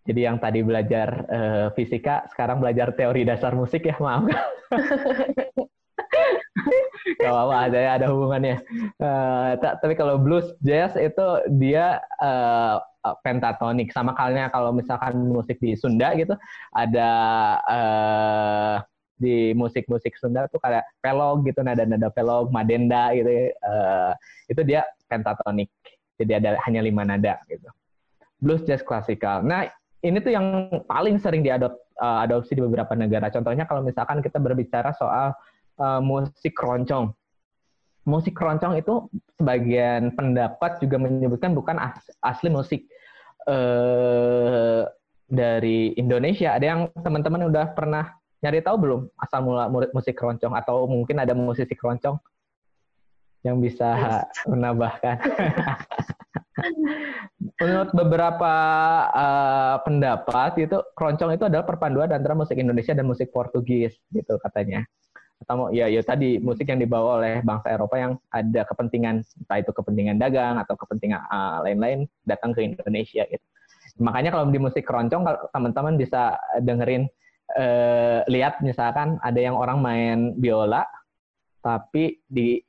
[0.08, 4.24] Jadi yang tadi belajar uh, fisika, sekarang belajar teori dasar musik ya, maaf.
[7.18, 8.56] Gak apa-apa, ada ada hubungannya.
[8.96, 11.26] Uh, tapi kalau blues jazz itu
[11.60, 12.80] dia uh,
[13.20, 13.92] pentatonik.
[13.92, 16.32] Sama halnya kalau misalkan musik di Sunda gitu,
[16.72, 17.10] ada
[17.68, 18.74] uh,
[19.18, 23.52] di musik-musik Sunda tuh kayak pelog gitu, nada-nada pelog, madenda gitu.
[23.60, 24.14] Uh,
[24.46, 25.68] itu dia pentatonik.
[26.18, 27.68] Jadi ada hanya lima nada gitu.
[28.38, 29.42] Blues jazz klasikal.
[29.42, 29.66] Nah,
[30.02, 33.30] ini tuh yang paling sering diadopsi uh, di beberapa negara.
[33.30, 35.34] Contohnya kalau misalkan kita berbicara soal
[35.78, 37.14] uh, musik keroncong.
[38.06, 41.76] Musik keroncong itu sebagian pendapat juga menyebutkan bukan
[42.22, 42.86] asli musik
[43.46, 44.86] uh,
[45.28, 46.56] dari Indonesia.
[46.56, 51.34] Ada yang teman-teman udah pernah nyari tahu belum asal mula musik keroncong atau mungkin ada
[51.34, 52.18] musisi keroncong
[53.46, 55.16] yang bisa menambahkan?
[57.62, 58.52] Menurut beberapa
[59.14, 64.82] uh, pendapat itu keroncong itu adalah perpaduan antara musik Indonesia dan musik Portugis gitu katanya.
[65.38, 69.70] Atau ya ya tadi musik yang dibawa oleh bangsa Eropa yang ada kepentingan entah itu
[69.70, 73.44] kepentingan dagang atau kepentingan uh, lain-lain datang ke Indonesia gitu.
[74.02, 77.06] Makanya kalau di musik keroncong kalau teman-teman bisa dengerin
[77.56, 80.84] uh, lihat misalkan ada yang orang main biola
[81.64, 82.60] tapi di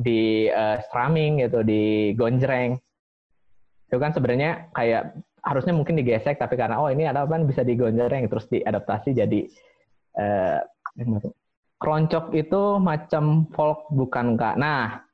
[0.00, 2.80] di uh, strumming gitu, di gonjreng.
[3.90, 5.12] Itu kan sebenarnya kayak
[5.44, 9.40] harusnya mungkin digesek tapi karena oh ini ada apa bisa digonjreng terus diadaptasi jadi
[10.20, 10.60] uh,
[11.80, 14.56] keroncok itu macam folk bukan kak?
[14.56, 15.04] Nah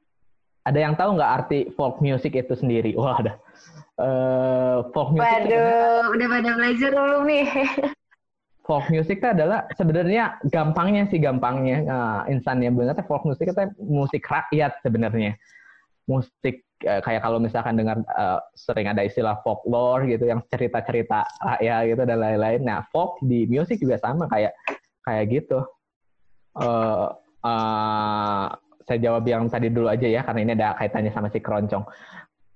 [0.66, 2.94] ada yang tahu nggak arti folk music itu sendiri?
[2.98, 3.32] Wah ada
[4.00, 7.46] uh, folk music waduh udah pada belajar dulu nih
[8.66, 14.26] folk music itu adalah sebenarnya gampangnya sih gampangnya uh, insannya benar folk music itu musik
[14.26, 15.38] rakyat sebenarnya
[16.10, 21.24] musik Eh, kayak kalau misalkan dengar uh, sering ada istilah folklore gitu yang cerita-cerita
[21.64, 22.60] ya gitu dan lain-lain.
[22.68, 24.52] Nah, folk di musik juga sama kayak
[25.00, 25.64] kayak gitu.
[26.52, 28.52] Uh, uh,
[28.84, 31.88] saya jawab yang tadi dulu aja ya karena ini ada kaitannya sama si keroncong.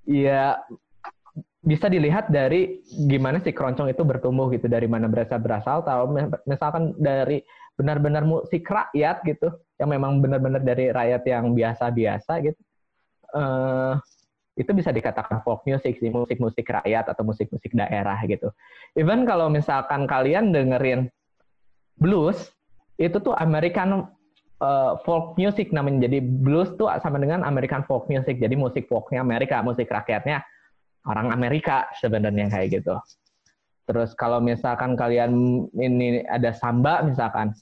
[0.05, 0.61] Ya
[1.61, 6.17] bisa dilihat dari gimana si keroncong itu bertumbuh gitu dari mana berasal berasal tahu
[6.49, 7.45] misalkan dari
[7.77, 12.61] benar-benar musik rakyat gitu yang memang benar-benar dari rakyat yang biasa-biasa gitu
[13.37, 14.01] uh,
[14.59, 18.53] itu bisa dikatakan folk music sih, musik-musik rakyat atau musik-musik daerah gitu.
[18.93, 21.09] Even kalau misalkan kalian dengerin
[21.97, 22.53] blues,
[23.01, 24.11] itu tuh American
[24.61, 26.05] uh, folk music namanya.
[26.11, 28.37] Jadi blues tuh sama dengan American folk music.
[28.37, 30.45] Jadi musik folknya Amerika, musik rakyatnya
[31.09, 32.96] orang Amerika sebenarnya kayak gitu.
[33.88, 37.57] Terus kalau misalkan kalian ini ada samba misalkan,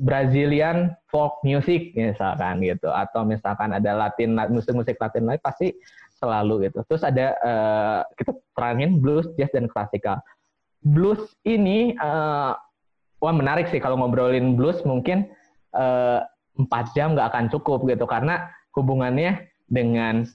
[0.00, 5.76] Brazilian folk music misalkan gitu atau misalkan ada Latin musik-musik Latin lain pasti
[6.16, 6.80] selalu gitu.
[6.88, 10.18] Terus ada uh, kita terangin blues, jazz dan klasikal.
[10.82, 12.56] Blues ini uh,
[13.22, 15.30] wah menarik sih kalau ngobrolin blues mungkin
[15.78, 16.18] eh,
[16.58, 20.26] empat uh, jam nggak akan cukup gitu karena hubungannya dengan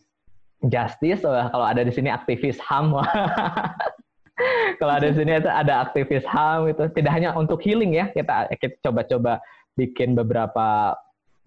[0.65, 1.21] justice.
[1.21, 2.97] Uh, kalau ada di sini aktivis HAM
[4.79, 8.77] kalau ada di sini ada aktivis HAM itu tidak hanya untuk healing ya kita kita
[8.85, 9.41] coba-coba
[9.73, 10.97] bikin beberapa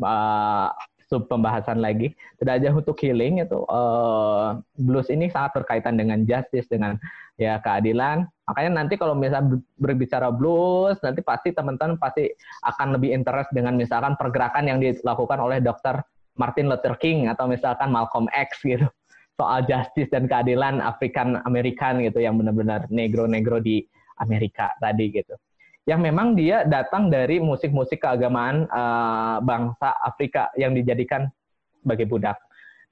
[0.03, 0.69] uh,
[1.07, 6.71] sub pembahasan lagi tidak aja untuk healing itu uh, blues ini sangat berkaitan dengan justice
[6.71, 6.99] dengan
[7.39, 12.31] ya keadilan makanya nanti kalau misalnya berbicara blues nanti pasti teman-teman pasti
[12.67, 16.03] akan lebih interest dengan misalkan pergerakan yang dilakukan oleh Dr.
[16.39, 18.87] Martin Luther King atau misalkan Malcolm X gitu
[19.41, 23.81] soal justice dan keadilan Afrikan Amerikan gitu yang benar-benar negro-negro di
[24.21, 25.33] Amerika tadi gitu.
[25.89, 31.33] Yang memang dia datang dari musik-musik keagamaan uh, bangsa Afrika yang dijadikan
[31.81, 32.37] sebagai budak.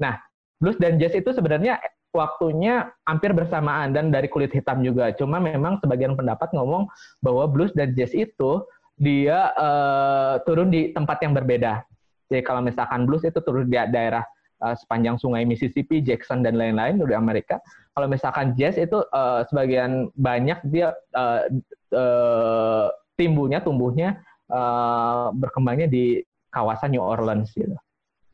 [0.00, 0.16] Nah,
[0.56, 1.76] blues dan jazz itu sebenarnya
[2.16, 5.12] waktunya hampir bersamaan dan dari kulit hitam juga.
[5.12, 6.88] Cuma memang sebagian pendapat ngomong
[7.20, 8.64] bahwa blues dan jazz itu
[8.96, 11.84] dia uh, turun di tempat yang berbeda.
[12.32, 14.24] Jadi kalau misalkan blues itu turun di daerah
[14.62, 17.58] uh, sepanjang sungai Mississippi, Jackson dan lain-lain di Amerika.
[17.94, 21.46] Kalau misalkan jazz itu uh, sebagian banyak dia uh,
[21.94, 22.86] uh,
[23.18, 26.22] timbulnya, tumbuhnya, uh, berkembangnya di
[26.54, 27.74] kawasan New Orleans gitu.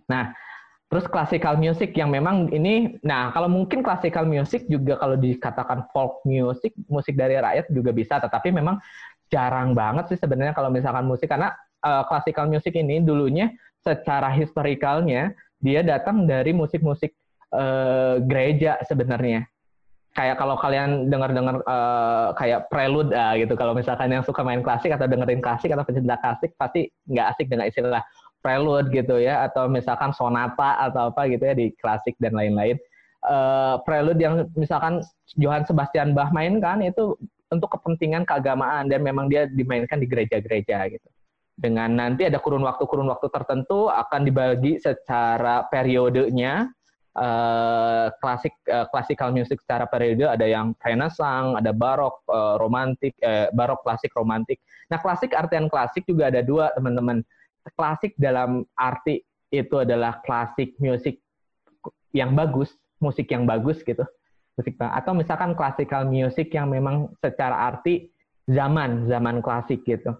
[0.06, 0.36] Nah,
[0.92, 6.20] terus classical music yang memang ini, nah kalau mungkin classical music juga kalau dikatakan folk
[6.28, 8.78] music, musik dari rakyat juga bisa, tetapi memang
[9.32, 11.50] jarang banget sih sebenarnya kalau misalkan musik karena
[11.82, 13.50] uh, classical music ini dulunya
[13.82, 15.34] secara historikalnya
[15.64, 17.16] dia datang dari musik-musik
[17.56, 19.48] uh, gereja sebenarnya.
[20.14, 24.92] Kayak kalau kalian dengar-dengar uh, kayak prelude uh, gitu, kalau misalkan yang suka main klasik
[24.92, 28.04] atau dengerin klasik atau pecinta klasik pasti nggak asik dengan istilah
[28.44, 32.76] prelude gitu ya, atau misalkan sonata atau apa gitu ya di klasik dan lain-lain.
[33.24, 35.00] Uh, prelude yang misalkan
[35.40, 37.16] Johann Sebastian Bach mainkan itu
[37.48, 41.08] untuk kepentingan keagamaan dan memang dia dimainkan di gereja-gereja gitu
[41.54, 46.66] dengan nanti ada kurun waktu-kurun waktu tertentu akan dibagi secara periodenya
[47.14, 53.14] uh, klasik uh, classical music secara periode ada yang renaissance, ada barok, uh, romantik,
[53.54, 54.58] barok klasik romantik.
[54.90, 57.22] Nah, klasik artian klasik juga ada dua, teman-teman.
[57.78, 61.22] Klasik dalam arti itu adalah klasik musik
[62.12, 64.04] yang bagus, musik yang bagus gitu.
[64.54, 68.10] Musik atau misalkan classical music yang memang secara arti
[68.46, 70.14] zaman, zaman klasik gitu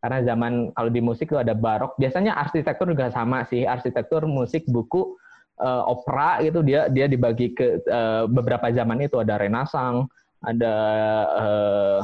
[0.00, 1.96] karena zaman kalau di musik itu ada barok.
[1.96, 3.64] Biasanya arsitektur juga sama sih.
[3.64, 5.16] Arsitektur musik buku
[5.58, 6.60] uh, opera gitu.
[6.60, 9.16] Dia dia dibagi ke uh, beberapa zaman itu.
[9.18, 10.06] Ada renaissance
[10.44, 10.74] ada
[11.32, 11.98] uh,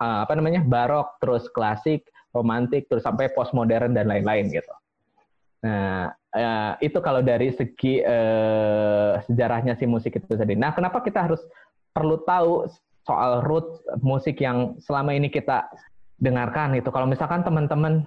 [0.00, 4.74] uh, apa namanya barok terus klasik romantik terus sampai postmodern dan lain-lain gitu.
[5.64, 10.54] Nah uh, itu kalau dari segi uh, sejarahnya si musik itu tadi.
[10.54, 11.42] Nah kenapa kita harus
[11.90, 12.68] perlu tahu
[13.06, 15.68] soal root musik yang selama ini kita
[16.20, 16.88] dengarkan gitu.
[16.92, 18.04] Kalau misalkan teman-teman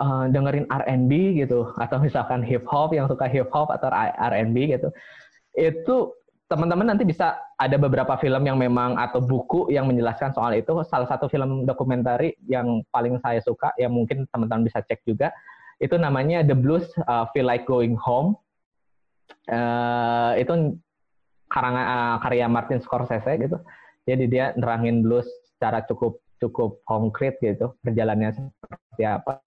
[0.00, 4.88] uh, dengerin R&B gitu atau misalkan hip hop yang suka hip hop atau R&B gitu,
[5.56, 5.96] itu
[6.48, 10.72] teman-teman nanti bisa ada beberapa film yang memang atau buku yang menjelaskan soal itu.
[10.88, 15.28] Salah satu film dokumentari yang paling saya suka yang mungkin teman-teman bisa cek juga
[15.78, 18.34] itu namanya The Blues uh, Feel Like Going Home.
[19.48, 20.76] Uh, itu
[21.48, 23.56] karangan uh, karya Martin Scorsese gitu.
[24.08, 29.42] Jadi dia nerangin blues secara cukup cukup konkret gitu perjalanannya seperti apa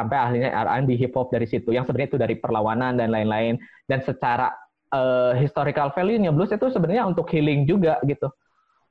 [0.00, 3.60] sampai akhirnya R&B hip hop dari situ yang sebenarnya itu dari perlawanan dan lain-lain.
[3.84, 4.48] Dan secara
[4.94, 8.32] uh, historical value-nya blues itu sebenarnya untuk healing juga gitu.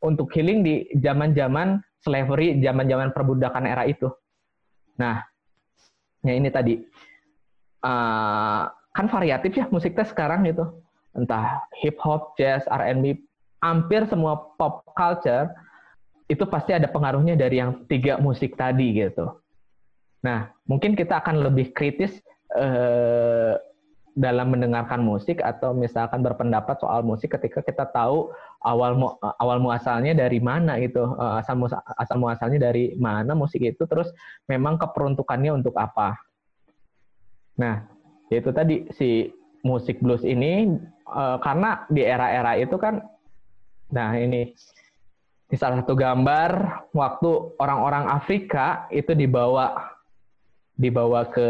[0.05, 4.07] Untuk healing di zaman-zaman slavery zaman-zaman perbudakan era itu.
[5.01, 5.23] Nah
[6.23, 6.77] ya ini tadi.
[7.79, 10.83] Uh, kan variatif ya musiknya sekarang gitu.
[11.15, 13.17] Entah hip hop jazz R&B
[13.63, 15.47] hampir semua pop culture
[16.29, 19.33] itu pasti ada pengaruhnya dari yang tiga musik tadi gitu.
[20.21, 22.21] Nah, mungkin kita akan lebih kritis
[22.53, 23.57] eh,
[24.13, 28.29] dalam mendengarkan musik atau misalkan berpendapat soal musik ketika kita tahu
[28.61, 29.07] awal mu,
[29.41, 31.57] awal muasalnya dari mana gitu, eh, asal
[31.97, 34.13] asal muasalnya dari mana musik itu, terus
[34.45, 36.13] memang keperuntukannya untuk apa.
[37.57, 37.89] Nah,
[38.29, 39.33] itu tadi si
[39.65, 40.77] musik blues ini
[41.09, 43.01] eh, karena di era-era itu kan,
[43.89, 44.53] nah ini
[45.49, 46.51] di salah satu gambar
[46.93, 49.97] waktu orang-orang Afrika itu dibawa
[50.77, 51.49] dibawa ke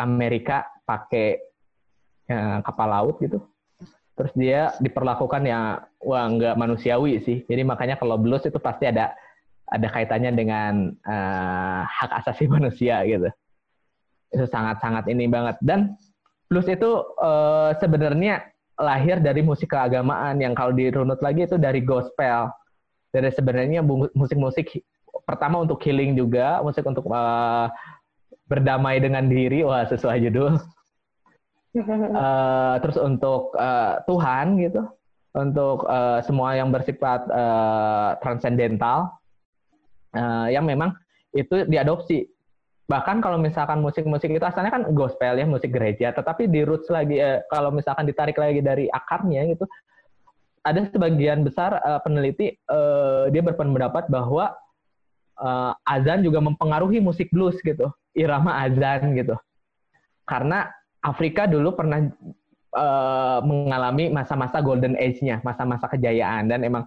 [0.00, 1.36] Amerika pakai
[2.24, 3.44] ya, kapal laut gitu.
[4.16, 7.44] Terus dia diperlakukan ya wah nggak manusiawi sih.
[7.44, 9.12] Jadi makanya kalau blues itu pasti ada
[9.68, 13.28] ada kaitannya dengan uh, hak asasi manusia gitu.
[14.32, 16.00] Itu sangat-sangat ini banget dan
[16.48, 18.40] blues itu uh, sebenarnya
[18.78, 22.48] lahir dari musik keagamaan yang kalau dirunut lagi itu dari gospel.
[23.08, 23.80] Dari sebenarnya
[24.14, 24.84] musik-musik
[25.24, 27.66] pertama untuk healing juga, musik untuk uh,
[28.46, 30.56] berdamai dengan diri, wah sesuai judul.
[31.76, 34.82] uh, terus untuk uh, Tuhan gitu,
[35.34, 39.12] untuk uh, semua yang bersifat uh, transcendental,
[40.14, 40.92] uh, yang memang
[41.32, 42.28] itu diadopsi
[42.88, 46.10] bahkan kalau misalkan musik-musik itu asalnya kan gospel ya musik gereja.
[46.16, 49.68] Tetapi di roots lagi eh, kalau misalkan ditarik lagi dari akarnya gitu
[50.66, 54.52] ada sebagian besar uh, peneliti uh, dia berpendapat bahwa
[55.40, 59.38] uh, azan juga mempengaruhi musik blues gitu irama azan gitu.
[60.28, 60.68] Karena
[61.00, 62.04] Afrika dulu pernah
[62.78, 66.86] uh, mengalami masa-masa golden age-nya masa-masa kejayaan dan emang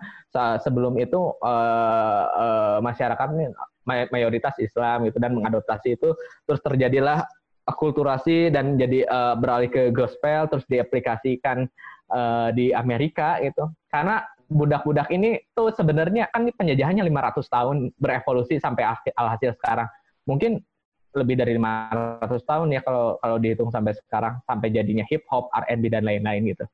[0.64, 3.52] sebelum itu uh, uh, masyarakatnya
[3.84, 6.16] mayoritas Islam gitu dan mengadoptasi itu
[6.48, 7.28] terus terjadilah
[7.68, 11.70] akulturasi dan jadi uh, beralih ke gospel terus diaplikasikan
[12.10, 13.70] uh, di Amerika gitu.
[13.88, 18.84] Karena budak-budak ini tuh sebenarnya kan penjajahannya 500 tahun berevolusi sampai
[19.16, 19.88] alhasil sekarang.
[20.28, 20.60] Mungkin
[21.12, 25.92] lebih dari 500 tahun ya kalau kalau dihitung sampai sekarang sampai jadinya hip hop, R&B
[25.92, 26.66] dan lain-lain gitu.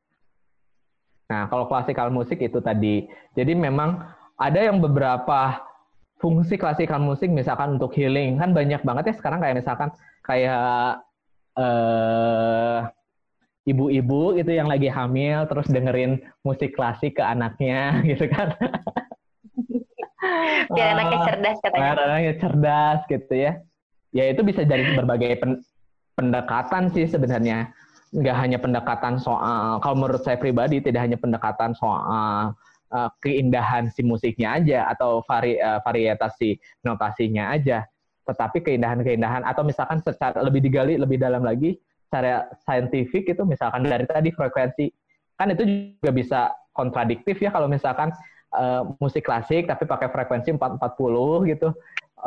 [1.27, 3.09] Nah, kalau klasikal musik itu tadi.
[3.35, 3.99] Jadi memang
[4.39, 5.59] ada yang beberapa
[6.21, 9.89] fungsi klasikal musik misalkan untuk healing kan banyak banget ya sekarang kayak misalkan
[10.25, 11.01] kayak
[11.57, 12.81] eh
[13.67, 18.55] ibu-ibu itu yang lagi hamil terus dengerin musik klasik ke anaknya gitu kan.
[20.71, 21.81] Biar anaknya cerdas katanya.
[21.83, 23.51] Biar anaknya cerdas gitu ya.
[24.17, 25.61] Ya itu bisa dari berbagai pen
[26.17, 27.69] pendekatan sih sebenarnya.
[28.09, 32.55] Nggak hanya pendekatan soal, kalau menurut saya pribadi tidak hanya pendekatan soal
[32.89, 36.55] uh, keindahan si musiknya aja atau vari, uh, varietas si
[36.87, 37.83] notasinya aja,
[38.25, 44.07] tetapi keindahan-keindahan atau misalkan secara lebih digali lebih dalam lagi secara saintifik itu misalkan dari
[44.07, 44.87] tadi frekuensi.
[45.37, 46.41] Kan itu juga bisa
[46.73, 48.09] kontradiktif ya kalau misalkan
[48.55, 51.69] uh, musik klasik tapi pakai frekuensi 440 gitu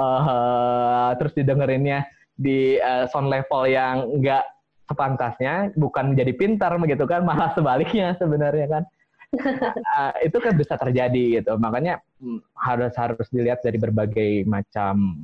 [0.01, 2.09] uh, terus didengerinnya
[2.41, 4.49] di uh, sound level yang enggak
[4.89, 8.85] sepantasnya bukan jadi pintar begitu kan malah sebaliknya sebenarnya kan.
[9.31, 11.55] Uh, itu kan bisa terjadi gitu.
[11.61, 15.15] Makanya hmm, harus harus dilihat dari berbagai macam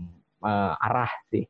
[0.45, 1.43] uh, arah sih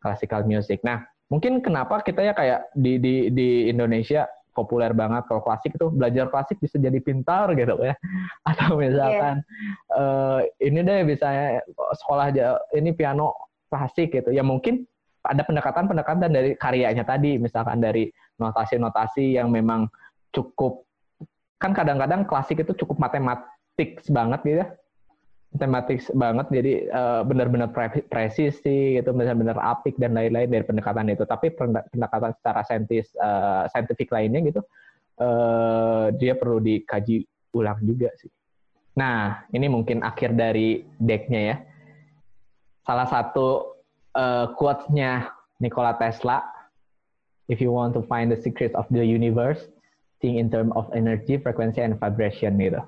[0.00, 0.80] classical music.
[0.80, 4.24] Nah mungkin kenapa kita ya kayak di di di Indonesia
[4.54, 7.98] populer banget kalau klasik itu belajar klasik bisa jadi pintar gitu ya.
[8.48, 9.42] Atau misalkan
[9.90, 9.98] yeah.
[9.98, 11.60] uh, ini deh bisa
[11.98, 13.34] sekolah aja ini piano
[13.68, 14.30] klasik gitu.
[14.30, 14.86] Ya mungkin
[15.24, 19.90] ada pendekatan-pendekatan dari karyanya tadi misalkan dari notasi-notasi yang memang
[20.30, 20.84] cukup
[21.58, 24.68] kan kadang-kadang klasik itu cukup matematik banget gitu ya
[25.54, 26.46] tematik banget.
[26.50, 27.70] Jadi uh, benar-benar
[28.10, 31.24] presisi gitu benar-benar apik dan lain-lain dari pendekatan itu.
[31.26, 34.60] Tapi pendekatan secara saintis uh, saintifik lainnya gitu
[35.22, 38.30] uh, dia perlu dikaji ulang juga sih.
[38.98, 41.56] Nah ini mungkin akhir dari decknya ya.
[42.84, 43.78] Salah satu
[44.14, 45.30] uh, quotes-nya
[45.62, 46.42] Nikola Tesla
[47.48, 49.70] if you want to find the secret of the universe
[50.24, 52.80] think in terms of energy frequency and vibration gitu.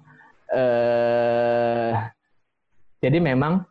[0.49, 2.09] Uh,
[3.01, 3.65] jadi memang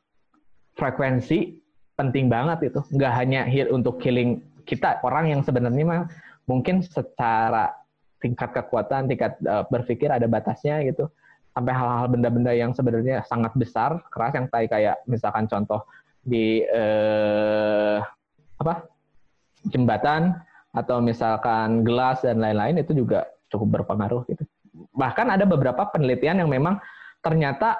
[0.77, 1.57] frekuensi
[1.95, 2.79] penting banget itu.
[2.93, 6.03] Nggak hanya heal untuk healing kita, orang yang sebenarnya mah
[6.45, 7.73] mungkin secara
[8.19, 11.09] tingkat kekuatan, tingkat uh, berpikir ada batasnya gitu.
[11.55, 15.87] Sampai hal-hal benda-benda yang sebenarnya sangat besar, keras yang tadi kayak misalkan contoh
[16.19, 18.03] di uh,
[18.59, 18.89] apa
[19.71, 20.35] jembatan
[20.75, 24.43] atau misalkan gelas dan lain-lain itu juga cukup berpengaruh gitu.
[24.91, 26.75] Bahkan ada beberapa penelitian yang memang
[27.23, 27.79] ternyata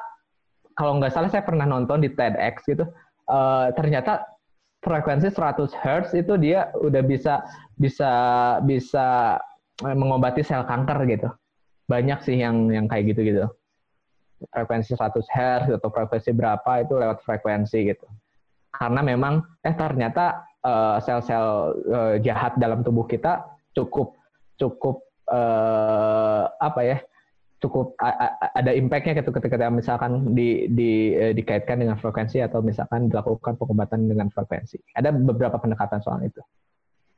[0.76, 2.86] kalau nggak salah saya pernah nonton di TEDx gitu.
[3.26, 4.22] Uh, ternyata
[4.86, 7.42] frekuensi 100 Hz itu dia udah bisa
[7.74, 8.12] bisa
[8.62, 9.40] bisa
[9.82, 11.32] eh, mengobati sel kanker gitu.
[11.90, 13.46] Banyak sih yang yang kayak gitu gitu
[14.52, 18.06] frekuensi 100 Hz atau frekuensi berapa itu lewat frekuensi gitu.
[18.76, 21.48] Karena memang eh ternyata uh, sel-sel
[21.88, 24.20] uh, jahat dalam tubuh kita cukup
[24.60, 25.00] cukup
[25.32, 26.98] uh, apa ya
[27.66, 27.98] cukup
[28.54, 34.06] ada impactnya gitu ketika misalkan di, di, eh, dikaitkan dengan frekuensi atau misalkan dilakukan pengobatan
[34.06, 34.78] dengan frekuensi.
[34.94, 36.40] Ada beberapa pendekatan soal itu.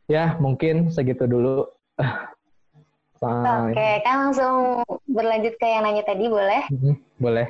[0.07, 1.67] Ya, mungkin segitu dulu.
[3.17, 6.69] Oke, okay, kan langsung berlanjut ke yang nanya tadi, boleh?
[6.69, 7.47] Mm-hmm, boleh.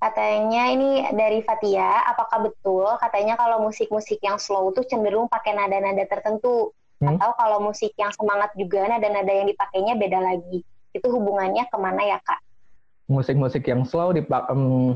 [0.00, 6.00] Katanya ini dari Fatia, apakah betul katanya kalau musik-musik yang slow tuh cenderung pakai nada-nada
[6.08, 6.72] tertentu?
[6.96, 7.20] Hmm?
[7.20, 10.64] Atau kalau musik yang semangat juga nada-nada yang dipakainya beda lagi?
[10.94, 12.40] Itu hubungannya ke mana ya kak?
[13.10, 14.94] Musik-musik yang slow di um,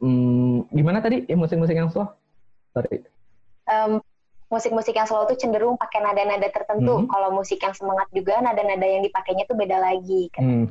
[0.00, 2.08] um, gimana tadi ya musik-musik yang slow?
[2.76, 3.04] Sorry.
[3.64, 4.00] Um,
[4.52, 7.04] musik-musik yang slow itu cenderung pakai nada-nada tertentu.
[7.04, 7.08] Hmm.
[7.08, 10.28] Kalau musik yang semangat juga nada-nada yang dipakainya tuh beda lagi.
[10.32, 10.42] Kan?
[10.42, 10.64] Hmm.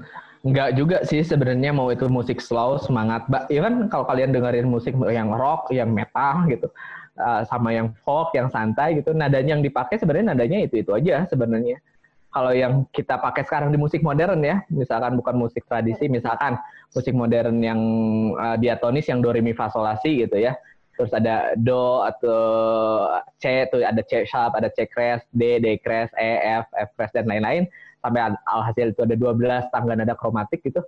[0.44, 3.24] Enggak juga sih sebenarnya mau itu musik slow semangat.
[3.32, 6.68] Ba ya kan kalau kalian dengerin musik yang rock, yang metal gitu,
[7.16, 11.24] uh, sama yang folk, yang santai gitu, nadanya yang dipakai sebenarnya nadanya itu itu aja
[11.32, 11.80] sebenarnya
[12.34, 16.58] kalau yang kita pakai sekarang di musik modern ya, misalkan bukan musik tradisi, misalkan
[16.90, 17.80] musik modern yang
[18.34, 20.58] uh, diatonis yang do re mi fa sol la si gitu ya.
[20.98, 22.42] Terus ada do atau
[23.38, 27.14] C tuh ada C sharp, ada C crash, D, D crash, E, F, F crash
[27.14, 27.70] dan lain-lain
[28.02, 30.82] sampai alhasil itu ada 12 tangga nada kromatik gitu.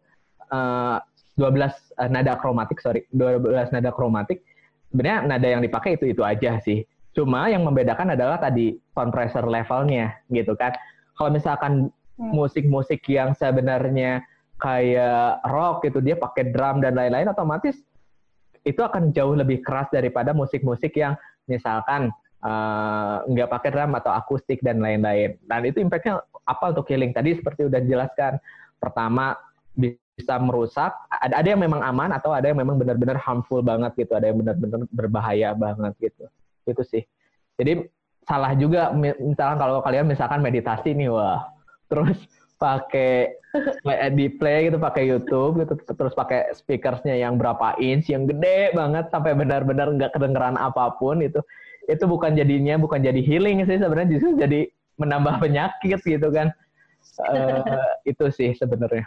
[0.49, 0.97] Uh,
[1.37, 1.61] 12
[2.01, 4.41] uh, nada kromatik, sorry, 12 nada kromatik.
[4.89, 6.81] Sebenarnya nada yang dipakai itu itu aja sih.
[7.13, 10.73] Cuma yang membedakan adalah tadi compressor levelnya gitu kan
[11.15, 11.89] kalau misalkan
[12.19, 12.31] hmm.
[12.31, 14.23] musik-musik yang sebenarnya
[14.55, 17.75] kayak rock gitu dia pakai drum dan lain-lain otomatis
[18.65, 21.13] itu akan jauh lebih keras daripada musik-musik yang
[21.45, 22.09] misalkan
[22.41, 25.37] uh, nggak pakai drum atau akustik dan lain-lain.
[25.45, 27.13] Dan itu impactnya apa untuk healing?
[27.13, 28.41] Tadi seperti udah dijelaskan.
[28.81, 29.37] Pertama
[29.77, 30.91] bisa merusak.
[31.13, 34.41] Ada ada yang memang aman atau ada yang memang benar-benar harmful banget gitu ada yang
[34.41, 36.25] benar-benar berbahaya banget gitu.
[36.65, 37.05] Itu sih.
[37.55, 37.85] Jadi
[38.25, 41.45] salah juga misalkan kalau kalian misalkan meditasi nih wah
[41.87, 42.17] terus
[42.57, 43.37] pakai
[44.17, 49.07] di play gitu pakai YouTube gitu terus pakai speakersnya yang berapa inch yang gede banget
[49.13, 51.39] sampai benar-benar nggak kedengeran apa pun itu
[51.85, 54.59] itu bukan jadinya bukan jadi healing sih sebenarnya justru jadi
[54.97, 56.49] menambah penyakit gitu kan
[57.29, 59.05] uh, itu sih sebenarnya.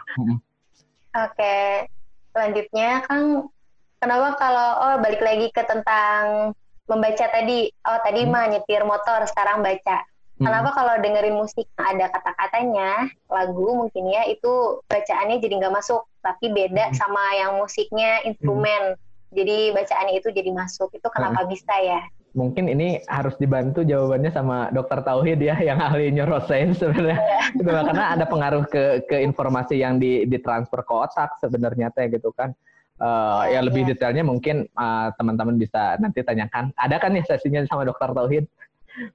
[1.13, 1.89] Oke,
[2.31, 3.49] selanjutnya Kang,
[3.97, 6.53] kenapa kalau oh balik lagi ke tentang
[6.89, 8.31] membaca tadi, oh tadi hmm.
[8.33, 10.01] mah nyetir motor, sekarang baca.
[10.41, 10.49] Hmm.
[10.49, 16.49] Kenapa kalau dengerin musik ada kata-katanya, lagu mungkin ya, itu bacaannya jadi nggak masuk, tapi
[16.49, 16.95] beda hmm.
[16.97, 18.97] sama yang musiknya instrumen.
[18.97, 19.01] Hmm.
[19.29, 20.89] Jadi bacaannya itu jadi masuk.
[20.97, 21.49] Itu kenapa hmm.
[21.53, 22.01] bisa ya?
[22.37, 27.17] mungkin ini harus dibantu jawabannya sama dokter Tauhid ya yang ahli neuroscience sebenarnya
[27.57, 32.29] gitu karena ada pengaruh ke ke informasi yang di ditransfer ke otak sebenarnya teh gitu
[32.29, 32.53] kan
[32.99, 33.95] uh, ya, lebih ya.
[33.95, 38.45] detailnya mungkin uh, teman-teman bisa nanti tanyakan ada kan ya sesinya sama dokter Tauhid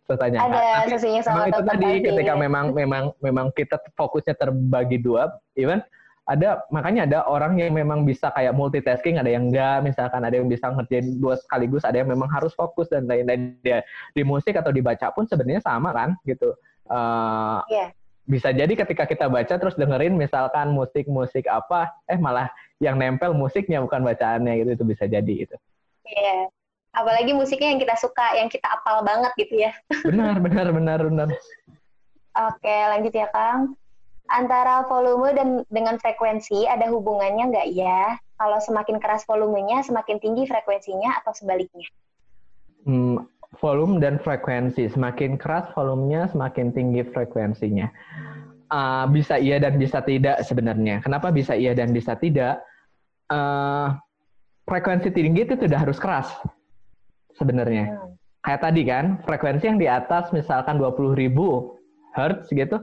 [0.09, 0.49] Tanya.
[0.49, 5.29] Ada sesinya sama dokter itu tadi ketika memang memang memang kita fokusnya terbagi dua
[5.61, 5.85] even
[6.25, 10.49] ada makanya ada orang yang memang bisa kayak multitasking, ada yang enggak, misalkan ada yang
[10.49, 13.61] bisa ngerjain dua sekaligus, ada yang memang harus fokus dan lain-lain.
[13.61, 13.85] Dia
[14.17, 16.57] di musik atau dibaca pun sebenarnya sama kan, gitu.
[16.89, 17.93] Uh, yeah.
[18.25, 22.49] Bisa jadi ketika kita baca terus dengerin misalkan musik-musik apa, eh malah
[22.81, 25.57] yang nempel musiknya bukan bacaannya gitu, itu bisa jadi itu.
[26.09, 26.21] Iya.
[26.21, 26.43] Yeah.
[26.95, 29.75] Apalagi musiknya yang kita suka, yang kita apal banget gitu ya.
[30.09, 31.29] Benar, benar, benar, benar.
[32.35, 33.75] Oke, lanjut ya Kang
[34.31, 38.17] antara volume dan dengan frekuensi ada hubungannya nggak ya?
[38.35, 41.87] Kalau semakin keras volumenya, semakin tinggi frekuensinya atau sebaliknya?
[42.85, 43.25] Hmm,
[43.59, 47.89] volume dan frekuensi, semakin keras volumenya, semakin tinggi frekuensinya.
[48.73, 50.99] Uh, bisa iya dan bisa tidak sebenarnya.
[51.05, 52.65] Kenapa bisa iya dan bisa tidak?
[53.31, 53.95] Uh,
[54.67, 56.29] frekuensi tinggi itu sudah harus keras
[57.37, 57.95] sebenarnya.
[57.95, 58.13] Hmm.
[58.45, 61.33] Kayak tadi kan, frekuensi yang di atas misalkan 20.000
[62.15, 62.77] Hertz gitu,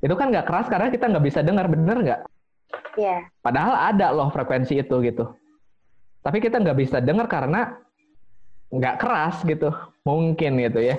[0.00, 2.20] itu kan nggak keras karena kita nggak bisa dengar bener nggak?
[2.96, 3.06] Iya.
[3.06, 3.20] Yeah.
[3.44, 5.34] Padahal ada loh frekuensi itu gitu.
[6.24, 7.76] Tapi kita nggak bisa dengar karena
[8.68, 9.72] nggak keras gitu,
[10.04, 10.96] mungkin gitu ya.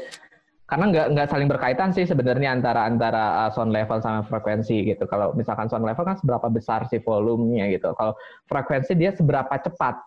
[0.69, 5.09] Karena nggak nggak saling berkaitan sih sebenarnya antara antara uh, sound level sama frekuensi gitu.
[5.09, 7.89] Kalau misalkan sound level kan seberapa besar sih volumenya gitu.
[7.97, 8.13] Kalau
[8.45, 9.97] frekuensi dia seberapa cepat,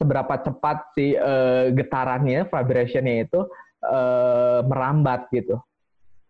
[0.00, 3.44] seberapa cepat si uh, getarannya, vibrationnya itu
[3.84, 5.60] uh, merambat gitu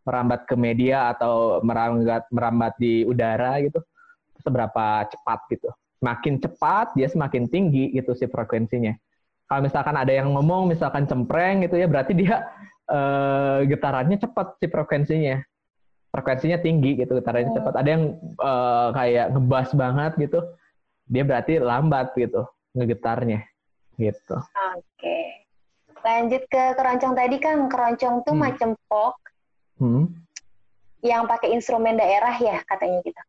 [0.09, 3.85] merambat ke media atau merambat merambat di udara gitu
[4.41, 5.69] seberapa cepat gitu
[6.01, 8.97] makin cepat dia semakin tinggi gitu si frekuensinya
[9.49, 12.45] kalau misalkan ada yang ngomong misalkan cempreng gitu ya berarti dia
[12.93, 15.41] uh, getarannya cepat si frekuensinya
[16.13, 18.05] frekuensinya tinggi gitu getarannya cepat ada yang
[18.39, 20.39] uh, kayak ngebas banget gitu
[21.09, 22.45] dia berarti lambat gitu
[22.77, 23.41] ngegetarnya
[23.97, 24.37] gitu
[24.77, 25.19] oke
[26.05, 28.43] lanjut ke keroncong tadi kan keroncong tuh hmm.
[28.45, 29.17] macam pok
[29.81, 30.07] hmm.
[31.03, 33.23] yang pakai instrumen daerah ya katanya kita.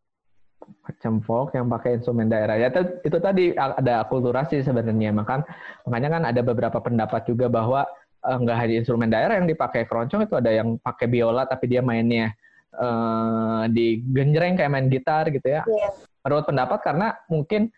[0.86, 5.46] Macam folk yang pakai instrumen daerah ya itu, itu tadi ada akulturasi sebenarnya makan
[5.86, 7.86] makanya kan ada beberapa pendapat juga bahwa
[8.26, 11.86] uh, nggak hanya instrumen daerah yang dipakai keroncong itu ada yang pakai biola tapi dia
[11.86, 12.34] mainnya
[12.76, 15.62] uh, di genjreng kayak main gitar gitu ya.
[15.66, 15.92] Yeah.
[16.26, 17.72] Menurut pendapat karena mungkin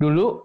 [0.00, 0.44] dulu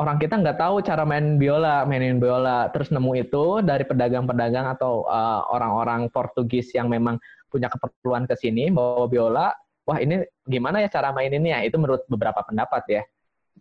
[0.00, 5.04] orang kita nggak tahu cara main biola, mainin biola, terus nemu itu dari pedagang-pedagang atau
[5.04, 7.20] uh, orang-orang Portugis yang memang
[7.52, 9.52] punya keperluan ke sini bawa biola,
[9.90, 11.66] wah ini gimana ya cara maininnya?
[11.66, 13.02] Itu menurut beberapa pendapat ya.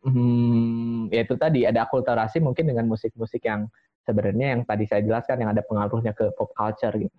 [0.05, 3.65] Hmm, ya itu tadi ada akulturasi mungkin dengan musik-musik yang
[4.05, 7.17] sebenarnya yang tadi saya jelaskan yang ada pengaruhnya ke pop culture gitu.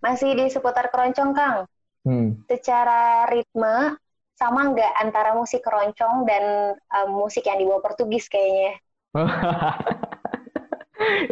[0.00, 1.68] Masih di seputar keroncong Kang.
[2.08, 2.40] Hmm.
[2.48, 4.00] Secara ritme
[4.34, 8.80] sama nggak antara musik keroncong dan um, musik yang dibawa Portugis kayaknya?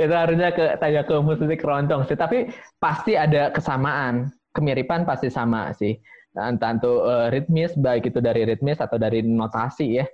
[0.02, 2.48] itu harusnya ke tanya ke musik keroncong sih, tapi
[2.78, 5.98] pasti ada kesamaan, kemiripan pasti sama sih.
[6.32, 10.06] Entah itu uh, ritmis, baik itu dari ritmis atau dari notasi ya,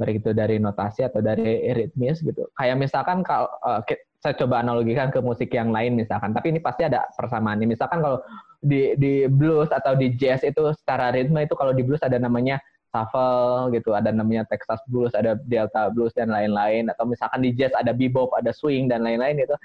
[0.00, 2.48] baik itu dari notasi atau dari ritmis gitu.
[2.56, 3.84] Kayak misalkan kalau uh,
[4.24, 7.60] saya coba analogikan ke musik yang lain misalkan, tapi ini pasti ada persamaan.
[7.60, 8.24] Misalkan kalau
[8.64, 12.56] di di blues atau di jazz itu secara ritme itu kalau di blues ada namanya
[12.88, 16.88] shuffle gitu, ada namanya Texas blues, ada Delta blues dan lain-lain.
[16.88, 19.56] Atau misalkan di jazz ada bebop, ada swing dan lain-lain itu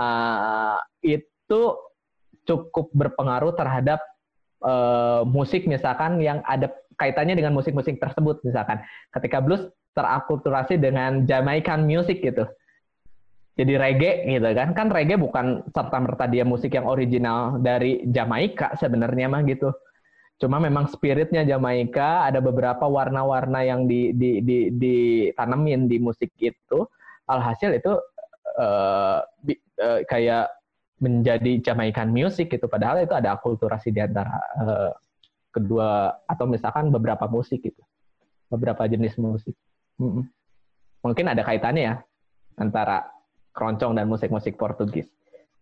[0.00, 1.60] uh, itu
[2.48, 4.00] cukup berpengaruh terhadap
[4.62, 8.82] uh, musik misalkan yang ada kaitannya dengan musik-musik tersebut misalkan.
[9.14, 12.46] Ketika blues terakulturasi dengan Jamaican music gitu.
[13.58, 14.70] Jadi reggae gitu kan.
[14.74, 19.74] Kan reggae bukan serta merta dia musik yang original dari Jamaika sebenarnya mah gitu.
[20.38, 26.86] Cuma memang spiritnya Jamaika ada beberapa warna-warna yang di, di, di, ditanemin di musik itu.
[27.26, 27.98] Alhasil itu
[28.62, 29.20] uh,
[29.82, 30.46] uh, kayak
[30.98, 32.66] menjadi Jamaican music gitu.
[32.66, 34.92] Padahal itu ada akulturasi di antara uh,
[35.50, 37.82] kedua atau misalkan beberapa musik gitu.
[38.50, 39.54] Beberapa jenis musik.
[39.98, 40.24] Mm -mm.
[41.06, 41.94] Mungkin ada kaitannya ya
[42.58, 43.06] antara
[43.54, 45.06] keroncong dan musik-musik Portugis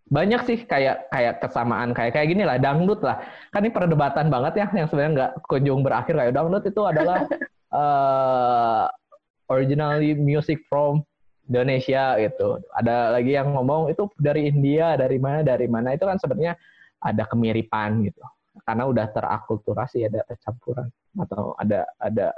[0.06, 3.18] banyak sih kayak kayak kesamaan kayak kayak gini lah dangdut lah
[3.50, 7.26] kan ini perdebatan banget ya yang sebenarnya nggak kunjung berakhir kayak dangdut itu adalah
[7.74, 8.86] uh,
[9.52, 11.02] originally music from
[11.46, 12.58] Indonesia gitu.
[12.74, 15.94] Ada lagi yang ngomong itu dari India dari mana dari mana?
[15.94, 16.58] Itu kan sebenarnya
[17.02, 18.22] ada kemiripan gitu.
[18.66, 22.34] Karena udah terakulturasi ada campuran atau ada ada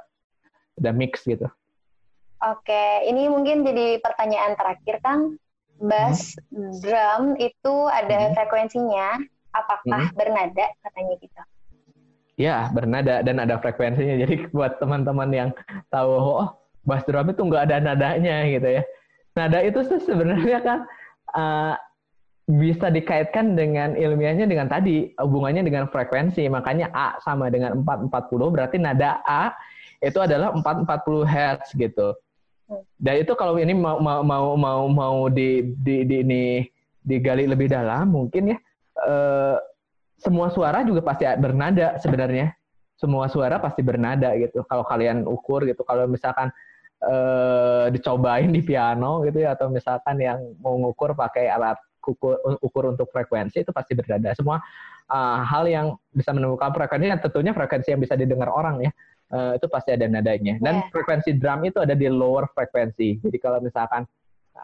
[0.79, 1.49] ada mix gitu.
[2.39, 5.41] Oke ini mungkin jadi pertanyaan terakhir kang.
[5.79, 6.75] Bass hmm.
[6.83, 8.35] drum itu ada hmm.
[8.35, 9.09] frekuensinya?
[9.55, 10.17] Apakah hmm.
[10.19, 10.67] bernada?
[10.83, 11.41] Katanya gitu.
[12.35, 14.19] Ya bernada dan ada frekuensinya.
[14.19, 15.51] Jadi buat teman-teman yang
[15.87, 16.51] tahu oh
[16.83, 18.83] bass drum itu nggak ada nadanya gitu ya
[19.37, 20.79] nada itu sebenarnya kan
[21.35, 21.75] uh,
[22.49, 28.77] bisa dikaitkan dengan ilmiahnya dengan tadi hubungannya dengan frekuensi makanya A sama dengan 440 berarti
[28.81, 29.53] nada A
[30.01, 32.17] itu adalah 440 Hz gitu
[32.97, 36.45] dan itu kalau ini mau mau mau mau, mau di, di, di ini
[37.05, 38.59] digali lebih dalam mungkin ya
[39.05, 39.57] eh,
[40.19, 42.53] semua suara juga pasti bernada sebenarnya.
[42.99, 44.67] Semua suara pasti bernada gitu.
[44.67, 46.51] Kalau kalian ukur gitu, kalau misalkan
[47.03, 52.85] eh, dicobain di piano gitu ya atau misalkan yang mau ngukur pakai alat ukur, ukur
[52.97, 54.33] untuk frekuensi itu pasti bernada.
[54.33, 54.57] Semua
[55.13, 58.91] uh, hal yang bisa menemukan frekuensi yang tentunya frekuensi yang bisa didengar orang ya
[59.33, 60.57] uh, itu pasti ada nadanya.
[60.61, 60.91] Dan yeah.
[60.93, 63.21] frekuensi drum itu ada di lower frekuensi.
[63.21, 64.09] Jadi kalau misalkan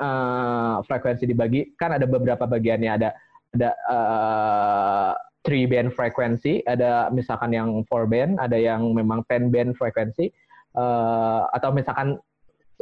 [0.01, 2.90] uh, frekuensi dibagi, kan ada beberapa bagiannya.
[2.90, 3.09] Ada
[3.55, 5.12] ada uh,
[5.44, 10.32] three band frekuensi, ada misalkan yang four band, ada yang memang ten band frekuensi,
[10.74, 12.18] uh, atau misalkan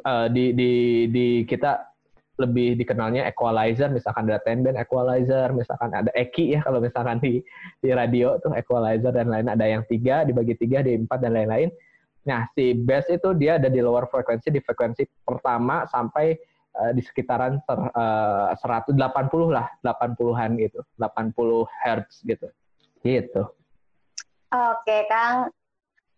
[0.05, 0.73] uh, di di
[1.09, 1.93] di kita
[2.41, 7.45] lebih dikenalnya equalizer, misalkan ada ten band equalizer, misalkan ada eki ya kalau misalkan di
[7.85, 11.69] di radio tuh equalizer dan lain ada yang tiga dibagi tiga di empat dan lain-lain.
[12.25, 16.35] Nah si bass itu dia ada di lower frekuensi di frekuensi pertama sampai
[16.79, 18.97] uh, di sekitaran ter, uh, 180
[19.53, 22.49] lah, 80-an gitu, 80 hertz gitu,
[23.05, 23.43] gitu.
[24.53, 25.49] Oke Kang,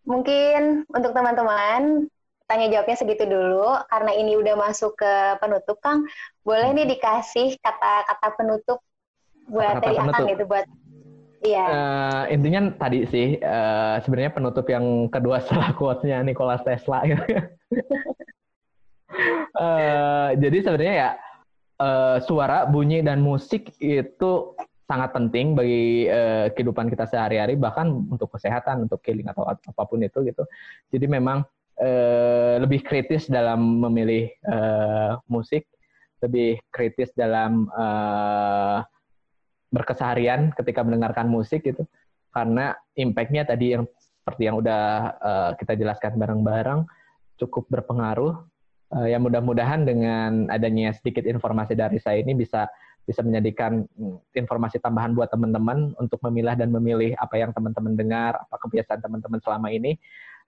[0.05, 2.07] mungkin untuk teman-teman
[2.45, 6.05] tanya jawabnya segitu dulu karena ini udah masuk ke penutup Kang
[6.45, 8.79] boleh nih dikasih kata-kata penutup
[9.49, 10.65] buat kata -kata dari Akang gitu buat
[11.45, 11.65] Iya.
[11.69, 17.21] Uh, intinya tadi sih uh, sebenarnya penutup yang kedua setelah quotes-nya Nikola Tesla gitu.
[19.61, 21.09] uh, jadi sebenarnya ya
[21.77, 28.29] uh, suara, bunyi dan musik itu sangat penting bagi uh, kehidupan kita sehari-hari bahkan untuk
[28.37, 30.45] kesehatan, untuk healing atau apa pun itu gitu.
[30.93, 31.41] Jadi memang
[31.81, 35.65] uh, lebih kritis dalam memilih uh, musik,
[36.21, 38.85] lebih kritis dalam uh,
[39.73, 41.83] berkeseharian ketika mendengarkan musik gitu,
[42.29, 44.85] karena impactnya tadi yang seperti yang udah
[45.17, 46.85] uh, kita jelaskan bareng-bareng
[47.41, 48.37] cukup berpengaruh.
[48.93, 52.69] Uh, yang mudah-mudahan dengan adanya sedikit informasi dari saya ini bisa
[53.05, 58.35] bisa menjadikan mm, informasi tambahan buat teman-teman untuk memilah dan memilih apa yang teman-teman dengar,
[58.37, 59.97] apa kebiasaan teman-teman selama ini.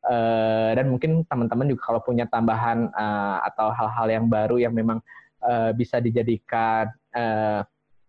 [0.07, 5.01] Uh, dan mungkin teman-teman juga kalau punya tambahan uh, atau hal-hal yang baru yang memang
[5.41, 6.89] uh, bisa dijadikan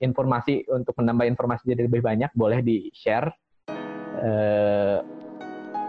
[0.05, 3.33] informasi untuk menambah informasi jadi lebih banyak boleh di share
[4.21, 5.01] uh,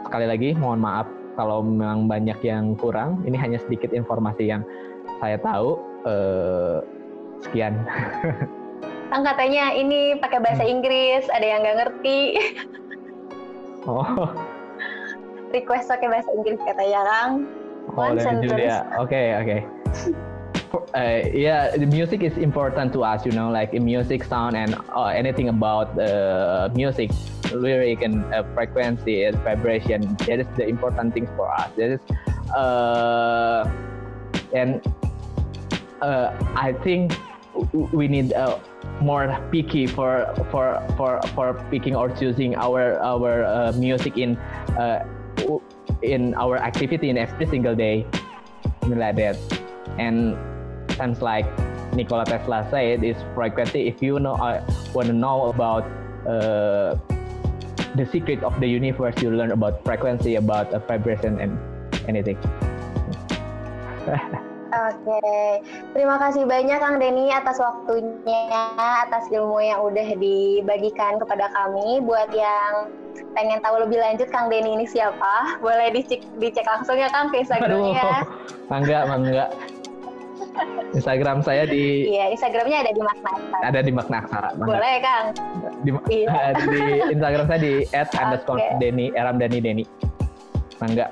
[0.07, 1.05] sekali lagi mohon maaf
[1.35, 3.23] kalau memang banyak yang kurang.
[3.23, 4.63] Ini hanya sedikit informasi yang
[5.23, 5.79] saya tahu
[7.45, 7.73] sekian
[9.09, 10.73] Kang katanya ini pakai bahasa hmm.
[10.77, 12.21] Inggris, ada yang nggak ngerti.
[13.89, 14.29] oh,
[15.49, 17.49] request pakai bahasa Inggris katanya Kang.
[17.97, 18.85] Oh, dari Julia.
[19.01, 19.45] Oke, okay, oke.
[19.49, 19.59] Okay.
[20.93, 25.09] Uh, yeah, the music is important to us, you know, like music sound and uh,
[25.09, 27.09] anything about uh, music,
[27.49, 30.05] lyric and uh, frequency and vibration.
[30.29, 31.73] That is the important things for us.
[31.73, 32.01] That is,
[32.53, 33.65] uh,
[34.53, 34.85] and
[36.05, 37.17] uh, I think
[37.73, 38.59] we need uh,
[39.01, 44.37] more picky for for for for picking or choosing our our uh, music in
[44.77, 45.05] uh,
[46.01, 48.05] in our activity in every single day,
[48.87, 49.37] like that.
[49.97, 50.37] And
[50.95, 51.45] sounds like
[51.93, 53.87] Nikola Tesla said, is frequency.
[53.87, 54.63] If you know, uh,
[54.93, 55.83] want to know about
[56.27, 56.95] uh,
[57.95, 61.57] the secret of the universe, you learn about frequency, about uh, vibration, and
[62.07, 62.37] anything.
[64.69, 65.65] Oke,
[65.97, 68.45] terima kasih banyak Kang Denny atas waktunya,
[68.77, 71.97] atas ilmu yang udah dibagikan kepada kami.
[72.05, 72.93] Buat yang
[73.33, 77.41] pengen tahu lebih lanjut Kang Denny ini siapa, boleh dicek dicek langsung ya Kang ke
[77.41, 77.97] Instagramnya.
[77.97, 79.49] Aduh, enggak, enggak.
[80.93, 83.59] Instagram saya di Iya, Instagramnya ada di Makna Aksara.
[83.63, 84.49] Ada di Makna Aksara.
[84.57, 85.25] Boleh, Kang.
[85.85, 86.53] Di, iya.
[86.73, 86.81] di
[87.15, 88.77] Instagram saya di @underscore okay.
[88.77, 89.85] Denny Eram Dani Denny.
[90.77, 91.07] Mangga.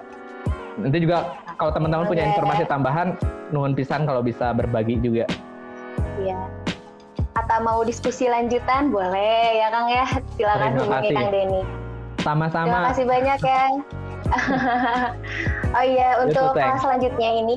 [0.78, 3.18] Nanti juga kalau teman-teman punya informasi tambahan,
[3.50, 5.26] nuhun pisan kalau bisa berbagi juga.
[6.22, 6.38] Iya.
[7.34, 10.06] Atau mau diskusi lanjutan, boleh ya Kang ya.
[10.38, 11.62] Silakan hubungi Kang Denny.
[12.22, 12.66] Sama-sama.
[12.70, 13.64] Terima kasih banyak ya.
[15.78, 17.56] oh iya, untuk kelas selanjutnya ini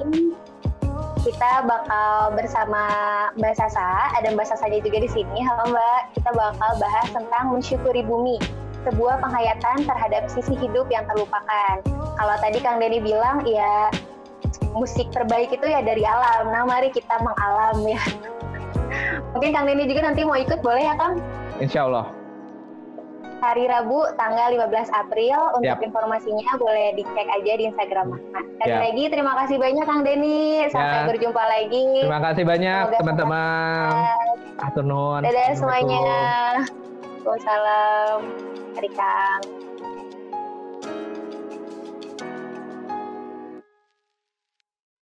[1.21, 2.83] kita bakal bersama
[3.37, 5.45] Mbak Sasa, ada Mbak Sasanya juga di sini.
[5.45, 8.41] Halo Mbak, kita bakal bahas tentang mensyukuri bumi,
[8.89, 11.75] sebuah penghayatan terhadap sisi hidup yang terlupakan.
[12.17, 13.93] Kalau tadi Kang Denny bilang, ya
[14.73, 16.49] musik terbaik itu ya dari alam.
[16.53, 18.01] Nah, mari kita mengalam ya.
[19.37, 21.21] Mungkin Kang Denny juga nanti mau ikut, boleh ya Kang?
[21.61, 22.21] Insya Allah
[23.41, 25.39] hari Rabu tanggal 15 April.
[25.57, 25.83] Untuk yep.
[25.83, 28.41] informasinya boleh dicek aja di Instagram Makna.
[28.61, 28.85] Sekali yep.
[28.85, 30.69] lagi terima kasih banyak Kang Denny.
[30.69, 31.09] Sampai yep.
[31.09, 31.89] berjumpa lagi.
[32.05, 33.91] Terima kasih banyak teman-teman.
[34.61, 35.25] Atur nuhun.
[35.25, 36.05] Dadah semuanya.
[37.21, 38.21] Waalaikumsalam.
[38.77, 39.70] Hari Kang.